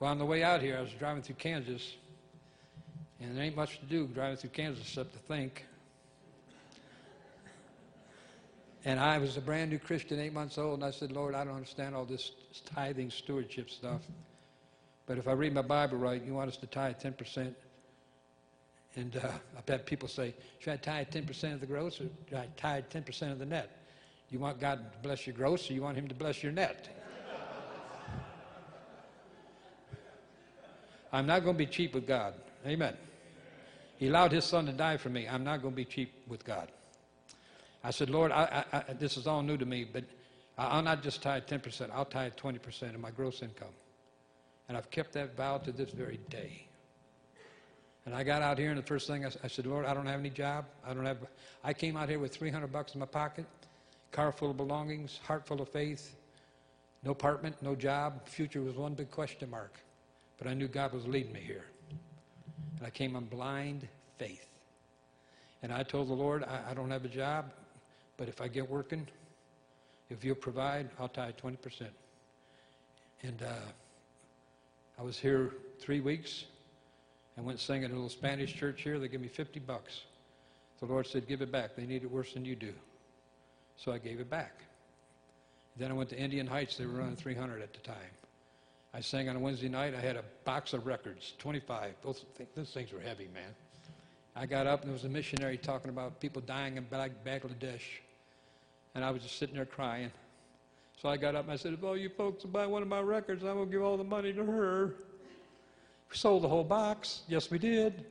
well, 0.00 0.10
on 0.10 0.18
the 0.18 0.24
way 0.24 0.42
out 0.42 0.62
here, 0.62 0.78
I 0.78 0.80
was 0.80 0.92
driving 0.92 1.22
through 1.22 1.36
Kansas, 1.36 1.96
and 3.20 3.36
there 3.36 3.44
ain't 3.44 3.56
much 3.56 3.78
to 3.80 3.84
do 3.86 4.06
driving 4.06 4.36
through 4.36 4.50
Kansas 4.50 4.86
except 4.86 5.12
to 5.12 5.18
think. 5.18 5.66
And 8.86 9.00
I 9.00 9.18
was 9.18 9.36
a 9.36 9.40
brand 9.40 9.72
new 9.72 9.80
Christian, 9.80 10.20
eight 10.20 10.32
months 10.32 10.58
old, 10.58 10.74
and 10.74 10.84
I 10.84 10.92
said, 10.92 11.10
Lord, 11.10 11.34
I 11.34 11.42
don't 11.42 11.56
understand 11.56 11.96
all 11.96 12.04
this 12.04 12.30
tithing 12.72 13.10
stewardship 13.10 13.68
stuff. 13.68 14.00
But 15.06 15.18
if 15.18 15.26
I 15.26 15.32
read 15.32 15.52
my 15.52 15.62
Bible 15.62 15.98
right, 15.98 16.22
you 16.24 16.34
want 16.34 16.48
us 16.48 16.56
to 16.58 16.68
tithe 16.68 16.94
10%. 17.02 17.52
And 18.94 19.16
uh, 19.16 19.32
I've 19.58 19.68
had 19.68 19.86
people 19.86 20.06
say, 20.06 20.36
should 20.60 20.72
I 20.72 20.76
tithe 20.76 21.08
10% 21.08 21.54
of 21.54 21.58
the 21.58 21.66
gross 21.66 22.00
or 22.00 22.04
should 22.28 22.38
I 22.38 22.46
tithe 22.56 22.84
10% 22.88 23.32
of 23.32 23.40
the 23.40 23.44
net? 23.44 23.76
You 24.30 24.38
want 24.38 24.60
God 24.60 24.78
to 24.92 24.98
bless 25.02 25.26
your 25.26 25.34
gross 25.34 25.68
or 25.68 25.72
you 25.72 25.82
want 25.82 25.98
Him 25.98 26.06
to 26.06 26.14
bless 26.14 26.44
your 26.44 26.52
net? 26.52 26.88
I'm 31.12 31.26
not 31.26 31.42
going 31.42 31.56
to 31.56 31.58
be 31.58 31.66
cheap 31.66 31.92
with 31.92 32.06
God. 32.06 32.34
Amen. 32.64 32.94
He 33.98 34.06
allowed 34.06 34.30
His 34.30 34.44
Son 34.44 34.64
to 34.66 34.72
die 34.72 34.96
for 34.96 35.08
me. 35.08 35.26
I'm 35.28 35.42
not 35.42 35.60
going 35.60 35.74
to 35.74 35.76
be 35.76 35.84
cheap 35.84 36.12
with 36.28 36.44
God. 36.44 36.70
I 37.84 37.90
said, 37.90 38.10
Lord, 38.10 38.32
I, 38.32 38.64
I, 38.72 38.78
I, 38.78 38.92
this 38.94 39.16
is 39.16 39.26
all 39.26 39.42
new 39.42 39.56
to 39.56 39.66
me, 39.66 39.84
but 39.84 40.04
I'll 40.58 40.82
not 40.82 41.02
just 41.02 41.22
tithe 41.22 41.44
10%, 41.44 41.90
I'll 41.92 42.04
tithe 42.04 42.32
20% 42.34 42.94
of 42.94 43.00
my 43.00 43.10
gross 43.10 43.42
income. 43.42 43.74
And 44.68 44.76
I've 44.76 44.90
kept 44.90 45.12
that 45.12 45.36
vow 45.36 45.58
to 45.58 45.70
this 45.70 45.90
very 45.90 46.18
day. 46.28 46.66
And 48.06 48.14
I 48.14 48.22
got 48.22 48.42
out 48.42 48.58
here, 48.58 48.70
and 48.70 48.78
the 48.78 48.86
first 48.86 49.06
thing 49.06 49.24
I, 49.24 49.30
I, 49.42 49.48
said, 49.48 49.66
Lord, 49.66 49.84
I 49.84 49.92
don't 49.92 50.06
have 50.06 50.20
any 50.20 50.30
job. 50.30 50.64
I 50.86 50.94
don't 50.94 51.04
have. 51.04 51.18
I 51.62 51.72
came 51.72 51.96
out 51.96 52.08
here 52.08 52.20
with 52.20 52.34
300 52.34 52.72
bucks 52.72 52.94
in 52.94 53.00
my 53.00 53.06
pocket, 53.06 53.46
car 54.12 54.32
full 54.32 54.50
of 54.50 54.56
belongings, 54.56 55.20
heart 55.24 55.46
full 55.46 55.60
of 55.60 55.68
faith, 55.68 56.16
no 57.02 57.10
apartment, 57.10 57.56
no 57.62 57.74
job. 57.74 58.26
Future 58.26 58.62
was 58.62 58.74
one 58.74 58.94
big 58.94 59.10
question 59.10 59.50
mark. 59.50 59.74
But 60.38 60.46
I 60.46 60.54
knew 60.54 60.68
God 60.68 60.92
was 60.92 61.06
leading 61.06 61.32
me 61.32 61.40
here. 61.40 61.64
And 62.78 62.86
I 62.86 62.90
came 62.90 63.16
on 63.16 63.24
blind 63.24 63.88
faith. 64.18 64.46
And 65.62 65.72
I 65.72 65.82
told 65.82 66.08
the 66.08 66.14
Lord, 66.14 66.44
I, 66.44 66.70
I 66.70 66.74
don't 66.74 66.90
have 66.90 67.04
a 67.04 67.08
job, 67.08 67.52
but 68.16 68.28
if 68.28 68.40
I 68.40 68.48
get 68.48 68.68
working, 68.68 69.06
if 70.10 70.24
you'll 70.24 70.36
provide, 70.36 70.88
I'll 70.98 71.08
tithe 71.08 71.34
20%. 71.42 71.86
And 73.22 73.42
uh, 73.42 73.52
I 74.98 75.02
was 75.02 75.18
here 75.18 75.54
three 75.80 76.00
weeks. 76.00 76.44
I 77.36 77.40
went 77.40 77.60
singing 77.60 77.84
at 77.84 77.90
a 77.90 77.94
little 77.94 78.08
Spanish 78.08 78.54
church 78.54 78.82
here. 78.82 78.98
They 78.98 79.08
gave 79.08 79.20
me 79.20 79.28
50 79.28 79.60
bucks. 79.60 80.02
The 80.80 80.86
Lord 80.86 81.06
said, 81.06 81.26
give 81.26 81.42
it 81.42 81.50
back. 81.50 81.76
They 81.76 81.86
need 81.86 82.02
it 82.02 82.10
worse 82.10 82.32
than 82.32 82.44
you 82.44 82.54
do. 82.54 82.72
So 83.76 83.92
I 83.92 83.98
gave 83.98 84.20
it 84.20 84.30
back. 84.30 84.60
Then 85.76 85.90
I 85.90 85.94
went 85.94 86.08
to 86.10 86.18
Indian 86.18 86.46
Heights. 86.46 86.76
They 86.76 86.86
were 86.86 86.94
running 86.94 87.16
300 87.16 87.60
at 87.60 87.72
the 87.72 87.80
time. 87.80 87.96
I 88.94 89.00
sang 89.00 89.28
on 89.28 89.36
a 89.36 89.38
Wednesday 89.38 89.68
night. 89.68 89.94
I 89.94 90.00
had 90.00 90.16
a 90.16 90.24
box 90.44 90.72
of 90.72 90.86
records, 90.86 91.34
25. 91.38 91.94
Those, 92.02 92.24
those 92.54 92.70
things 92.70 92.92
were 92.92 93.00
heavy, 93.00 93.28
man. 93.34 93.54
I 94.34 94.46
got 94.46 94.66
up 94.66 94.80
and 94.80 94.88
there 94.88 94.94
was 94.94 95.04
a 95.04 95.08
missionary 95.08 95.58
talking 95.58 95.90
about 95.90 96.20
people 96.20 96.40
dying 96.42 96.76
in 96.76 96.84
Bangladesh. 96.84 97.82
And 98.96 99.04
I 99.04 99.10
was 99.10 99.22
just 99.22 99.38
sitting 99.38 99.54
there 99.54 99.66
crying. 99.66 100.10
So 101.00 101.10
I 101.10 101.18
got 101.18 101.34
up 101.34 101.44
and 101.44 101.52
I 101.52 101.56
said, 101.56 101.74
if 101.74 101.84
all 101.84 101.98
you 101.98 102.08
folks 102.08 102.44
will 102.44 102.50
buy 102.50 102.66
one 102.66 102.80
of 102.80 102.88
my 102.88 103.00
records, 103.00 103.44
I'm 103.44 103.56
going 103.56 103.66
to 103.66 103.72
give 103.72 103.82
all 103.82 103.98
the 103.98 104.04
money 104.04 104.32
to 104.32 104.42
her. 104.42 104.94
We 106.10 106.16
sold 106.16 106.42
the 106.42 106.48
whole 106.48 106.64
box. 106.64 107.20
Yes, 107.28 107.50
we 107.50 107.58
did. 107.58 108.06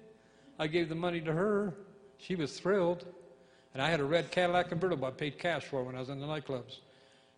I 0.59 0.67
gave 0.67 0.87
the 0.87 0.95
money 0.95 1.21
to 1.21 1.33
her. 1.33 1.73
She 2.19 2.35
was 2.35 2.59
thrilled. 2.59 3.03
And 3.73 3.81
I 3.81 3.89
had 3.89 3.99
a 3.99 4.03
red 4.03 4.29
Cadillac 4.29 4.69
convertible 4.69 5.07
I 5.07 5.11
paid 5.11 5.39
cash 5.39 5.63
for 5.63 5.83
when 5.83 5.95
I 5.95 6.01
was 6.01 6.09
in 6.09 6.19
the 6.19 6.27
nightclubs. 6.27 6.81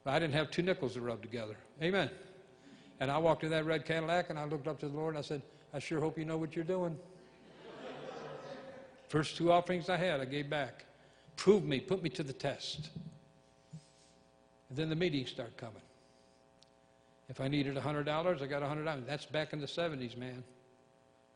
But 0.03 0.13
I 0.13 0.19
didn't 0.19 0.33
have 0.33 0.51
two 0.51 0.61
nickels 0.61 0.95
to 0.95 1.01
rub 1.01 1.21
together. 1.21 1.55
Amen. 1.81 2.09
And 2.99 3.09
I 3.09 3.17
walked 3.17 3.43
to 3.43 3.49
that 3.49 3.65
red 3.65 3.85
Cadillac 3.85 4.29
and 4.29 4.37
I 4.37 4.43
looked 4.43 4.67
up 4.67 4.77
to 4.81 4.89
the 4.89 4.95
Lord 4.97 5.15
and 5.15 5.19
I 5.19 5.25
said, 5.25 5.41
I 5.73 5.79
sure 5.79 6.01
hope 6.01 6.17
you 6.17 6.25
know 6.25 6.37
what 6.37 6.53
you're 6.53 6.65
doing. 6.65 6.97
First 9.07 9.37
two 9.37 9.53
offerings 9.53 9.87
I 9.87 9.95
had, 9.95 10.19
I 10.19 10.25
gave 10.25 10.49
back. 10.49 10.83
Prove 11.37 11.63
me, 11.63 11.79
put 11.79 12.03
me 12.03 12.09
to 12.09 12.23
the 12.23 12.33
test. 12.33 12.89
And 14.69 14.77
then 14.77 14.89
the 14.89 14.95
meetings 14.95 15.29
start 15.29 15.55
coming. 15.57 15.81
If 17.29 17.41
I 17.41 17.47
needed 17.47 17.75
$100, 17.75 18.41
I 18.41 18.45
got 18.45 18.61
$100. 18.61 19.05
That's 19.05 19.25
back 19.25 19.53
in 19.53 19.59
the 19.59 19.67
70s, 19.67 20.17
man. 20.17 20.43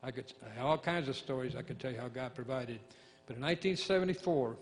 I 0.04 0.12
could 0.12 0.34
all 0.60 0.78
kinds 0.78 1.08
of 1.10 1.16
stories 1.16 1.56
I 1.56 1.62
could 1.62 1.80
tell 1.80 1.92
you 1.92 2.00
how 2.00 2.08
God 2.08 2.34
provided. 2.34 2.80
But 3.28 3.36
in 3.36 3.42
1974, 3.42 4.56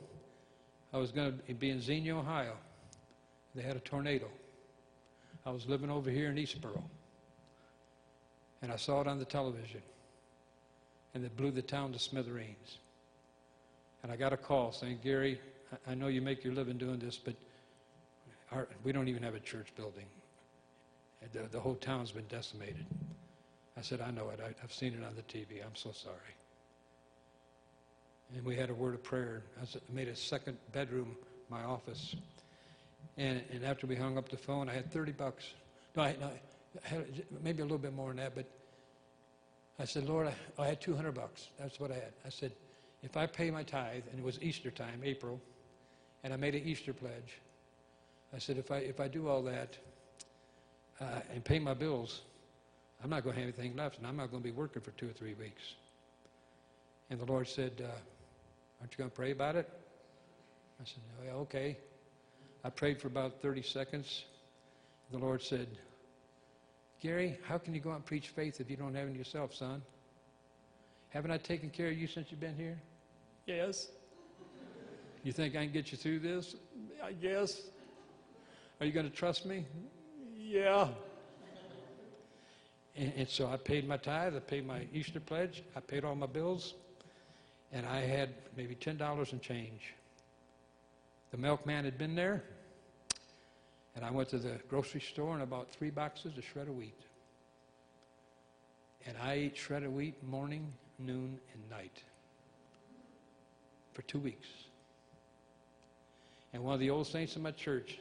I 0.93 0.97
was 0.97 1.11
going 1.11 1.39
to 1.47 1.53
be 1.53 1.69
in 1.69 1.81
Xenia, 1.81 2.17
Ohio. 2.17 2.55
They 3.55 3.61
had 3.61 3.75
a 3.75 3.79
tornado. 3.79 4.27
I 5.45 5.51
was 5.51 5.67
living 5.67 5.89
over 5.89 6.09
here 6.09 6.29
in 6.29 6.35
Eastboro. 6.35 6.83
And 8.61 8.71
I 8.71 8.75
saw 8.75 9.01
it 9.01 9.07
on 9.07 9.17
the 9.17 9.25
television. 9.25 9.81
And 11.13 11.23
it 11.23 11.35
blew 11.37 11.51
the 11.51 11.61
town 11.61 11.93
to 11.93 11.99
smithereens. 11.99 12.79
And 14.03 14.11
I 14.11 14.15
got 14.15 14.33
a 14.33 14.37
call 14.37 14.71
saying, 14.71 14.99
Gary, 15.03 15.39
I 15.87 15.93
know 15.93 16.07
you 16.07 16.21
make 16.21 16.43
your 16.43 16.53
living 16.53 16.77
doing 16.77 16.99
this, 16.99 17.17
but 17.17 17.35
our, 18.51 18.67
we 18.83 18.91
don't 18.91 19.07
even 19.07 19.23
have 19.23 19.35
a 19.35 19.39
church 19.39 19.67
building. 19.75 20.05
The, 21.33 21.43
the 21.51 21.59
whole 21.59 21.75
town's 21.75 22.11
been 22.11 22.27
decimated. 22.27 22.85
I 23.77 23.81
said, 23.81 24.01
I 24.01 24.11
know 24.11 24.29
it. 24.29 24.39
I, 24.43 24.53
have 24.61 24.73
seen 24.73 24.93
it 24.93 25.05
on 25.05 25.15
the 25.15 25.21
TV. 25.21 25.63
I'm 25.63 25.75
so 25.75 25.91
sorry. 25.91 26.15
And 28.35 28.45
we 28.45 28.55
had 28.55 28.69
a 28.69 28.73
word 28.73 28.93
of 28.93 29.03
prayer. 29.03 29.43
I 29.61 29.65
made 29.93 30.07
a 30.07 30.15
second 30.15 30.57
bedroom 30.71 31.15
my 31.49 31.63
office. 31.63 32.15
And, 33.17 33.41
and 33.51 33.63
after 33.63 33.87
we 33.87 33.95
hung 33.95 34.17
up 34.17 34.29
the 34.29 34.37
phone, 34.37 34.69
I 34.69 34.73
had 34.73 34.91
30 34.91 35.13
bucks. 35.13 35.53
No, 35.95 36.03
I, 36.03 36.15
no, 36.19 36.27
I 36.27 36.87
had 36.87 37.23
maybe 37.43 37.61
a 37.61 37.65
little 37.65 37.77
bit 37.77 37.93
more 37.93 38.09
than 38.09 38.17
that, 38.17 38.35
but 38.35 38.45
I 39.79 39.85
said, 39.85 40.07
Lord, 40.07 40.27
I, 40.27 40.61
I 40.61 40.67
had 40.67 40.81
200 40.81 41.13
bucks. 41.13 41.47
That's 41.59 41.79
what 41.79 41.91
I 41.91 41.95
had. 41.95 42.13
I 42.25 42.29
said, 42.29 42.51
if 43.01 43.17
I 43.17 43.25
pay 43.25 43.49
my 43.49 43.63
tithe, 43.63 44.03
and 44.11 44.19
it 44.19 44.25
was 44.25 44.41
Easter 44.41 44.71
time, 44.71 45.01
April, 45.03 45.41
and 46.23 46.33
I 46.33 46.35
made 46.35 46.53
an 46.53 46.63
Easter 46.65 46.93
pledge, 46.93 47.39
I 48.33 48.37
said, 48.39 48.57
if 48.57 48.71
I, 48.71 48.77
if 48.77 48.99
I 48.99 49.07
do 49.07 49.27
all 49.27 49.41
that 49.43 49.77
uh, 51.01 51.05
and 51.33 51.43
pay 51.43 51.59
my 51.59 51.73
bills, 51.73 52.21
I'm 53.03 53.09
not 53.09 53.23
going 53.23 53.35
to 53.35 53.41
have 53.41 53.53
anything 53.55 53.75
left, 53.75 53.97
and 53.97 54.05
I'm 54.05 54.17
not 54.17 54.29
going 54.29 54.43
to 54.43 54.49
be 54.49 54.55
working 54.55 54.81
for 54.81 54.91
two 54.91 55.09
or 55.09 55.13
three 55.13 55.33
weeks. 55.33 55.75
And 57.09 57.19
the 57.19 57.25
Lord 57.25 57.47
said, 57.47 57.81
uh, 57.83 57.89
Aren't 58.79 58.93
you 58.93 58.97
going 58.97 59.09
to 59.09 59.15
pray 59.15 59.31
about 59.31 59.55
it? 59.55 59.69
I 60.79 60.85
said, 60.85 60.99
oh, 61.19 61.25
yeah, 61.25 61.33
Okay. 61.33 61.77
I 62.63 62.69
prayed 62.69 62.99
for 62.99 63.07
about 63.07 63.41
30 63.41 63.61
seconds. 63.61 64.25
The 65.11 65.17
Lord 65.17 65.41
said, 65.41 65.67
Gary, 67.01 67.37
how 67.47 67.57
can 67.57 67.73
you 67.73 67.79
go 67.79 67.91
out 67.91 67.95
and 67.95 68.05
preach 68.05 68.29
faith 68.29 68.59
if 68.59 68.69
you 68.69 68.75
don't 68.75 68.93
have 68.95 69.07
it 69.07 69.15
yourself, 69.15 69.55
son? 69.55 69.81
Haven't 71.09 71.31
I 71.31 71.37
taken 71.37 71.69
care 71.69 71.87
of 71.87 71.97
you 71.97 72.05
since 72.05 72.27
you've 72.29 72.41
been 72.41 72.57
here? 72.57 72.77
Yes. 73.45 73.87
You 75.23 75.31
think 75.31 75.55
I 75.55 75.63
can 75.63 75.71
get 75.71 75.91
you 75.91 75.97
through 75.97 76.19
this? 76.19 76.55
I 77.01 77.13
guess. 77.13 77.49
Are 78.79 78.85
you 78.85 78.93
going 78.93 79.09
to 79.09 79.15
trust 79.15 79.45
me? 79.45 79.65
Yeah. 80.37 80.87
And, 82.95 83.13
and, 83.17 83.29
so 83.29 83.47
I 83.47 83.57
paid 83.57 83.87
my 83.87 83.97
tithe, 83.97 84.35
I 84.35 84.39
paid 84.39 84.65
my 84.65 84.87
Easter 84.93 85.19
pledge, 85.19 85.63
I 85.75 85.79
paid 85.81 86.05
all 86.05 86.15
my 86.15 86.25
bills, 86.25 86.73
and 87.71 87.85
I 87.85 87.99
had 88.01 88.29
maybe 88.55 88.75
$10 88.75 89.33
in 89.33 89.39
change. 89.41 89.93
The 91.31 91.37
milkman 91.37 91.85
had 91.85 91.97
been 91.97 92.15
there, 92.15 92.43
and 93.95 94.05
I 94.05 94.11
went 94.11 94.29
to 94.29 94.37
the 94.37 94.59
grocery 94.69 95.01
store 95.01 95.33
and 95.33 95.41
I 95.41 95.45
bought 95.45 95.69
three 95.69 95.89
boxes 95.89 96.37
of 96.37 96.43
shredded 96.43 96.75
wheat. 96.75 96.99
And 99.05 99.17
I 99.21 99.33
ate 99.33 99.57
shredded 99.57 99.93
wheat 99.93 100.21
morning, 100.23 100.73
noon, 100.97 101.39
and 101.53 101.69
night 101.69 102.03
for 103.93 104.01
two 104.03 104.19
weeks. 104.19 104.47
And 106.53 106.63
one 106.63 106.73
of 106.73 106.79
the 106.79 106.89
old 106.89 107.07
saints 107.07 107.35
in 107.35 107.41
my 107.41 107.51
church 107.51 107.99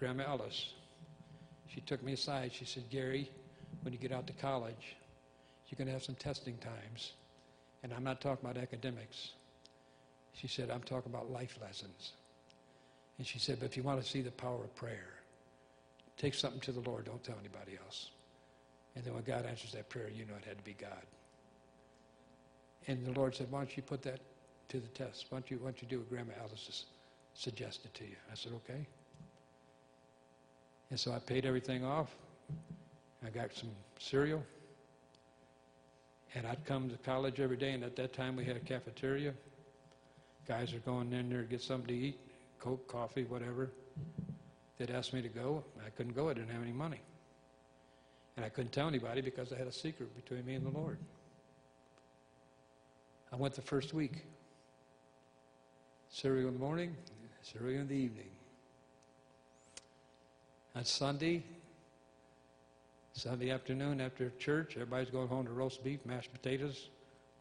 Grandma 0.00 0.24
Ellis. 0.24 0.72
She 1.68 1.80
took 1.82 2.02
me 2.02 2.14
aside. 2.14 2.52
She 2.52 2.64
said, 2.64 2.88
Gary, 2.90 3.30
when 3.82 3.92
you 3.92 3.98
get 3.98 4.10
out 4.10 4.26
to 4.26 4.32
college, 4.32 4.96
you're 5.68 5.76
going 5.76 5.86
to 5.86 5.92
have 5.92 6.02
some 6.02 6.16
testing 6.16 6.56
times. 6.58 7.12
And 7.82 7.92
I'm 7.92 8.02
not 8.02 8.20
talking 8.20 8.48
about 8.48 8.60
academics. 8.60 9.30
She 10.32 10.48
said, 10.48 10.70
I'm 10.70 10.82
talking 10.82 11.12
about 11.12 11.30
life 11.30 11.58
lessons. 11.62 12.12
And 13.18 13.26
she 13.26 13.38
said, 13.38 13.58
but 13.60 13.66
if 13.66 13.76
you 13.76 13.82
want 13.82 14.02
to 14.02 14.08
see 14.08 14.22
the 14.22 14.30
power 14.30 14.64
of 14.64 14.74
prayer, 14.74 15.10
take 16.16 16.34
something 16.34 16.60
to 16.60 16.72
the 16.72 16.80
Lord, 16.80 17.04
don't 17.04 17.22
tell 17.22 17.36
anybody 17.38 17.78
else. 17.84 18.10
And 18.96 19.04
then 19.04 19.14
when 19.14 19.22
God 19.22 19.46
answers 19.46 19.72
that 19.72 19.88
prayer, 19.88 20.08
you 20.12 20.24
know 20.24 20.34
it 20.36 20.44
had 20.44 20.58
to 20.58 20.64
be 20.64 20.72
God. 20.72 21.04
And 22.88 23.06
the 23.06 23.12
Lord 23.12 23.36
said, 23.36 23.50
why 23.50 23.60
don't 23.60 23.76
you 23.76 23.82
put 23.82 24.02
that 24.02 24.20
to 24.70 24.80
the 24.80 24.88
test? 24.88 25.26
Why 25.28 25.38
don't 25.38 25.50
you, 25.50 25.58
why 25.58 25.66
don't 25.66 25.82
you 25.82 25.88
do 25.88 25.98
what 25.98 26.10
Grandma 26.10 26.32
Alice 26.40 26.86
suggested 27.34 27.92
to 27.94 28.04
you? 28.04 28.16
I 28.32 28.34
said, 28.34 28.52
okay. 28.52 28.86
And 30.90 30.98
so 30.98 31.12
I 31.12 31.18
paid 31.18 31.46
everything 31.46 31.84
off. 31.84 32.14
I 33.24 33.30
got 33.30 33.54
some 33.54 33.70
cereal. 33.98 34.42
And 36.34 36.46
I'd 36.46 36.64
come 36.64 36.88
to 36.90 36.96
college 36.98 37.40
every 37.40 37.56
day, 37.56 37.72
and 37.72 37.82
at 37.82 37.96
that 37.96 38.12
time 38.12 38.36
we 38.36 38.44
had 38.44 38.56
a 38.56 38.60
cafeteria. 38.60 39.34
Guys 40.46 40.74
are 40.74 40.78
going 40.80 41.12
in 41.12 41.28
there 41.28 41.42
to 41.42 41.46
get 41.46 41.62
something 41.62 41.88
to 41.88 41.94
eat, 41.94 42.18
Coke, 42.58 42.86
coffee, 42.88 43.24
whatever. 43.24 43.70
They'd 44.78 44.90
ask 44.90 45.12
me 45.12 45.22
to 45.22 45.28
go. 45.28 45.64
I 45.84 45.90
couldn't 45.90 46.14
go. 46.14 46.28
I 46.28 46.34
didn't 46.34 46.50
have 46.50 46.62
any 46.62 46.72
money. 46.72 47.00
And 48.36 48.44
I 48.44 48.48
couldn't 48.48 48.72
tell 48.72 48.88
anybody 48.88 49.20
because 49.20 49.52
I 49.52 49.58
had 49.58 49.66
a 49.66 49.72
secret 49.72 50.14
between 50.16 50.44
me 50.46 50.54
and 50.54 50.64
the 50.64 50.70
Lord. 50.70 50.98
I 53.32 53.36
went 53.36 53.54
the 53.54 53.62
first 53.62 53.92
week. 53.92 54.24
Cereal 56.08 56.48
in 56.48 56.54
the 56.54 56.60
morning, 56.60 56.96
cereal 57.42 57.82
in 57.82 57.88
the 57.88 57.94
evening. 57.94 58.29
On 60.76 60.84
Sunday, 60.84 61.42
Sunday 63.12 63.50
afternoon 63.50 64.00
after 64.00 64.30
church, 64.38 64.74
everybody's 64.76 65.10
going 65.10 65.26
home 65.26 65.44
to 65.46 65.52
roast 65.52 65.82
beef, 65.82 65.98
mashed 66.06 66.32
potatoes, 66.32 66.90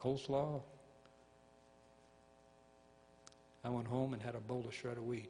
coleslaw. 0.02 0.62
I 3.64 3.70
went 3.70 3.88
home 3.88 4.14
and 4.14 4.22
had 4.22 4.34
a 4.34 4.40
bowl 4.40 4.66
of 4.68 4.74
shredded 4.74 5.06
wheat. 5.06 5.30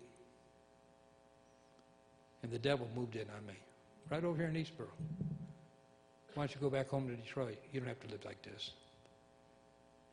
And 2.42 2.52
the 2.52 2.60
devil 2.60 2.88
moved 2.96 3.18
in 3.18 3.26
on 3.38 3.46
me, 3.46 3.56
right 4.10 4.24
over 4.24 4.38
here 4.38 4.48
in 4.48 4.56
Eastboro. 4.56 4.88
Why 6.36 6.44
don't 6.44 6.56
you 6.56 6.62
go 6.62 6.70
back 6.70 6.88
home 6.88 7.10
to 7.10 7.16
Detroit? 7.16 7.58
You 7.74 7.82
don't 7.82 7.90
have 7.90 8.00
to 8.00 8.08
live 8.08 8.24
like 8.24 8.42
this. 8.44 8.72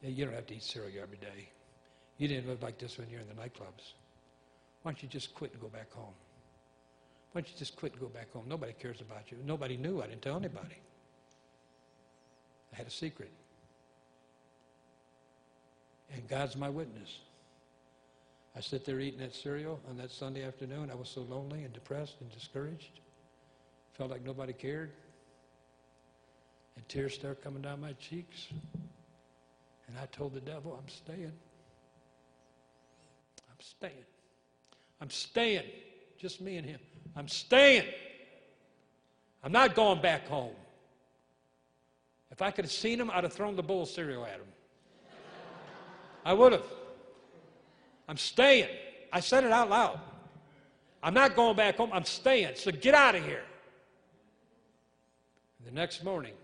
You 0.02 0.24
don't 0.24 0.34
have 0.34 0.46
to 0.46 0.56
eat 0.56 0.62
cereal 0.64 1.02
every 1.02 1.18
day. 1.18 1.50
You 2.18 2.26
didn't 2.26 2.48
live 2.48 2.62
like 2.62 2.78
this 2.78 2.98
when 2.98 3.08
you're 3.10 3.20
in 3.20 3.28
the 3.28 3.34
nightclubs. 3.34 3.92
Why 4.82 4.90
don't 4.90 5.02
you 5.02 5.08
just 5.08 5.34
quit 5.34 5.52
and 5.52 5.60
go 5.60 5.68
back 5.68 5.92
home? 5.92 6.14
Why 7.36 7.42
don't 7.42 7.52
you 7.52 7.58
just 7.58 7.76
quit 7.76 7.92
and 7.92 8.00
go 8.00 8.08
back 8.08 8.32
home? 8.32 8.44
Nobody 8.48 8.72
cares 8.72 9.02
about 9.02 9.30
you. 9.30 9.36
Nobody 9.44 9.76
knew. 9.76 10.00
I 10.00 10.06
didn't 10.06 10.22
tell 10.22 10.38
anybody. 10.38 10.78
I 12.72 12.76
had 12.76 12.86
a 12.86 12.90
secret. 12.90 13.30
And 16.14 16.26
God's 16.28 16.56
my 16.56 16.70
witness. 16.70 17.18
I 18.56 18.60
sit 18.60 18.86
there 18.86 19.00
eating 19.00 19.20
that 19.20 19.34
cereal 19.34 19.78
on 19.86 19.98
that 19.98 20.10
Sunday 20.10 20.44
afternoon. 20.46 20.90
I 20.90 20.94
was 20.94 21.10
so 21.10 21.20
lonely 21.28 21.64
and 21.64 21.74
depressed 21.74 22.14
and 22.22 22.32
discouraged. 22.32 23.00
Felt 23.92 24.10
like 24.10 24.24
nobody 24.24 24.54
cared. 24.54 24.92
And 26.76 26.88
tears 26.88 27.12
started 27.12 27.44
coming 27.44 27.60
down 27.60 27.82
my 27.82 27.92
cheeks. 28.00 28.46
And 29.88 29.98
I 30.00 30.06
told 30.06 30.32
the 30.32 30.40
devil, 30.40 30.74
I'm 30.82 30.88
staying. 30.88 31.32
I'm 33.50 33.60
staying. 33.60 34.04
I'm 35.02 35.10
staying. 35.10 35.64
Just 36.18 36.40
me 36.40 36.56
and 36.56 36.66
him. 36.66 36.80
I'm 37.16 37.28
staying. 37.28 37.84
I'm 39.42 39.52
not 39.52 39.74
going 39.74 40.02
back 40.02 40.28
home. 40.28 40.54
If 42.30 42.42
I 42.42 42.50
could 42.50 42.64
have 42.64 42.72
seen 42.72 43.00
him, 43.00 43.10
I'd 43.10 43.24
have 43.24 43.32
thrown 43.32 43.56
the 43.56 43.62
bowl 43.62 43.84
of 43.84 43.88
cereal 43.88 44.24
at 44.24 44.34
him. 44.34 44.46
I 46.24 46.32
would 46.32 46.52
have. 46.52 46.64
I'm 48.08 48.16
staying. 48.16 48.68
I 49.12 49.20
said 49.20 49.44
it 49.44 49.52
out 49.52 49.70
loud. 49.70 50.00
I'm 51.02 51.14
not 51.14 51.36
going 51.36 51.56
back 51.56 51.76
home. 51.76 51.90
I'm 51.92 52.04
staying. 52.04 52.56
So 52.56 52.70
get 52.70 52.94
out 52.94 53.14
of 53.14 53.24
here. 53.24 53.44
The 55.64 55.70
next 55.70 56.04
morning, 56.04 56.34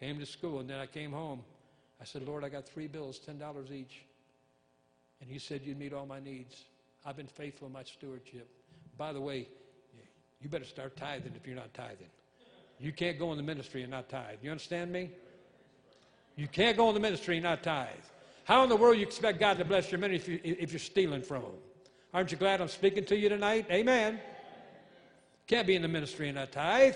came 0.00 0.18
to 0.18 0.26
school, 0.26 0.60
and 0.60 0.68
then 0.68 0.78
I 0.78 0.86
came 0.86 1.12
home. 1.12 1.42
I 2.00 2.04
said, 2.04 2.26
Lord, 2.26 2.42
I 2.42 2.48
got 2.48 2.66
three 2.66 2.88
bills, 2.88 3.20
$10 3.24 3.70
each. 3.70 4.02
And 5.20 5.30
you 5.30 5.38
said 5.38 5.60
you'd 5.64 5.78
meet 5.78 5.92
all 5.92 6.06
my 6.06 6.18
needs. 6.18 6.64
I've 7.04 7.16
been 7.16 7.28
faithful 7.28 7.68
in 7.68 7.72
my 7.72 7.84
stewardship. 7.84 8.48
By 8.96 9.12
the 9.12 9.20
way, 9.20 9.48
you 10.40 10.48
better 10.48 10.64
start 10.64 10.96
tithing 10.96 11.32
if 11.36 11.46
you're 11.46 11.56
not 11.56 11.72
tithing. 11.74 12.08
You 12.78 12.92
can't 12.92 13.18
go 13.18 13.30
in 13.30 13.36
the 13.36 13.42
ministry 13.42 13.82
and 13.82 13.90
not 13.90 14.08
tithe. 14.08 14.38
You 14.42 14.50
understand 14.50 14.92
me? 14.92 15.10
You 16.36 16.48
can't 16.48 16.76
go 16.76 16.88
in 16.88 16.94
the 16.94 17.00
ministry 17.00 17.36
and 17.36 17.44
not 17.44 17.62
tithe. 17.62 17.88
How 18.44 18.62
in 18.64 18.68
the 18.68 18.76
world 18.76 18.96
you 18.96 19.02
expect 19.02 19.38
God 19.38 19.58
to 19.58 19.64
bless 19.64 19.92
your 19.92 20.00
ministry 20.00 20.36
if, 20.36 20.46
you, 20.46 20.56
if 20.58 20.72
you're 20.72 20.80
stealing 20.80 21.22
from 21.22 21.42
Him? 21.42 21.52
Aren't 22.12 22.32
you 22.32 22.38
glad 22.38 22.60
I'm 22.60 22.68
speaking 22.68 23.04
to 23.06 23.16
you 23.16 23.28
tonight? 23.28 23.66
Amen. 23.70 24.20
Can't 25.46 25.66
be 25.66 25.76
in 25.76 25.82
the 25.82 25.88
ministry 25.88 26.28
and 26.28 26.36
not 26.36 26.50
tithe. 26.50 26.94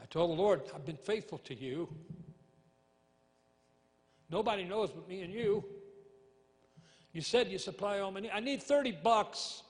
I 0.00 0.04
told 0.10 0.30
the 0.30 0.40
Lord, 0.40 0.62
I've 0.74 0.86
been 0.86 0.96
faithful 0.96 1.38
to 1.38 1.54
you. 1.54 1.88
Nobody 4.30 4.64
knows 4.64 4.90
but 4.90 5.08
me 5.08 5.22
and 5.22 5.32
you. 5.32 5.64
You 7.12 7.20
said 7.20 7.48
you 7.48 7.58
supply 7.58 8.00
all 8.00 8.10
my 8.10 8.20
needs. 8.20 8.32
I 8.34 8.40
need 8.40 8.62
30 8.62 8.92
bucks. 9.02 9.62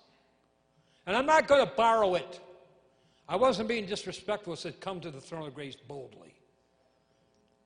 And 1.07 1.17
I'm 1.17 1.27
not 1.27 1.49
going 1.49 1.67
to 1.67 1.73
borrow 1.75 2.15
it. 2.15 2.41
I 3.29 3.37
wasn't 3.37 3.69
being 3.69 3.87
disrespectful. 3.87 4.53
I 4.53 4.57
said, 4.57 4.81
come 4.81 5.01
to 5.01 5.11
the 5.11 5.21
throne 5.21 5.47
of 5.47 5.55
grace 5.55 5.77
boldly. 5.77 6.35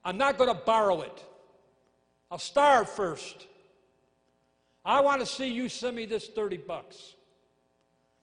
I'm 0.05 0.17
not 0.17 0.39
going 0.39 0.49
to 0.49 0.61
borrow 0.65 1.03
it. 1.03 1.25
I'll 2.31 2.39
starve 2.39 2.89
first. 2.89 3.47
I 4.85 5.01
want 5.01 5.21
to 5.21 5.27
see 5.27 5.49
you 5.49 5.69
send 5.69 5.97
me 5.97 6.07
this 6.07 6.29
30 6.29 6.59
bucks. 6.59 7.15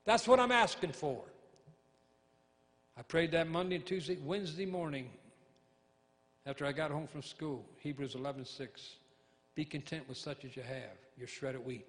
That's 0.06 0.28
what 0.28 0.40
I'm 0.40 0.52
asking 0.52 0.94
for. 0.94 1.24
I 2.98 3.02
prayed 3.02 3.32
that 3.32 3.50
Monday 3.50 3.76
and 3.76 3.86
Tuesday, 3.86 4.18
Wednesday 4.24 4.66
morning 4.66 5.10
after 6.46 6.66
I 6.66 6.72
got 6.72 6.92
home 6.92 7.08
from 7.08 7.22
school, 7.22 7.66
Hebrews 7.80 8.16
11:6. 8.16 8.98
Be 9.56 9.66
content 9.66 10.08
with 10.08 10.18
such 10.18 10.46
as 10.46 10.56
you 10.56 10.64
have, 10.64 10.98
your 11.18 11.28
shredded 11.28 11.66
wheat. 11.66 11.88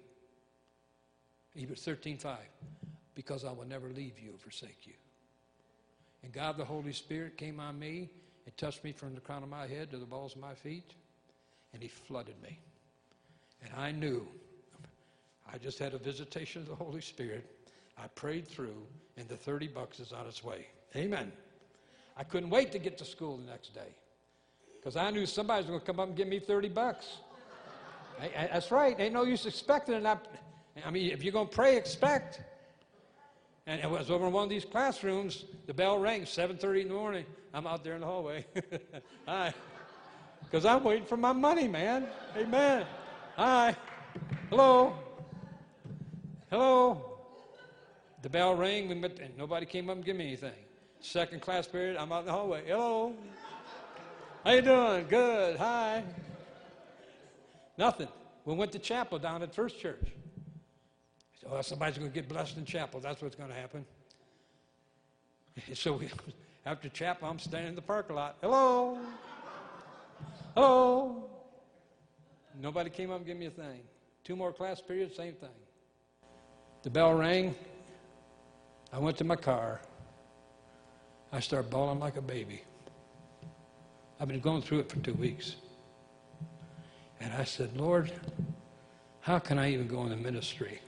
Hebrews 1.53 1.83
13:5. 1.85 2.37
Because 3.13 3.45
I 3.45 3.51
will 3.51 3.65
never 3.65 3.89
leave 3.89 4.19
you 4.19 4.33
or 4.33 4.37
forsake 4.37 4.85
you. 4.85 4.93
And 6.23 6.33
God 6.33 6.57
the 6.57 6.65
Holy 6.65 6.91
Spirit 6.91 7.37
came 7.37 7.59
on 7.59 7.79
me 7.79 8.09
and 8.45 8.57
touched 8.57 8.83
me 8.83 8.91
from 8.91 9.15
the 9.15 9.21
crown 9.21 9.43
of 9.43 9.49
my 9.49 9.67
head 9.67 9.89
to 9.91 9.97
the 9.97 10.05
balls 10.05 10.35
of 10.35 10.41
my 10.41 10.53
feet, 10.53 10.93
and 11.73 11.81
He 11.81 11.87
flooded 11.87 12.41
me. 12.41 12.59
And 13.63 13.71
I 13.77 13.91
knew 13.91 14.27
I 15.51 15.57
just 15.57 15.79
had 15.79 15.93
a 15.93 15.97
visitation 15.97 16.63
of 16.63 16.67
the 16.67 16.75
Holy 16.75 17.01
Spirit. 17.01 17.49
I 17.97 18.07
prayed 18.07 18.47
through, 18.47 18.85
and 19.17 19.27
the 19.29 19.37
30 19.37 19.67
bucks 19.67 19.99
is 19.99 20.11
on 20.11 20.27
its 20.27 20.43
way. 20.43 20.67
Amen. 20.95 21.31
I 22.17 22.23
couldn't 22.23 22.49
wait 22.49 22.71
to 22.73 22.79
get 22.79 22.97
to 22.97 23.05
school 23.05 23.37
the 23.37 23.49
next 23.49 23.73
day 23.73 23.95
because 24.85 24.95
I 24.95 25.09
knew 25.09 25.25
somebody 25.25 25.61
was 25.61 25.67
going 25.67 25.79
to 25.79 25.85
come 25.85 25.99
up 25.99 26.07
and 26.07 26.15
give 26.15 26.27
me 26.27 26.39
30 26.39 26.69
bucks. 26.69 27.17
That's 28.19 28.71
right. 28.71 28.99
Ain't 28.99 29.13
no 29.13 29.23
use 29.23 29.45
expecting 29.45 29.95
it. 29.95 30.05
I 30.85 30.91
mean, 30.91 31.11
if 31.11 31.23
you're 31.23 31.33
going 31.33 31.47
to 31.47 31.55
pray, 31.55 31.77
expect. 31.77 32.41
And 33.67 33.81
it 33.81 33.89
was 33.89 34.11
over 34.11 34.27
in 34.27 34.33
one 34.33 34.43
of 34.43 34.49
these 34.49 34.65
classrooms. 34.65 35.45
The 35.65 35.73
bell 35.73 35.97
rang 35.97 36.21
7:30 36.21 36.81
in 36.81 36.87
the 36.89 36.93
morning. 36.93 37.25
I'm 37.53 37.65
out 37.65 37.83
there 37.83 37.95
in 37.95 38.01
the 38.01 38.07
hallway. 38.07 38.45
Hi, 39.27 39.53
because 40.43 40.65
I'm 40.65 40.83
waiting 40.83 41.05
for 41.05 41.17
my 41.17 41.33
money, 41.33 41.67
man. 41.67 42.07
Amen. 42.37 42.85
Hi. 43.37 43.75
Hello. 44.49 44.93
Hello. 46.51 47.19
The 48.21 48.29
bell 48.29 48.55
rang, 48.55 48.87
We 48.87 48.93
and 48.95 49.37
nobody 49.37 49.65
came 49.65 49.89
up 49.89 49.97
and 49.97 50.05
gave 50.05 50.15
me 50.15 50.27
anything. 50.27 50.53
Second 50.99 51.41
class 51.41 51.67
period, 51.67 51.97
I'm 51.97 52.11
out 52.11 52.21
in 52.21 52.25
the 52.27 52.31
hallway. 52.31 52.63
Hello. 52.67 53.13
How 54.43 54.51
you 54.51 54.61
doing? 54.61 55.07
Good. 55.07 55.57
Hi. 55.57 56.03
Nothing. 57.77 58.07
We 58.45 58.53
went 58.53 58.71
to 58.73 58.79
chapel 58.79 59.19
down 59.19 59.41
at 59.41 59.53
First 59.53 59.79
Church. 59.79 60.11
So 61.41 61.47
oh, 61.51 61.61
somebody's 61.61 61.97
going 61.97 62.09
to 62.09 62.13
get 62.13 62.29
blessed 62.29 62.57
in 62.57 62.65
chapel. 62.65 62.99
That's 62.99 63.21
what's 63.21 63.35
going 63.35 63.49
to 63.49 63.55
happen. 63.55 63.85
So 65.73 65.93
we, 65.93 66.09
after 66.65 66.89
chapel, 66.89 67.29
I'm 67.29 67.39
standing 67.39 67.69
in 67.69 67.75
the 67.75 67.81
parking 67.81 68.17
lot. 68.17 68.35
Hello. 68.41 68.99
Hello. 70.53 71.29
Nobody 72.61 72.89
came 72.89 73.09
up 73.09 73.17
and 73.17 73.25
gave 73.25 73.37
me 73.37 73.45
a 73.45 73.51
thing. 73.51 73.79
Two 74.25 74.35
more 74.35 74.51
class 74.51 74.81
periods, 74.81 75.15
same 75.15 75.33
thing. 75.33 75.49
The 76.83 76.89
bell 76.89 77.13
rang. 77.13 77.55
I 78.91 78.99
went 78.99 79.17
to 79.17 79.23
my 79.23 79.35
car. 79.35 79.81
I 81.31 81.39
started 81.39 81.69
bawling 81.69 81.99
like 81.99 82.17
a 82.17 82.21
baby. 82.21 82.63
I've 84.19 84.27
been 84.27 84.39
going 84.39 84.61
through 84.61 84.79
it 84.79 84.89
for 84.89 84.97
two 84.99 85.13
weeks. 85.13 85.55
And 87.19 87.33
I 87.33 87.43
said, 87.43 87.75
Lord, 87.77 88.11
how 89.21 89.39
can 89.39 89.57
I 89.57 89.71
even 89.71 89.87
go 89.87 90.03
in 90.03 90.09
the 90.09 90.17
ministry? 90.17 90.79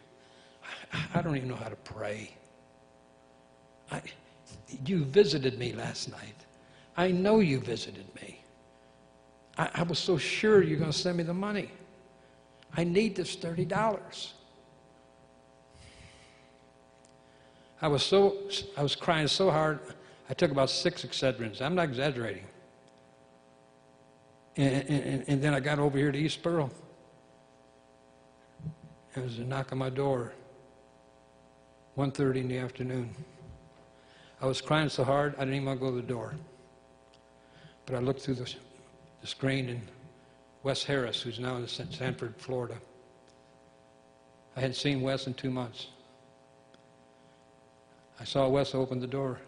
I, 0.93 1.19
I 1.19 1.21
don't 1.21 1.35
even 1.37 1.49
know 1.49 1.55
how 1.55 1.69
to 1.69 1.75
pray. 1.75 2.31
I, 3.91 4.01
you 4.85 5.05
visited 5.05 5.57
me 5.57 5.73
last 5.73 6.11
night. 6.11 6.35
I 6.95 7.11
know 7.11 7.39
you 7.39 7.59
visited 7.59 8.05
me. 8.15 8.41
I, 9.57 9.69
I 9.75 9.83
was 9.83 9.99
so 9.99 10.17
sure 10.17 10.61
you're 10.61 10.79
going 10.79 10.91
to 10.91 10.97
send 10.97 11.17
me 11.17 11.23
the 11.23 11.33
money. 11.33 11.71
I 12.75 12.83
need 12.83 13.15
this 13.15 13.35
$30. 13.35 14.33
I 17.81 17.87
was 17.87 18.03
so 18.03 18.35
I 18.75 18.81
was 18.81 18.95
crying 18.95 19.27
so 19.27 19.51
hard, 19.51 19.79
I 20.29 20.33
took 20.33 20.51
about 20.51 20.69
six 20.69 21.03
Excedrins. 21.03 21.61
I'm 21.61 21.75
not 21.75 21.85
exaggerating. 21.85 22.45
And, 24.57 24.89
and, 24.89 25.25
and 25.27 25.41
then 25.41 25.53
I 25.53 25.59
got 25.59 25.77
over 25.77 25.97
here 25.97 26.11
to 26.11 26.17
Eastboro. 26.17 26.71
There 29.13 29.23
was 29.23 29.37
a 29.37 29.43
knock 29.43 29.71
on 29.71 29.77
my 29.77 29.89
door. 29.89 30.33
1.30 31.97 32.35
in 32.37 32.47
the 32.47 32.57
afternoon. 32.57 33.09
I 34.41 34.45
was 34.45 34.61
crying 34.61 34.89
so 34.89 35.03
hard, 35.03 35.33
I 35.35 35.39
didn't 35.39 35.55
even 35.55 35.65
want 35.67 35.79
to 35.79 35.85
go 35.85 35.91
to 35.91 35.95
the 35.95 36.07
door. 36.07 36.35
But 37.85 37.95
I 37.95 37.99
looked 37.99 38.21
through 38.21 38.35
the, 38.35 38.53
the 39.21 39.27
screen 39.27 39.69
and 39.69 39.81
Wes 40.61 40.83
Harris, 40.83 41.21
who's 41.21 41.39
now 41.39 41.55
in 41.55 41.67
Sanford, 41.67 42.35
Florida. 42.37 42.75
I 44.55 44.59
hadn't 44.59 44.75
seen 44.75 45.01
Wes 45.01 45.25
in 45.25 45.33
two 45.33 45.49
months. 45.49 45.87
I 48.19 48.23
saw 48.23 48.47
Wes 48.47 48.75
open 48.75 48.99
the 48.99 49.07
door. 49.07 49.39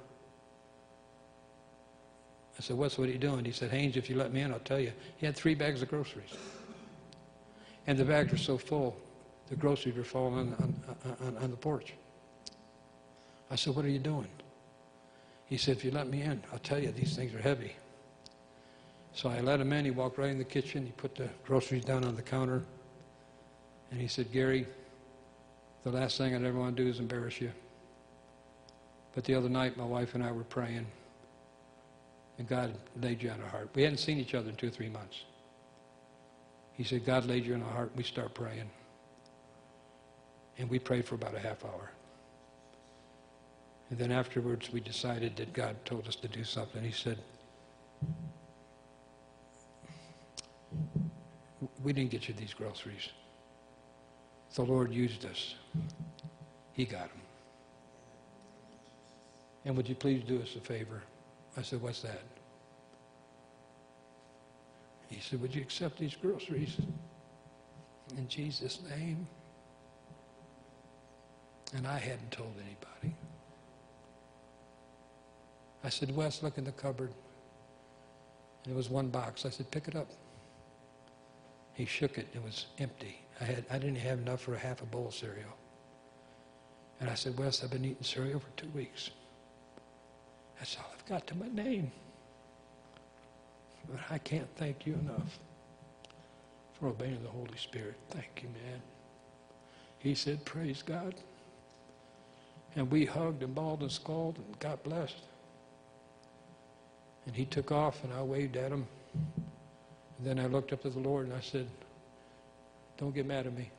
I 2.59 2.61
said, 2.61 2.77
what's 2.77 2.97
what 2.97 3.07
are 3.07 3.11
you 3.11 3.17
doing? 3.17 3.45
He 3.45 3.53
said, 3.53 3.71
Haines, 3.71 3.95
if 3.95 4.09
you 4.09 4.17
let 4.17 4.33
me 4.33 4.41
in, 4.41 4.51
I'll 4.51 4.59
tell 4.59 4.81
you. 4.81 4.91
He 5.15 5.25
had 5.25 5.33
three 5.33 5.55
bags 5.55 5.81
of 5.81 5.87
groceries. 5.87 6.35
And 7.87 7.97
the 7.97 8.03
bags 8.03 8.33
were 8.33 8.37
so 8.37 8.57
full, 8.57 8.97
the 9.47 9.55
groceries 9.55 9.95
were 9.95 10.03
falling 10.03 10.53
on, 10.59 10.75
on, 11.05 11.27
on, 11.27 11.37
on 11.37 11.51
the 11.51 11.57
porch. 11.57 11.93
I 13.49 13.55
said, 13.55 13.75
What 13.75 13.85
are 13.85 13.89
you 13.89 13.99
doing? 13.99 14.27
He 15.45 15.55
said, 15.55 15.77
If 15.77 15.85
you 15.85 15.91
let 15.91 16.09
me 16.09 16.21
in, 16.21 16.43
I'll 16.51 16.59
tell 16.59 16.79
you, 16.79 16.91
these 16.91 17.15
things 17.15 17.33
are 17.33 17.41
heavy. 17.41 17.75
So 19.13 19.29
I 19.29 19.39
let 19.39 19.61
him 19.61 19.71
in. 19.71 19.85
He 19.85 19.91
walked 19.91 20.17
right 20.17 20.29
in 20.29 20.37
the 20.37 20.43
kitchen. 20.43 20.85
He 20.85 20.91
put 20.91 21.15
the 21.15 21.29
groceries 21.45 21.85
down 21.85 22.03
on 22.03 22.17
the 22.17 22.21
counter. 22.21 22.63
And 23.89 24.01
he 24.01 24.07
said, 24.07 24.33
Gary, 24.33 24.67
the 25.83 25.91
last 25.91 26.17
thing 26.17 26.35
I'd 26.35 26.43
ever 26.43 26.59
want 26.59 26.75
to 26.75 26.83
do 26.83 26.89
is 26.89 26.99
embarrass 26.99 27.39
you. 27.39 27.51
But 29.15 29.23
the 29.23 29.33
other 29.33 29.49
night, 29.49 29.77
my 29.77 29.85
wife 29.85 30.13
and 30.13 30.23
I 30.23 30.31
were 30.31 30.43
praying, 30.43 30.85
and 32.39 32.47
God 32.47 32.73
laid 33.01 33.21
you 33.21 33.29
on 33.29 33.41
our 33.41 33.49
heart. 33.49 33.69
We 33.75 33.83
hadn't 33.83 33.99
seen 33.99 34.17
each 34.17 34.33
other 34.33 34.49
in 34.49 34.55
two 34.55 34.67
or 34.67 34.71
three 34.71 34.89
months. 34.89 35.25
He 36.71 36.85
said, 36.85 37.05
God 37.05 37.25
laid 37.25 37.45
you 37.45 37.53
on 37.53 37.61
our 37.61 37.71
heart. 37.71 37.91
We 37.95 38.03
start 38.03 38.33
praying. 38.33 38.69
And 40.57 40.69
we 40.69 40.79
prayed 40.79 41.05
for 41.05 41.15
about 41.15 41.35
a 41.35 41.39
half 41.39 41.65
hour. 41.65 41.91
And 43.89 43.99
then 43.99 44.11
afterwards, 44.11 44.71
we 44.71 44.79
decided 44.79 45.35
that 45.35 45.51
God 45.51 45.75
told 45.83 46.07
us 46.07 46.15
to 46.15 46.29
do 46.29 46.45
something. 46.45 46.81
He 46.81 46.91
said, 46.91 47.19
We 51.83 51.91
didn't 51.91 52.11
get 52.11 52.29
you 52.29 52.33
these 52.35 52.53
groceries. 52.53 53.09
The 54.55 54.63
Lord 54.63 54.93
used 54.93 55.25
us. 55.25 55.55
He 56.71 56.85
got 56.85 57.09
them. 57.09 57.21
And 59.65 59.75
would 59.75 59.89
you 59.89 59.95
please 59.95 60.23
do 60.23 60.41
us 60.41 60.55
a 60.55 60.61
favor? 60.61 61.03
I 61.59 61.61
said, 61.61 61.81
What's 61.81 62.01
that? 62.03 62.21
He 65.09 65.19
said, 65.19 65.41
Would 65.41 65.53
you 65.53 65.61
accept 65.61 65.99
these 65.99 66.15
groceries 66.15 66.77
in 68.17 68.27
Jesus' 68.29 68.79
name? 68.89 69.27
And 71.75 71.85
I 71.85 71.97
hadn't 71.97 72.31
told 72.31 72.53
anybody. 72.55 73.15
I 75.83 75.89
said, 75.89 76.15
Wes, 76.15 76.41
look 76.41 76.57
in 76.57 76.63
the 76.63 76.71
cupboard. 76.71 77.11
And 78.63 78.73
there 78.73 78.77
was 78.77 78.89
one 78.89 79.09
box. 79.09 79.45
I 79.45 79.49
said, 79.49 79.69
Pick 79.69 79.89
it 79.89 79.97
up. 79.97 80.07
He 81.73 81.85
shook 81.85 82.17
it. 82.17 82.27
It 82.33 82.41
was 82.41 82.67
empty. 82.77 83.19
I, 83.41 83.43
had, 83.43 83.65
I 83.69 83.79
didn't 83.79 83.97
have 83.97 84.19
enough 84.19 84.41
for 84.41 84.53
a 84.53 84.57
half 84.59 84.81
a 84.81 84.85
bowl 84.85 85.07
of 85.07 85.13
cereal. 85.13 85.57
And 87.01 87.09
I 87.09 87.15
said, 87.15 87.37
Wes, 87.37 87.63
I've 87.63 87.71
been 87.71 87.83
eating 87.83 88.03
cereal 88.03 88.39
for 88.39 88.49
two 88.55 88.69
weeks. 88.69 89.11
That's 90.59 90.77
all 90.77 90.85
I've 90.93 91.05
got 91.05 91.25
to 91.27 91.35
my 91.35 91.47
name. 91.47 91.91
But 93.89 93.99
I 94.09 94.17
can't 94.19 94.47
thank 94.57 94.85
you 94.85 94.93
enough 94.93 95.39
for 96.73 96.87
obeying 96.89 97.23
the 97.23 97.29
Holy 97.29 97.57
Spirit. 97.57 97.95
Thank 98.09 98.43
you, 98.43 98.49
man. 98.49 98.81
He 99.99 100.13
said, 100.15 100.45
Praise 100.45 100.81
God. 100.81 101.15
And 102.75 102.91
we 102.91 103.05
hugged 103.05 103.41
and 103.41 103.55
bawled 103.55 103.81
and 103.81 103.91
squalled 103.91 104.37
and 104.37 104.59
got 104.59 104.83
blessed. 104.83 105.23
And 107.25 107.35
he 107.35 107.45
took 107.45 107.71
off 107.71 108.03
and 108.03 108.13
I 108.13 108.21
waved 108.21 108.57
at 108.57 108.71
him. 108.71 108.85
And 109.15 110.27
then 110.27 110.39
I 110.39 110.45
looked 110.45 110.71
up 110.73 110.83
to 110.83 110.89
the 110.89 110.99
Lord 110.99 111.25
and 111.25 111.35
I 111.35 111.41
said, 111.41 111.67
Don't 112.97 113.15
get 113.15 113.25
mad 113.25 113.47
at 113.47 113.57
me. 113.57 113.71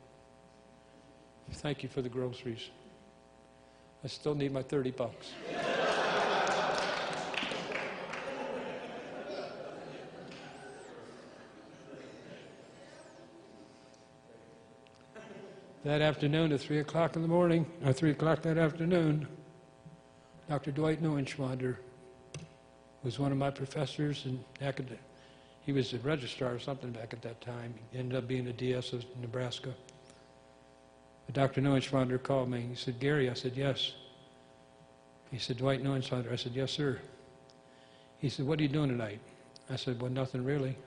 Thank 1.53 1.83
you 1.83 1.89
for 1.89 2.01
the 2.01 2.09
groceries. 2.09 2.69
I 4.03 4.07
still 4.07 4.35
need 4.35 4.51
my 4.51 4.63
30 4.63 4.91
bucks. 4.91 5.31
that 15.83 16.01
afternoon 16.01 16.51
at 16.51 16.59
3 16.59 16.79
o'clock 16.79 17.15
in 17.15 17.21
the 17.21 17.27
morning, 17.27 17.65
or 17.83 17.93
3 17.93 18.11
o'clock 18.11 18.41
that 18.43 18.57
afternoon, 18.57 19.27
Dr. 20.47 20.71
Dwight 20.71 21.01
Neuenschwander 21.01 21.77
was 23.03 23.17
one 23.17 23.31
of 23.31 23.37
my 23.37 23.49
professors 23.49 24.25
in 24.25 24.43
academic. 24.61 24.99
He 25.61 25.71
was 25.71 25.93
a 25.93 25.97
registrar 25.99 26.53
or 26.53 26.59
something 26.59 26.91
back 26.91 27.13
at 27.13 27.21
that 27.23 27.41
time. 27.41 27.73
He 27.91 27.97
ended 27.97 28.17
up 28.17 28.27
being 28.27 28.47
a 28.47 28.53
DS 28.53 28.93
of 28.93 29.05
Nebraska. 29.19 29.73
But 31.25 31.35
Dr. 31.35 31.61
Neuenschwander 31.61 32.21
called 32.21 32.49
me. 32.49 32.61
He 32.69 32.75
said, 32.75 32.99
Gary, 32.99 33.29
I 33.29 33.33
said, 33.33 33.53
yes. 33.55 33.93
He 35.31 35.39
said, 35.39 35.57
Dwight 35.57 35.83
Neuenschwander. 35.83 36.31
I 36.31 36.35
said, 36.35 36.53
yes, 36.53 36.71
sir. 36.71 36.99
He 38.19 38.29
said, 38.29 38.45
what 38.45 38.59
are 38.59 38.63
you 38.63 38.69
doing 38.69 38.89
tonight? 38.89 39.19
I 39.69 39.77
said, 39.77 39.99
well, 40.01 40.11
nothing 40.11 40.43
really. 40.43 40.77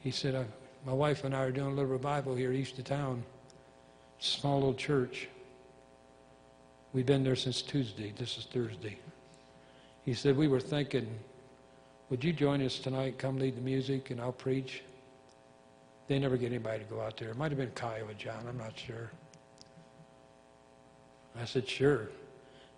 He 0.00 0.10
said, 0.10 0.46
my 0.86 0.92
wife 0.92 1.24
and 1.24 1.34
I 1.34 1.40
are 1.40 1.50
doing 1.50 1.72
a 1.72 1.74
little 1.74 1.90
revival 1.90 2.34
here 2.34 2.52
east 2.52 2.78
of 2.78 2.84
town 2.84 3.24
small 4.20 4.56
little 4.56 4.74
church. 4.74 5.28
We've 6.92 7.06
been 7.06 7.24
there 7.24 7.36
since 7.36 7.62
Tuesday. 7.62 8.12
This 8.16 8.38
is 8.38 8.44
Thursday. 8.44 8.98
He 10.04 10.14
said, 10.14 10.36
We 10.36 10.48
were 10.48 10.60
thinking, 10.60 11.08
would 12.10 12.24
you 12.24 12.32
join 12.32 12.60
us 12.62 12.78
tonight? 12.78 13.18
Come 13.18 13.38
lead 13.38 13.56
the 13.56 13.60
music 13.60 14.10
and 14.10 14.20
I'll 14.20 14.32
preach. 14.32 14.82
They 16.08 16.18
never 16.18 16.36
get 16.36 16.46
anybody 16.46 16.80
to 16.80 16.84
go 16.84 17.00
out 17.00 17.16
there. 17.16 17.30
It 17.30 17.36
might 17.36 17.52
have 17.52 17.58
been 17.58 17.68
or 17.68 18.14
John, 18.14 18.44
I'm 18.48 18.58
not 18.58 18.76
sure. 18.76 19.10
I 21.40 21.44
said, 21.44 21.68
Sure. 21.68 22.08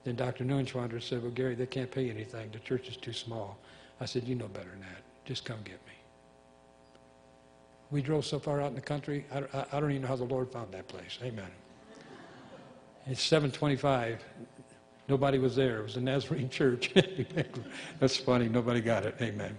Then 0.04 0.16
Dr. 0.16 0.44
Neuenschwander 0.44 1.02
said, 1.02 1.22
Well, 1.22 1.30
Gary, 1.30 1.54
they 1.54 1.66
can't 1.66 1.90
pay 1.90 2.10
anything. 2.10 2.50
The 2.52 2.58
church 2.58 2.88
is 2.88 2.96
too 2.96 3.12
small. 3.12 3.56
I 4.00 4.04
said, 4.04 4.24
You 4.24 4.34
know 4.34 4.48
better 4.48 4.68
than 4.68 4.80
that. 4.80 5.02
Just 5.24 5.44
come 5.44 5.58
get 5.64 5.80
me. 5.86 5.94
We 7.92 8.00
drove 8.00 8.24
so 8.24 8.38
far 8.38 8.62
out 8.62 8.68
in 8.68 8.74
the 8.74 8.80
country, 8.80 9.26
I, 9.30 9.40
I, 9.52 9.66
I 9.74 9.80
don't 9.80 9.90
even 9.90 10.02
know 10.02 10.08
how 10.08 10.16
the 10.16 10.24
Lord 10.24 10.50
found 10.50 10.72
that 10.72 10.88
place. 10.88 11.18
Amen. 11.22 11.50
It's 13.06 13.22
725. 13.22 14.24
Nobody 15.08 15.38
was 15.38 15.54
there. 15.54 15.80
It 15.80 15.82
was 15.82 15.96
a 15.96 16.00
Nazarene 16.00 16.48
church. 16.50 16.92
That's 18.00 18.16
funny. 18.16 18.48
Nobody 18.48 18.80
got 18.80 19.04
it. 19.04 19.14
Amen. 19.20 19.58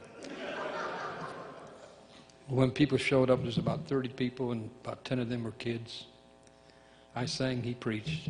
When 2.48 2.72
people 2.72 2.98
showed 2.98 3.30
up, 3.30 3.44
there's 3.44 3.60
about 3.60 3.86
30 3.86 4.10
people, 4.10 4.52
and 4.52 4.70
about 4.84 5.06
10 5.06 5.20
of 5.20 5.30
them 5.30 5.44
were 5.44 5.52
kids. 5.52 6.08
I 7.16 7.26
sang, 7.26 7.62
he 7.62 7.76
preached. 7.76 8.30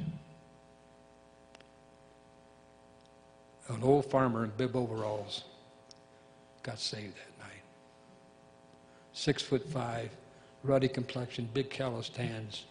An 3.70 3.82
old 3.82 4.06
farmer 4.12 4.44
in 4.44 4.52
bib 4.58 4.76
overalls 4.76 5.46
got 6.62 6.78
saved 6.80 7.16
that 7.16 7.33
six 9.14 9.42
foot 9.42 9.68
five, 9.70 10.10
ruddy 10.64 10.88
complexion, 10.88 11.48
big 11.54 11.70
calloused 11.70 12.18
hands. 12.18 12.66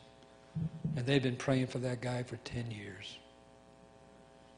And 0.96 1.06
they've 1.06 1.22
been 1.22 1.36
praying 1.36 1.68
for 1.68 1.78
that 1.78 2.02
guy 2.02 2.22
for 2.24 2.36
10 2.36 2.70
years. 2.70 3.16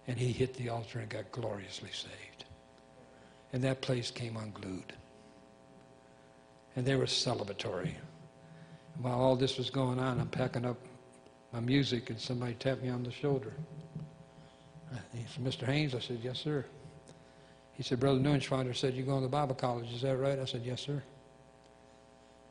And 0.09 0.19
he 0.19 0.33
hit 0.33 0.55
the 0.55 0.71
altar 0.71 0.99
and 0.99 1.09
got 1.09 1.31
gloriously 1.31 1.91
saved. 1.93 2.45
And 3.53 3.63
that 3.63 3.81
place 3.81 4.11
came 4.11 4.37
unglued. 4.37 4.93
And 6.75 6.85
they 6.85 6.97
were 6.97 7.05
celebratory. 7.05 7.95
And 8.95 9.05
while 9.05 9.21
all 9.21 9.37
this 9.37 9.57
was 9.57 9.71
going 9.71 10.01
on, 10.01 10.21
I'm 10.21 10.29
packing 10.29 10.65
up 10.65 10.77
my 11.53 11.61
music, 11.61 12.11
and 12.11 12.19
somebody 12.19 12.55
tapped 12.55 12.83
me 12.83 12.89
on 12.89 13.05
the 13.05 13.13
shoulder. 13.13 13.53
He 15.13 15.25
said, 15.33 15.45
Mr. 15.45 15.67
Haines? 15.67 15.95
I 15.95 16.01
said, 16.01 16.19
yes, 16.23 16.41
sir. 16.41 16.65
He 17.75 17.85
said, 17.85 18.01
Brother 18.01 18.19
Neuenschwander 18.19 18.75
said, 18.75 18.95
you're 18.95 19.07
going 19.07 19.23
to 19.23 19.29
Bible 19.29 19.55
college. 19.55 19.93
Is 19.93 20.03
that 20.03 20.17
right? 20.17 20.39
I 20.39 20.45
said, 20.45 20.63
yes, 20.65 20.81
sir 20.81 21.03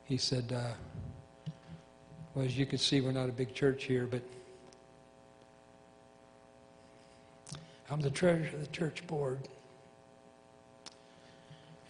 he 0.05 0.17
said, 0.17 0.53
uh, 0.55 1.51
well, 2.33 2.45
as 2.45 2.57
you 2.57 2.65
can 2.65 2.77
see, 2.77 3.01
we're 3.01 3.11
not 3.11 3.29
a 3.29 3.33
big 3.33 3.53
church 3.53 3.85
here, 3.85 4.07
but 4.07 4.21
I'm 7.89 8.01
the 8.01 8.09
treasurer 8.09 8.47
of 8.55 8.59
the 8.59 8.67
church 8.67 9.05
board. 9.07 9.39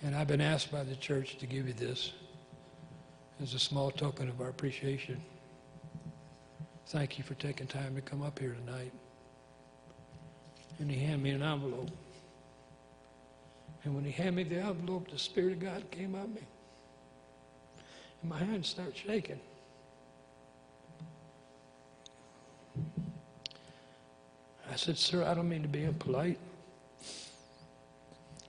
And 0.04 0.16
I've 0.16 0.28
been 0.28 0.42
asked 0.42 0.72
by 0.72 0.84
the 0.84 0.96
church 0.96 1.38
to 1.38 1.46
give 1.46 1.66
you 1.68 1.74
this 1.74 2.12
as 3.42 3.54
a 3.54 3.60
small 3.60 3.90
token 3.90 4.28
of 4.28 4.42
our 4.42 4.50
appreciation. 4.50 5.22
Thank 6.88 7.18
you 7.18 7.24
for 7.24 7.36
taking 7.36 7.68
time 7.68 7.96
to 7.96 8.02
come 8.02 8.22
up 8.22 8.38
here 8.38 8.56
tonight. 8.66 8.92
And 10.80 10.92
he 10.92 11.00
handed 11.00 11.24
me 11.24 11.30
an 11.32 11.42
envelope. 11.42 11.90
And 13.86 13.96
when 13.96 14.04
he 14.04 14.12
handed 14.12 14.36
me 14.36 14.44
the 14.44 14.62
envelope, 14.62 15.10
the 15.10 15.18
Spirit 15.18 15.54
of 15.54 15.60
God 15.60 15.90
came 15.90 16.16
on 16.16 16.34
me. 16.34 16.42
And 18.24 18.32
my 18.32 18.40
hands 18.40 18.70
start 18.70 18.96
shaking. 18.96 19.40
I 24.72 24.76
said, 24.76 24.98
Sir, 24.98 25.24
I 25.24 25.34
don't 25.34 25.50
mean 25.50 25.62
to 25.62 25.68
be 25.68 25.84
impolite, 25.84 26.40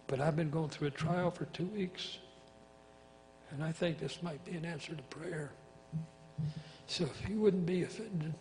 but 0.06 0.20
I've 0.20 0.36
been 0.36 0.48
going 0.48 0.70
through 0.70 0.88
a 0.88 0.92
trial 0.92 1.30
for 1.30 1.44
two 1.46 1.66
weeks, 1.66 2.18
and 3.50 3.62
I 3.62 3.72
think 3.72 3.98
this 3.98 4.22
might 4.22 4.42
be 4.44 4.52
an 4.52 4.64
answer 4.64 4.94
to 4.94 5.02
prayer. 5.04 5.50
So 6.86 7.04
if 7.04 7.28
you 7.28 7.40
wouldn't 7.40 7.66
be 7.66 7.82
offended, 7.82 8.32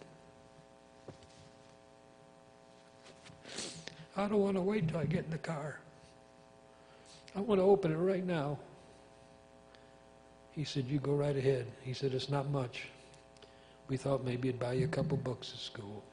I 4.15 4.27
don't 4.27 4.39
want 4.39 4.55
to 4.55 4.61
wait 4.61 4.87
till 4.87 4.99
I 4.99 5.05
get 5.05 5.25
in 5.25 5.31
the 5.31 5.39
car. 5.39 5.79
I 7.35 7.41
want 7.41 7.59
to 7.59 7.65
open 7.65 7.91
it 7.91 7.97
right 7.97 8.25
now. 8.25 8.59
He 10.55 10.63
said, 10.63 10.85
You 10.87 10.99
go 10.99 11.13
right 11.13 11.35
ahead. 11.35 11.67
He 11.81 11.93
said, 11.93 12.13
It's 12.13 12.29
not 12.29 12.49
much. 12.49 12.87
We 13.87 13.97
thought 13.97 14.23
maybe 14.23 14.49
it'd 14.49 14.59
buy 14.59 14.73
you 14.73 14.85
a 14.85 14.89
couple 14.89 15.17
books 15.17 15.51
at 15.53 15.59
school. 15.59 16.03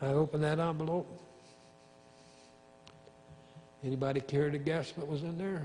I 0.00 0.06
opened 0.06 0.44
that 0.44 0.58
envelope. 0.58 1.06
Anybody 3.84 4.20
care 4.20 4.50
to 4.50 4.58
guess 4.58 4.92
what 4.96 5.06
was 5.06 5.22
in 5.22 5.38
there? 5.38 5.62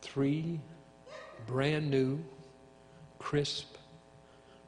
Three 0.00 0.60
brand 1.46 1.90
new, 1.90 2.18
crisp, 3.18 3.76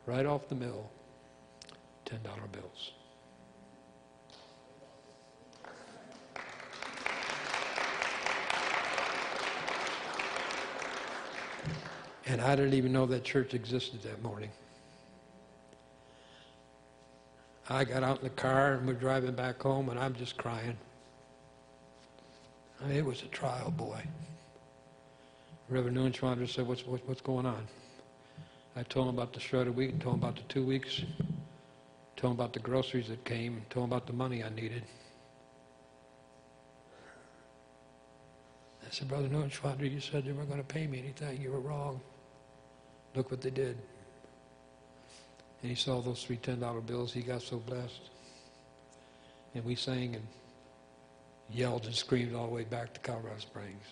right 0.06 0.26
off 0.26 0.48
the 0.48 0.54
mill, 0.54 0.90
$10 2.06 2.22
bills. 2.52 2.92
And 12.30 12.40
I 12.40 12.54
didn't 12.54 12.74
even 12.74 12.92
know 12.92 13.06
that 13.06 13.24
church 13.24 13.54
existed 13.54 14.04
that 14.04 14.22
morning. 14.22 14.50
I 17.68 17.82
got 17.82 18.04
out 18.04 18.18
in 18.18 18.22
the 18.22 18.30
car 18.30 18.74
and 18.74 18.86
we're 18.86 18.94
driving 18.94 19.32
back 19.32 19.60
home 19.60 19.88
and 19.88 19.98
I'm 19.98 20.14
just 20.14 20.36
crying. 20.36 20.76
I 22.80 22.86
mean, 22.86 22.98
it 22.98 23.04
was 23.04 23.22
a 23.22 23.26
trial, 23.26 23.72
boy. 23.72 24.00
Reverend 25.68 25.96
Neuenschwander 25.96 26.48
said, 26.48 26.68
what's, 26.68 26.86
what, 26.86 27.00
what's 27.08 27.20
going 27.20 27.46
on? 27.46 27.66
I 28.76 28.84
told 28.84 29.08
him 29.08 29.18
about 29.18 29.32
the 29.32 29.40
shredded 29.40 29.74
wheat, 29.74 29.98
told 29.98 30.14
him 30.14 30.22
about 30.22 30.36
the 30.36 30.42
two 30.42 30.64
weeks, 30.64 31.02
told 32.14 32.34
him 32.34 32.40
about 32.40 32.52
the 32.52 32.60
groceries 32.60 33.08
that 33.08 33.24
came, 33.24 33.60
told 33.70 33.86
him 33.86 33.92
about 33.92 34.06
the 34.06 34.12
money 34.12 34.44
I 34.44 34.50
needed. 34.50 34.84
I 38.86 38.90
said, 38.92 39.08
Brother 39.08 39.26
Neuenschwander, 39.26 39.92
you 39.92 39.98
said 39.98 40.24
you 40.24 40.34
weren't 40.34 40.48
going 40.48 40.60
to 40.60 40.66
pay 40.66 40.86
me 40.86 41.00
anything. 41.00 41.42
You 41.42 41.50
were 41.50 41.60
wrong. 41.60 42.00
Look 43.14 43.30
what 43.30 43.40
they 43.40 43.50
did. 43.50 43.76
And 45.62 45.70
he 45.70 45.74
saw 45.74 46.00
those 46.00 46.22
three 46.22 46.36
$10 46.36 46.86
bills. 46.86 47.12
He 47.12 47.22
got 47.22 47.42
so 47.42 47.58
blessed. 47.58 48.00
And 49.54 49.64
we 49.64 49.74
sang 49.74 50.14
and 50.14 50.26
yelled 51.50 51.86
and 51.86 51.94
screamed 51.94 52.34
all 52.34 52.46
the 52.46 52.54
way 52.54 52.64
back 52.64 52.94
to 52.94 53.00
Colorado 53.00 53.38
Springs. 53.38 53.84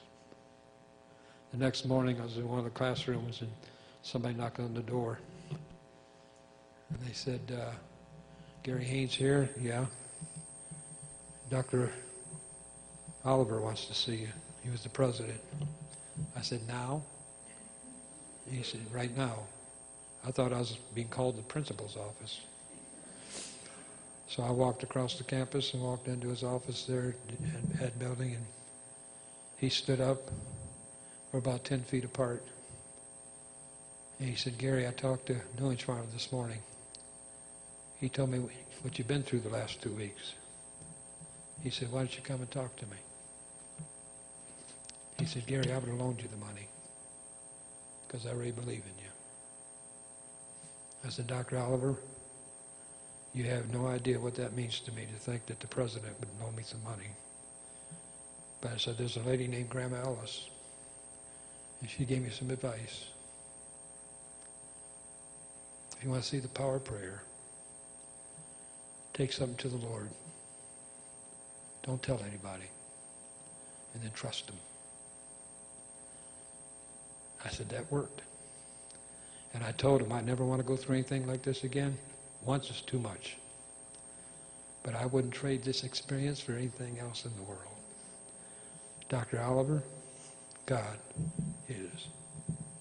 The 1.50 1.58
next 1.58 1.86
morning, 1.86 2.20
I 2.20 2.24
was 2.24 2.36
in 2.36 2.48
one 2.48 2.58
of 2.58 2.64
the 2.64 2.70
classrooms 2.70 3.40
and 3.40 3.50
somebody 4.02 4.34
knocked 4.34 4.60
on 4.60 4.74
the 4.74 4.82
door. 4.82 5.18
And 5.50 7.00
they 7.06 7.12
said, 7.12 7.40
uh, 7.52 7.72
Gary 8.62 8.84
Haines 8.84 9.14
here? 9.14 9.50
Yeah. 9.60 9.86
Dr. 11.50 11.90
Oliver 13.24 13.60
wants 13.60 13.86
to 13.86 13.94
see 13.94 14.16
you. 14.16 14.28
He 14.62 14.70
was 14.70 14.82
the 14.82 14.88
president. 14.88 15.40
I 16.36 16.40
said, 16.42 16.60
now? 16.68 17.02
He 18.50 18.62
said, 18.62 18.80
right 18.92 19.14
now. 19.16 19.40
I 20.26 20.30
thought 20.30 20.52
I 20.52 20.58
was 20.58 20.76
being 20.94 21.08
called 21.08 21.36
to 21.36 21.42
the 21.42 21.46
principal's 21.46 21.96
office. 21.96 22.40
So 24.28 24.42
I 24.42 24.50
walked 24.50 24.82
across 24.82 25.16
the 25.16 25.24
campus 25.24 25.72
and 25.74 25.82
walked 25.82 26.08
into 26.08 26.28
his 26.28 26.42
office 26.42 26.84
there 26.84 27.14
at 27.74 27.82
Ed 27.82 27.98
Building, 27.98 28.34
and 28.34 28.44
he 29.58 29.68
stood 29.68 30.00
up. 30.00 30.30
We're 31.32 31.38
about 31.38 31.64
10 31.64 31.82
feet 31.82 32.04
apart. 32.04 32.44
And 34.18 34.28
he 34.28 34.34
said, 34.34 34.58
Gary, 34.58 34.86
I 34.86 34.90
talked 34.90 35.26
to 35.26 35.36
Neuenschwander 35.56 36.12
this 36.12 36.32
morning. 36.32 36.58
He 38.00 38.08
told 38.08 38.30
me 38.30 38.38
what 38.82 38.98
you've 38.98 39.08
been 39.08 39.22
through 39.22 39.40
the 39.40 39.48
last 39.48 39.80
two 39.80 39.92
weeks. 39.92 40.34
He 41.62 41.70
said, 41.70 41.90
why 41.90 42.00
don't 42.00 42.16
you 42.16 42.22
come 42.22 42.40
and 42.40 42.50
talk 42.50 42.76
to 42.76 42.86
me? 42.86 42.96
He 45.18 45.26
said, 45.26 45.46
Gary, 45.46 45.72
I 45.72 45.78
would 45.78 45.88
have 45.88 45.98
loaned 45.98 46.22
you 46.22 46.28
the 46.28 46.36
money 46.36 46.68
because 48.08 48.26
I 48.26 48.32
really 48.32 48.52
believe 48.52 48.82
in 48.84 49.04
you. 49.04 49.10
I 51.04 51.10
said, 51.10 51.26
Dr. 51.26 51.58
Oliver, 51.58 51.94
you 53.34 53.44
have 53.44 53.72
no 53.72 53.86
idea 53.86 54.18
what 54.18 54.34
that 54.36 54.56
means 54.56 54.80
to 54.80 54.92
me 54.92 55.06
to 55.12 55.18
think 55.18 55.46
that 55.46 55.60
the 55.60 55.66
president 55.66 56.18
would 56.18 56.28
loan 56.42 56.56
me 56.56 56.62
some 56.64 56.82
money. 56.82 57.10
But 58.60 58.72
I 58.72 58.76
said, 58.78 58.96
there's 58.98 59.16
a 59.16 59.22
lady 59.22 59.46
named 59.46 59.68
Grandma 59.68 60.00
Ellis, 60.02 60.48
and 61.80 61.88
she 61.88 62.04
gave 62.04 62.22
me 62.22 62.30
some 62.30 62.50
advice. 62.50 63.04
If 65.96 66.02
you 66.04 66.10
want 66.10 66.22
to 66.22 66.28
see 66.28 66.38
the 66.38 66.48
power 66.48 66.76
of 66.76 66.84
prayer, 66.84 67.22
take 69.12 69.32
something 69.32 69.56
to 69.58 69.68
the 69.68 69.86
Lord. 69.86 70.08
Don't 71.84 72.02
tell 72.02 72.20
anybody. 72.26 72.70
And 73.94 74.02
then 74.02 74.10
trust 74.12 74.48
Him. 74.48 74.56
I 77.44 77.48
said, 77.50 77.68
that 77.70 77.90
worked. 77.90 78.22
And 79.54 79.64
I 79.64 79.72
told 79.72 80.02
him 80.02 80.12
I 80.12 80.20
never 80.20 80.44
want 80.44 80.60
to 80.60 80.66
go 80.66 80.76
through 80.76 80.96
anything 80.96 81.26
like 81.26 81.42
this 81.42 81.64
again. 81.64 81.96
Once 82.44 82.70
is 82.70 82.80
too 82.80 82.98
much. 82.98 83.36
But 84.82 84.94
I 84.94 85.06
wouldn't 85.06 85.34
trade 85.34 85.62
this 85.62 85.84
experience 85.84 86.40
for 86.40 86.52
anything 86.52 86.98
else 86.98 87.24
in 87.24 87.34
the 87.36 87.42
world. 87.42 87.62
Dr. 89.08 89.40
Oliver, 89.40 89.82
God 90.66 90.98
is 91.68 92.08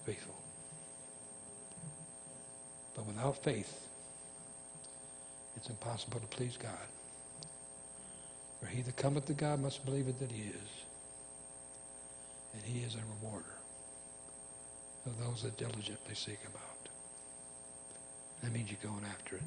faithful. 0.04 0.34
But 2.94 3.06
without 3.06 3.42
faith, 3.42 3.88
it's 5.56 5.68
impossible 5.68 6.20
to 6.20 6.26
please 6.26 6.56
God. 6.56 6.72
For 8.60 8.66
he 8.66 8.82
that 8.82 8.96
cometh 8.96 9.26
to 9.26 9.34
God 9.34 9.60
must 9.60 9.84
believe 9.84 10.08
it 10.08 10.18
that 10.20 10.30
he 10.30 10.42
is. 10.42 10.70
And 12.54 12.62
he 12.62 12.80
is 12.80 12.94
a 12.94 12.98
rewarder 13.22 13.57
of 15.08 15.18
those 15.24 15.42
that 15.42 15.56
diligently 15.56 16.14
seek 16.14 16.40
him 16.40 16.52
out. 16.54 16.88
That 18.42 18.52
means 18.52 18.70
you're 18.70 18.92
going 18.92 19.04
after 19.04 19.36
it. 19.36 19.42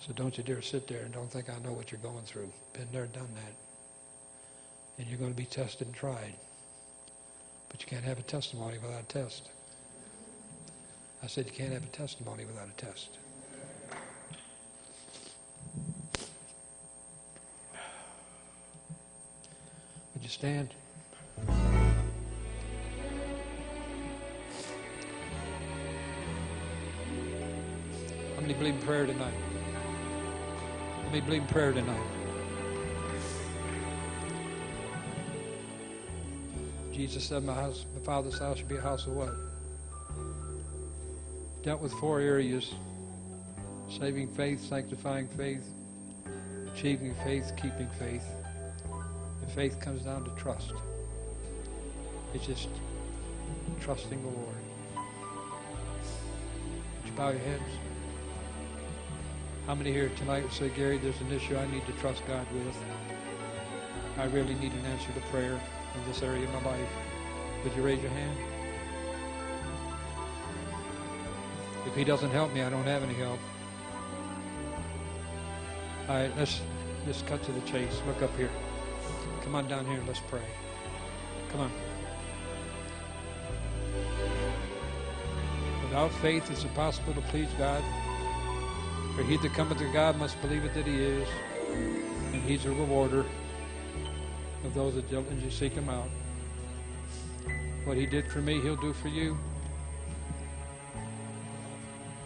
So 0.00 0.12
don't 0.12 0.36
you 0.36 0.44
dare 0.44 0.60
sit 0.60 0.86
there 0.86 1.02
and 1.02 1.12
don't 1.12 1.30
think 1.30 1.48
I 1.48 1.58
know 1.60 1.72
what 1.72 1.90
you're 1.90 2.00
going 2.00 2.24
through. 2.24 2.52
Been 2.74 2.88
there, 2.92 3.06
done 3.06 3.28
that. 3.34 3.54
And 4.98 5.08
you're 5.08 5.18
going 5.18 5.32
to 5.32 5.36
be 5.36 5.46
tested 5.46 5.86
and 5.86 5.96
tried. 5.96 6.34
But 7.70 7.80
you 7.80 7.88
can't 7.88 8.04
have 8.04 8.18
a 8.18 8.22
testimony 8.22 8.76
without 8.78 9.00
a 9.00 9.06
test. 9.06 9.48
I 11.22 11.26
said 11.26 11.46
you 11.46 11.52
can't 11.52 11.72
have 11.72 11.84
a 11.84 11.86
testimony 11.86 12.44
without 12.44 12.68
a 12.68 12.80
test. 12.80 13.16
Would 20.14 20.22
you 20.22 20.28
stand? 20.28 20.74
Many 28.44 28.58
believe 28.58 28.74
in 28.74 28.80
prayer 28.82 29.06
tonight? 29.06 29.32
How 31.02 31.08
many 31.08 31.22
believe 31.22 31.40
in 31.40 31.48
prayer 31.48 31.72
tonight? 31.72 32.06
Jesus 36.92 37.24
said, 37.24 37.42
my, 37.42 37.54
house, 37.54 37.86
my 37.94 38.04
Father's 38.04 38.38
house 38.38 38.58
should 38.58 38.68
be 38.68 38.76
a 38.76 38.82
house 38.82 39.06
of 39.06 39.14
what? 39.14 39.32
Dealt 41.62 41.80
with 41.80 41.94
four 41.94 42.20
areas 42.20 42.74
saving 43.88 44.28
faith, 44.28 44.60
sanctifying 44.60 45.26
faith, 45.28 45.66
achieving 46.74 47.14
faith, 47.24 47.50
keeping 47.56 47.88
faith. 47.98 48.26
And 49.40 49.50
faith 49.52 49.80
comes 49.80 50.02
down 50.02 50.22
to 50.24 50.30
trust. 50.32 50.74
It's 52.34 52.44
just 52.44 52.68
trusting 53.80 54.20
the 54.20 54.28
Lord. 54.28 54.56
Would 57.00 57.06
you 57.06 57.12
bow 57.12 57.30
your 57.30 57.38
heads? 57.38 57.62
How 59.66 59.74
many 59.74 59.92
here 59.92 60.10
tonight 60.10 60.42
would 60.42 60.52
say, 60.52 60.68
Gary, 60.68 60.98
there's 60.98 61.18
an 61.22 61.32
issue 61.32 61.56
I 61.56 61.66
need 61.70 61.86
to 61.86 61.92
trust 61.92 62.26
God 62.26 62.46
with? 62.52 62.76
I 64.18 64.24
really 64.26 64.54
need 64.54 64.72
an 64.72 64.84
answer 64.84 65.10
to 65.12 65.20
prayer 65.30 65.58
in 65.94 66.06
this 66.06 66.22
area 66.22 66.44
of 66.44 66.52
my 66.52 66.70
life. 66.70 66.88
Would 67.64 67.74
you 67.74 67.82
raise 67.82 68.02
your 68.02 68.10
hand? 68.10 68.38
If 71.86 71.94
he 71.94 72.04
doesn't 72.04 72.30
help 72.30 72.52
me, 72.52 72.60
I 72.60 72.68
don't 72.68 72.84
have 72.84 73.02
any 73.02 73.14
help. 73.14 73.38
All 76.08 76.16
right, 76.16 76.36
let's 76.36 76.60
let's 77.06 77.22
cut 77.22 77.42
to 77.44 77.52
the 77.52 77.60
chase. 77.62 78.02
Look 78.06 78.20
up 78.20 78.36
here. 78.36 78.50
Come 79.42 79.54
on 79.54 79.66
down 79.66 79.86
here. 79.86 79.96
and 79.96 80.06
Let's 80.06 80.20
pray. 80.20 80.42
Come 81.50 81.60
on. 81.62 81.72
Without 85.84 86.12
faith, 86.20 86.50
it's 86.50 86.64
impossible 86.64 87.14
to 87.14 87.20
please 87.22 87.48
God. 87.56 87.82
For 89.14 89.22
he 89.22 89.36
that 89.36 89.54
cometh 89.54 89.78
to 89.78 89.92
God 89.92 90.16
must 90.16 90.40
believe 90.42 90.64
it 90.64 90.74
that 90.74 90.86
he 90.86 91.00
is, 91.00 91.28
and 92.32 92.42
he's 92.42 92.64
a 92.64 92.70
rewarder 92.70 93.24
of 94.64 94.74
those 94.74 94.96
that 94.96 95.08
diligently 95.08 95.50
seek 95.50 95.72
him 95.72 95.88
out. 95.88 96.08
What 97.84 97.96
he 97.96 98.06
did 98.06 98.26
for 98.30 98.40
me, 98.40 98.60
he'll 98.60 98.74
do 98.76 98.92
for 98.92 99.08
you. 99.08 99.38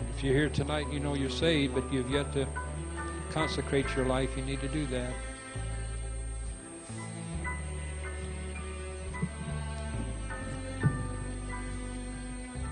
And 0.00 0.08
if 0.16 0.24
you're 0.24 0.34
here 0.34 0.48
tonight, 0.48 0.90
you 0.90 0.98
know 0.98 1.14
you're 1.14 1.28
saved, 1.28 1.74
but 1.74 1.92
you've 1.92 2.10
yet 2.10 2.32
to 2.32 2.46
consecrate 3.32 3.86
your 3.94 4.06
life, 4.06 4.30
you 4.36 4.44
need 4.44 4.60
to 4.60 4.68
do 4.68 4.86
that. 4.86 5.12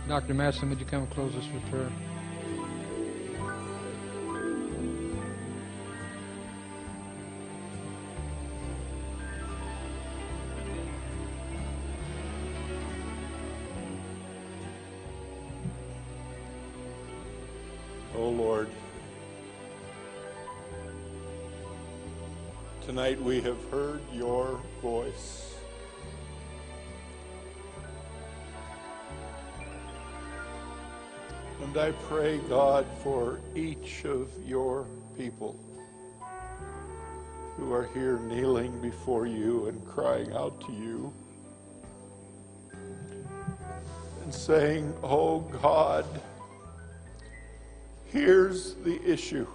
Dr. 0.08 0.34
Matson, 0.34 0.70
would 0.70 0.78
you 0.78 0.86
come 0.86 1.02
and 1.02 1.10
close 1.10 1.34
us 1.34 1.44
with 1.52 1.64
prayer? 1.70 1.90
We 23.26 23.40
have 23.40 23.58
heard 23.72 24.00
your 24.14 24.60
voice. 24.80 25.56
And 31.60 31.76
I 31.76 31.90
pray, 32.08 32.38
God, 32.48 32.86
for 33.02 33.40
each 33.56 34.04
of 34.04 34.28
your 34.46 34.86
people 35.18 35.58
who 37.56 37.72
are 37.72 37.88
here 37.92 38.20
kneeling 38.20 38.80
before 38.80 39.26
you 39.26 39.66
and 39.66 39.84
crying 39.88 40.32
out 40.32 40.60
to 40.60 40.72
you 40.72 41.12
and 44.22 44.32
saying, 44.32 44.94
Oh 45.02 45.40
God, 45.40 46.06
Here's 48.12 48.74
the 48.76 49.02
issue. 49.04 49.46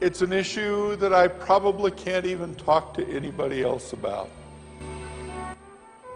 It's 0.00 0.22
an 0.22 0.32
issue 0.32 0.96
that 0.96 1.12
I 1.12 1.28
probably 1.28 1.90
can't 1.90 2.24
even 2.24 2.54
talk 2.54 2.94
to 2.94 3.06
anybody 3.06 3.62
else 3.62 3.92
about. 3.92 4.30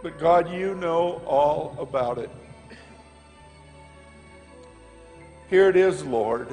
But 0.02 0.18
God, 0.18 0.50
you 0.50 0.74
know 0.74 1.20
all 1.26 1.76
about 1.78 2.16
it. 2.16 2.30
Here 5.50 5.68
it 5.68 5.76
is, 5.76 6.02
Lord. 6.02 6.48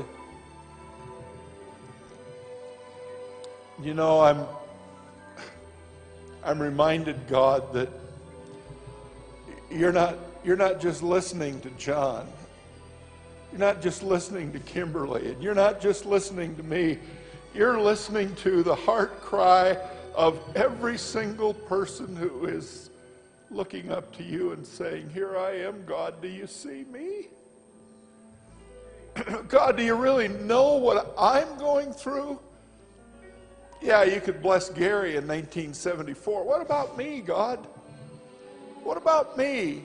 You 3.81 3.93
know, 3.93 4.19
I'm 4.19 4.45
I'm 6.43 6.61
reminded, 6.61 7.27
God, 7.29 7.71
that 7.73 7.89
you're 9.71 9.93
not 9.93 10.17
you're 10.43 10.57
not 10.57 10.81
just 10.81 11.01
listening 11.01 11.61
to 11.61 11.69
John. 11.71 12.27
You're 13.51 13.59
not 13.59 13.81
just 13.81 14.03
listening 14.03 14.51
to 14.51 14.59
Kimberly, 14.59 15.31
and 15.31 15.41
you're 15.41 15.55
not 15.55 15.79
just 15.79 16.05
listening 16.05 16.55
to 16.57 16.63
me. 16.63 16.99
You're 17.53 17.81
listening 17.81 18.33
to 18.35 18.63
the 18.63 18.75
heart 18.75 19.19
cry 19.19 19.77
of 20.15 20.39
every 20.55 20.97
single 20.97 21.53
person 21.53 22.15
who 22.15 22.45
is 22.45 22.91
looking 23.49 23.91
up 23.91 24.15
to 24.15 24.23
you 24.23 24.53
and 24.53 24.65
saying, 24.65 25.09
Here 25.09 25.37
I 25.37 25.57
am, 25.57 25.83
God, 25.85 26.21
do 26.21 26.29
you 26.29 26.47
see 26.47 26.85
me? 26.85 27.27
God, 29.49 29.75
do 29.75 29.83
you 29.83 29.95
really 29.95 30.29
know 30.29 30.77
what 30.77 31.13
I'm 31.17 31.57
going 31.57 31.91
through? 31.91 32.39
Yeah, 33.81 34.03
you 34.03 34.21
could 34.21 34.41
bless 34.41 34.69
Gary 34.69 35.17
in 35.17 35.27
1974. 35.27 36.45
What 36.45 36.61
about 36.61 36.97
me, 36.97 37.19
God? 37.19 37.59
What 38.81 38.95
about 38.95 39.37
me? 39.37 39.83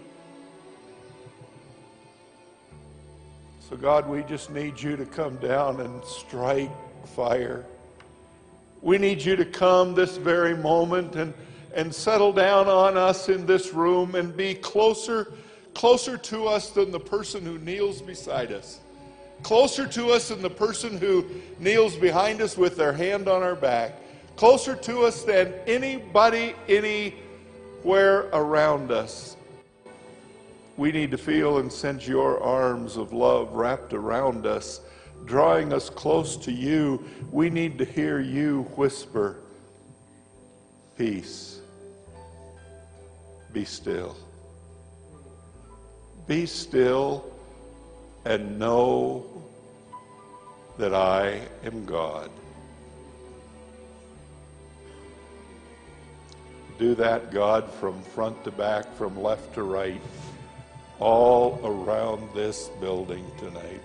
So, 3.68 3.76
God, 3.76 4.08
we 4.08 4.22
just 4.22 4.52
need 4.52 4.80
you 4.80 4.96
to 4.96 5.04
come 5.04 5.34
down 5.38 5.80
and 5.80 6.04
strike 6.04 6.70
fire. 7.06 7.64
We 8.82 8.98
need 8.98 9.22
you 9.22 9.36
to 9.36 9.44
come 9.44 9.94
this 9.94 10.16
very 10.16 10.56
moment 10.56 11.16
and, 11.16 11.32
and 11.74 11.94
settle 11.94 12.32
down 12.32 12.68
on 12.68 12.96
us 12.96 13.28
in 13.28 13.46
this 13.46 13.72
room 13.72 14.14
and 14.14 14.36
be 14.36 14.54
closer, 14.54 15.32
closer 15.74 16.16
to 16.18 16.46
us 16.46 16.70
than 16.70 16.90
the 16.90 17.00
person 17.00 17.44
who 17.44 17.58
kneels 17.58 18.02
beside 18.02 18.52
us. 18.52 18.80
Closer 19.42 19.86
to 19.86 20.10
us 20.10 20.28
than 20.28 20.42
the 20.42 20.50
person 20.50 20.98
who 20.98 21.24
kneels 21.58 21.96
behind 21.96 22.40
us 22.40 22.56
with 22.56 22.76
their 22.76 22.92
hand 22.92 23.28
on 23.28 23.42
our 23.42 23.54
back. 23.54 23.94
Closer 24.36 24.74
to 24.76 25.04
us 25.04 25.22
than 25.22 25.52
anybody 25.66 26.54
anywhere 26.68 28.28
around 28.32 28.90
us. 28.90 29.36
We 30.76 30.92
need 30.92 31.10
to 31.12 31.18
feel 31.18 31.58
and 31.58 31.72
sense 31.72 32.06
your 32.06 32.42
arms 32.42 32.98
of 32.98 33.12
love 33.14 33.54
wrapped 33.54 33.94
around 33.94 34.46
us, 34.46 34.82
drawing 35.24 35.72
us 35.72 35.90
close 35.90 36.36
to 36.36 36.52
you. 36.52 37.04
We 37.30 37.50
need 37.50 37.78
to 37.78 37.84
hear 37.84 38.20
you 38.20 38.62
whisper, 38.76 39.38
Peace. 40.96 41.60
Be 43.52 43.64
still. 43.64 44.16
Be 46.26 46.46
still 46.46 47.30
and 48.24 48.58
know 48.58 49.26
that 50.78 50.94
I 50.94 51.40
am 51.64 51.84
God. 51.84 52.30
Do 56.78 56.94
that, 56.96 57.30
God, 57.30 57.70
from 57.74 58.02
front 58.02 58.42
to 58.44 58.50
back, 58.50 58.94
from 58.96 59.22
left 59.22 59.54
to 59.54 59.62
right 59.62 60.00
all 60.98 61.60
around 61.62 62.28
this 62.34 62.68
building 62.80 63.24
tonight. 63.38 63.82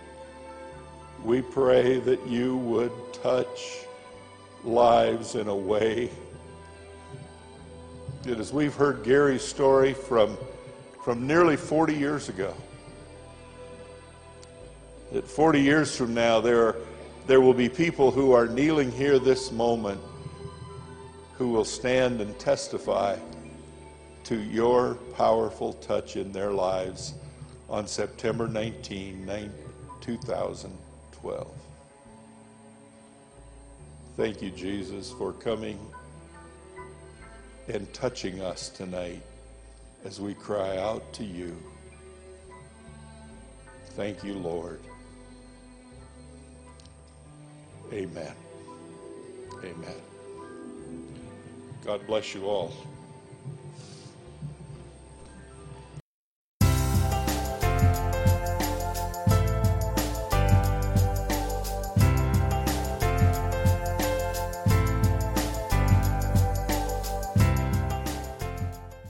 We 1.24 1.44
pray 1.44 2.00
that 2.00 2.26
you 2.28 2.58
would 2.58 2.92
touch 3.14 3.86
lives 4.64 5.36
in 5.36 5.48
a 5.48 5.56
way 5.56 6.10
that, 8.24 8.40
as 8.40 8.52
we've 8.52 8.74
heard 8.74 9.04
Gary's 9.04 9.44
story 9.44 9.94
from, 9.94 10.36
from 11.04 11.28
nearly 11.28 11.58
40 11.58 11.94
years 11.94 12.28
ago, 12.28 12.56
that 15.12 15.28
40 15.28 15.62
years 15.62 15.96
from 15.96 16.16
now, 16.16 16.42
there, 16.42 16.66
are, 16.66 16.76
there 17.28 17.40
will 17.40 17.54
be 17.54 17.70
people 17.70 18.10
who 18.10 18.32
are 18.32 18.48
kneeling 18.48 18.92
here 18.92 19.20
this 19.20 19.52
moment 19.52 20.02
who 21.38 21.50
will 21.50 21.66
stand 21.66 22.20
and 22.20 22.38
testify 22.40 23.16
to 24.24 24.40
your 24.40 24.96
powerful 25.16 25.74
touch 25.74 26.16
in 26.16 26.32
their 26.32 26.52
lives 26.52 27.14
on 27.70 27.86
September 27.86 28.48
19, 28.48 29.24
2012. 31.22 31.48
Thank 34.18 34.42
you, 34.42 34.52
Jesus, 34.52 35.12
for 35.12 35.34
coming 35.34 35.80
and 37.68 37.92
touching 37.94 38.42
us 38.42 38.70
tonight 38.70 39.22
as 40.04 40.20
we 40.20 40.34
cry 40.34 40.78
out 40.78 41.14
to 41.14 41.24
you. 41.24 41.56
Thank 43.96 44.24
you, 44.24 44.34
Lord. 44.34 44.80
Amen. 47.94 48.34
Amen. 49.60 50.02
God 51.86 52.06
bless 52.08 52.34
you 52.34 52.46
all. 52.46 52.74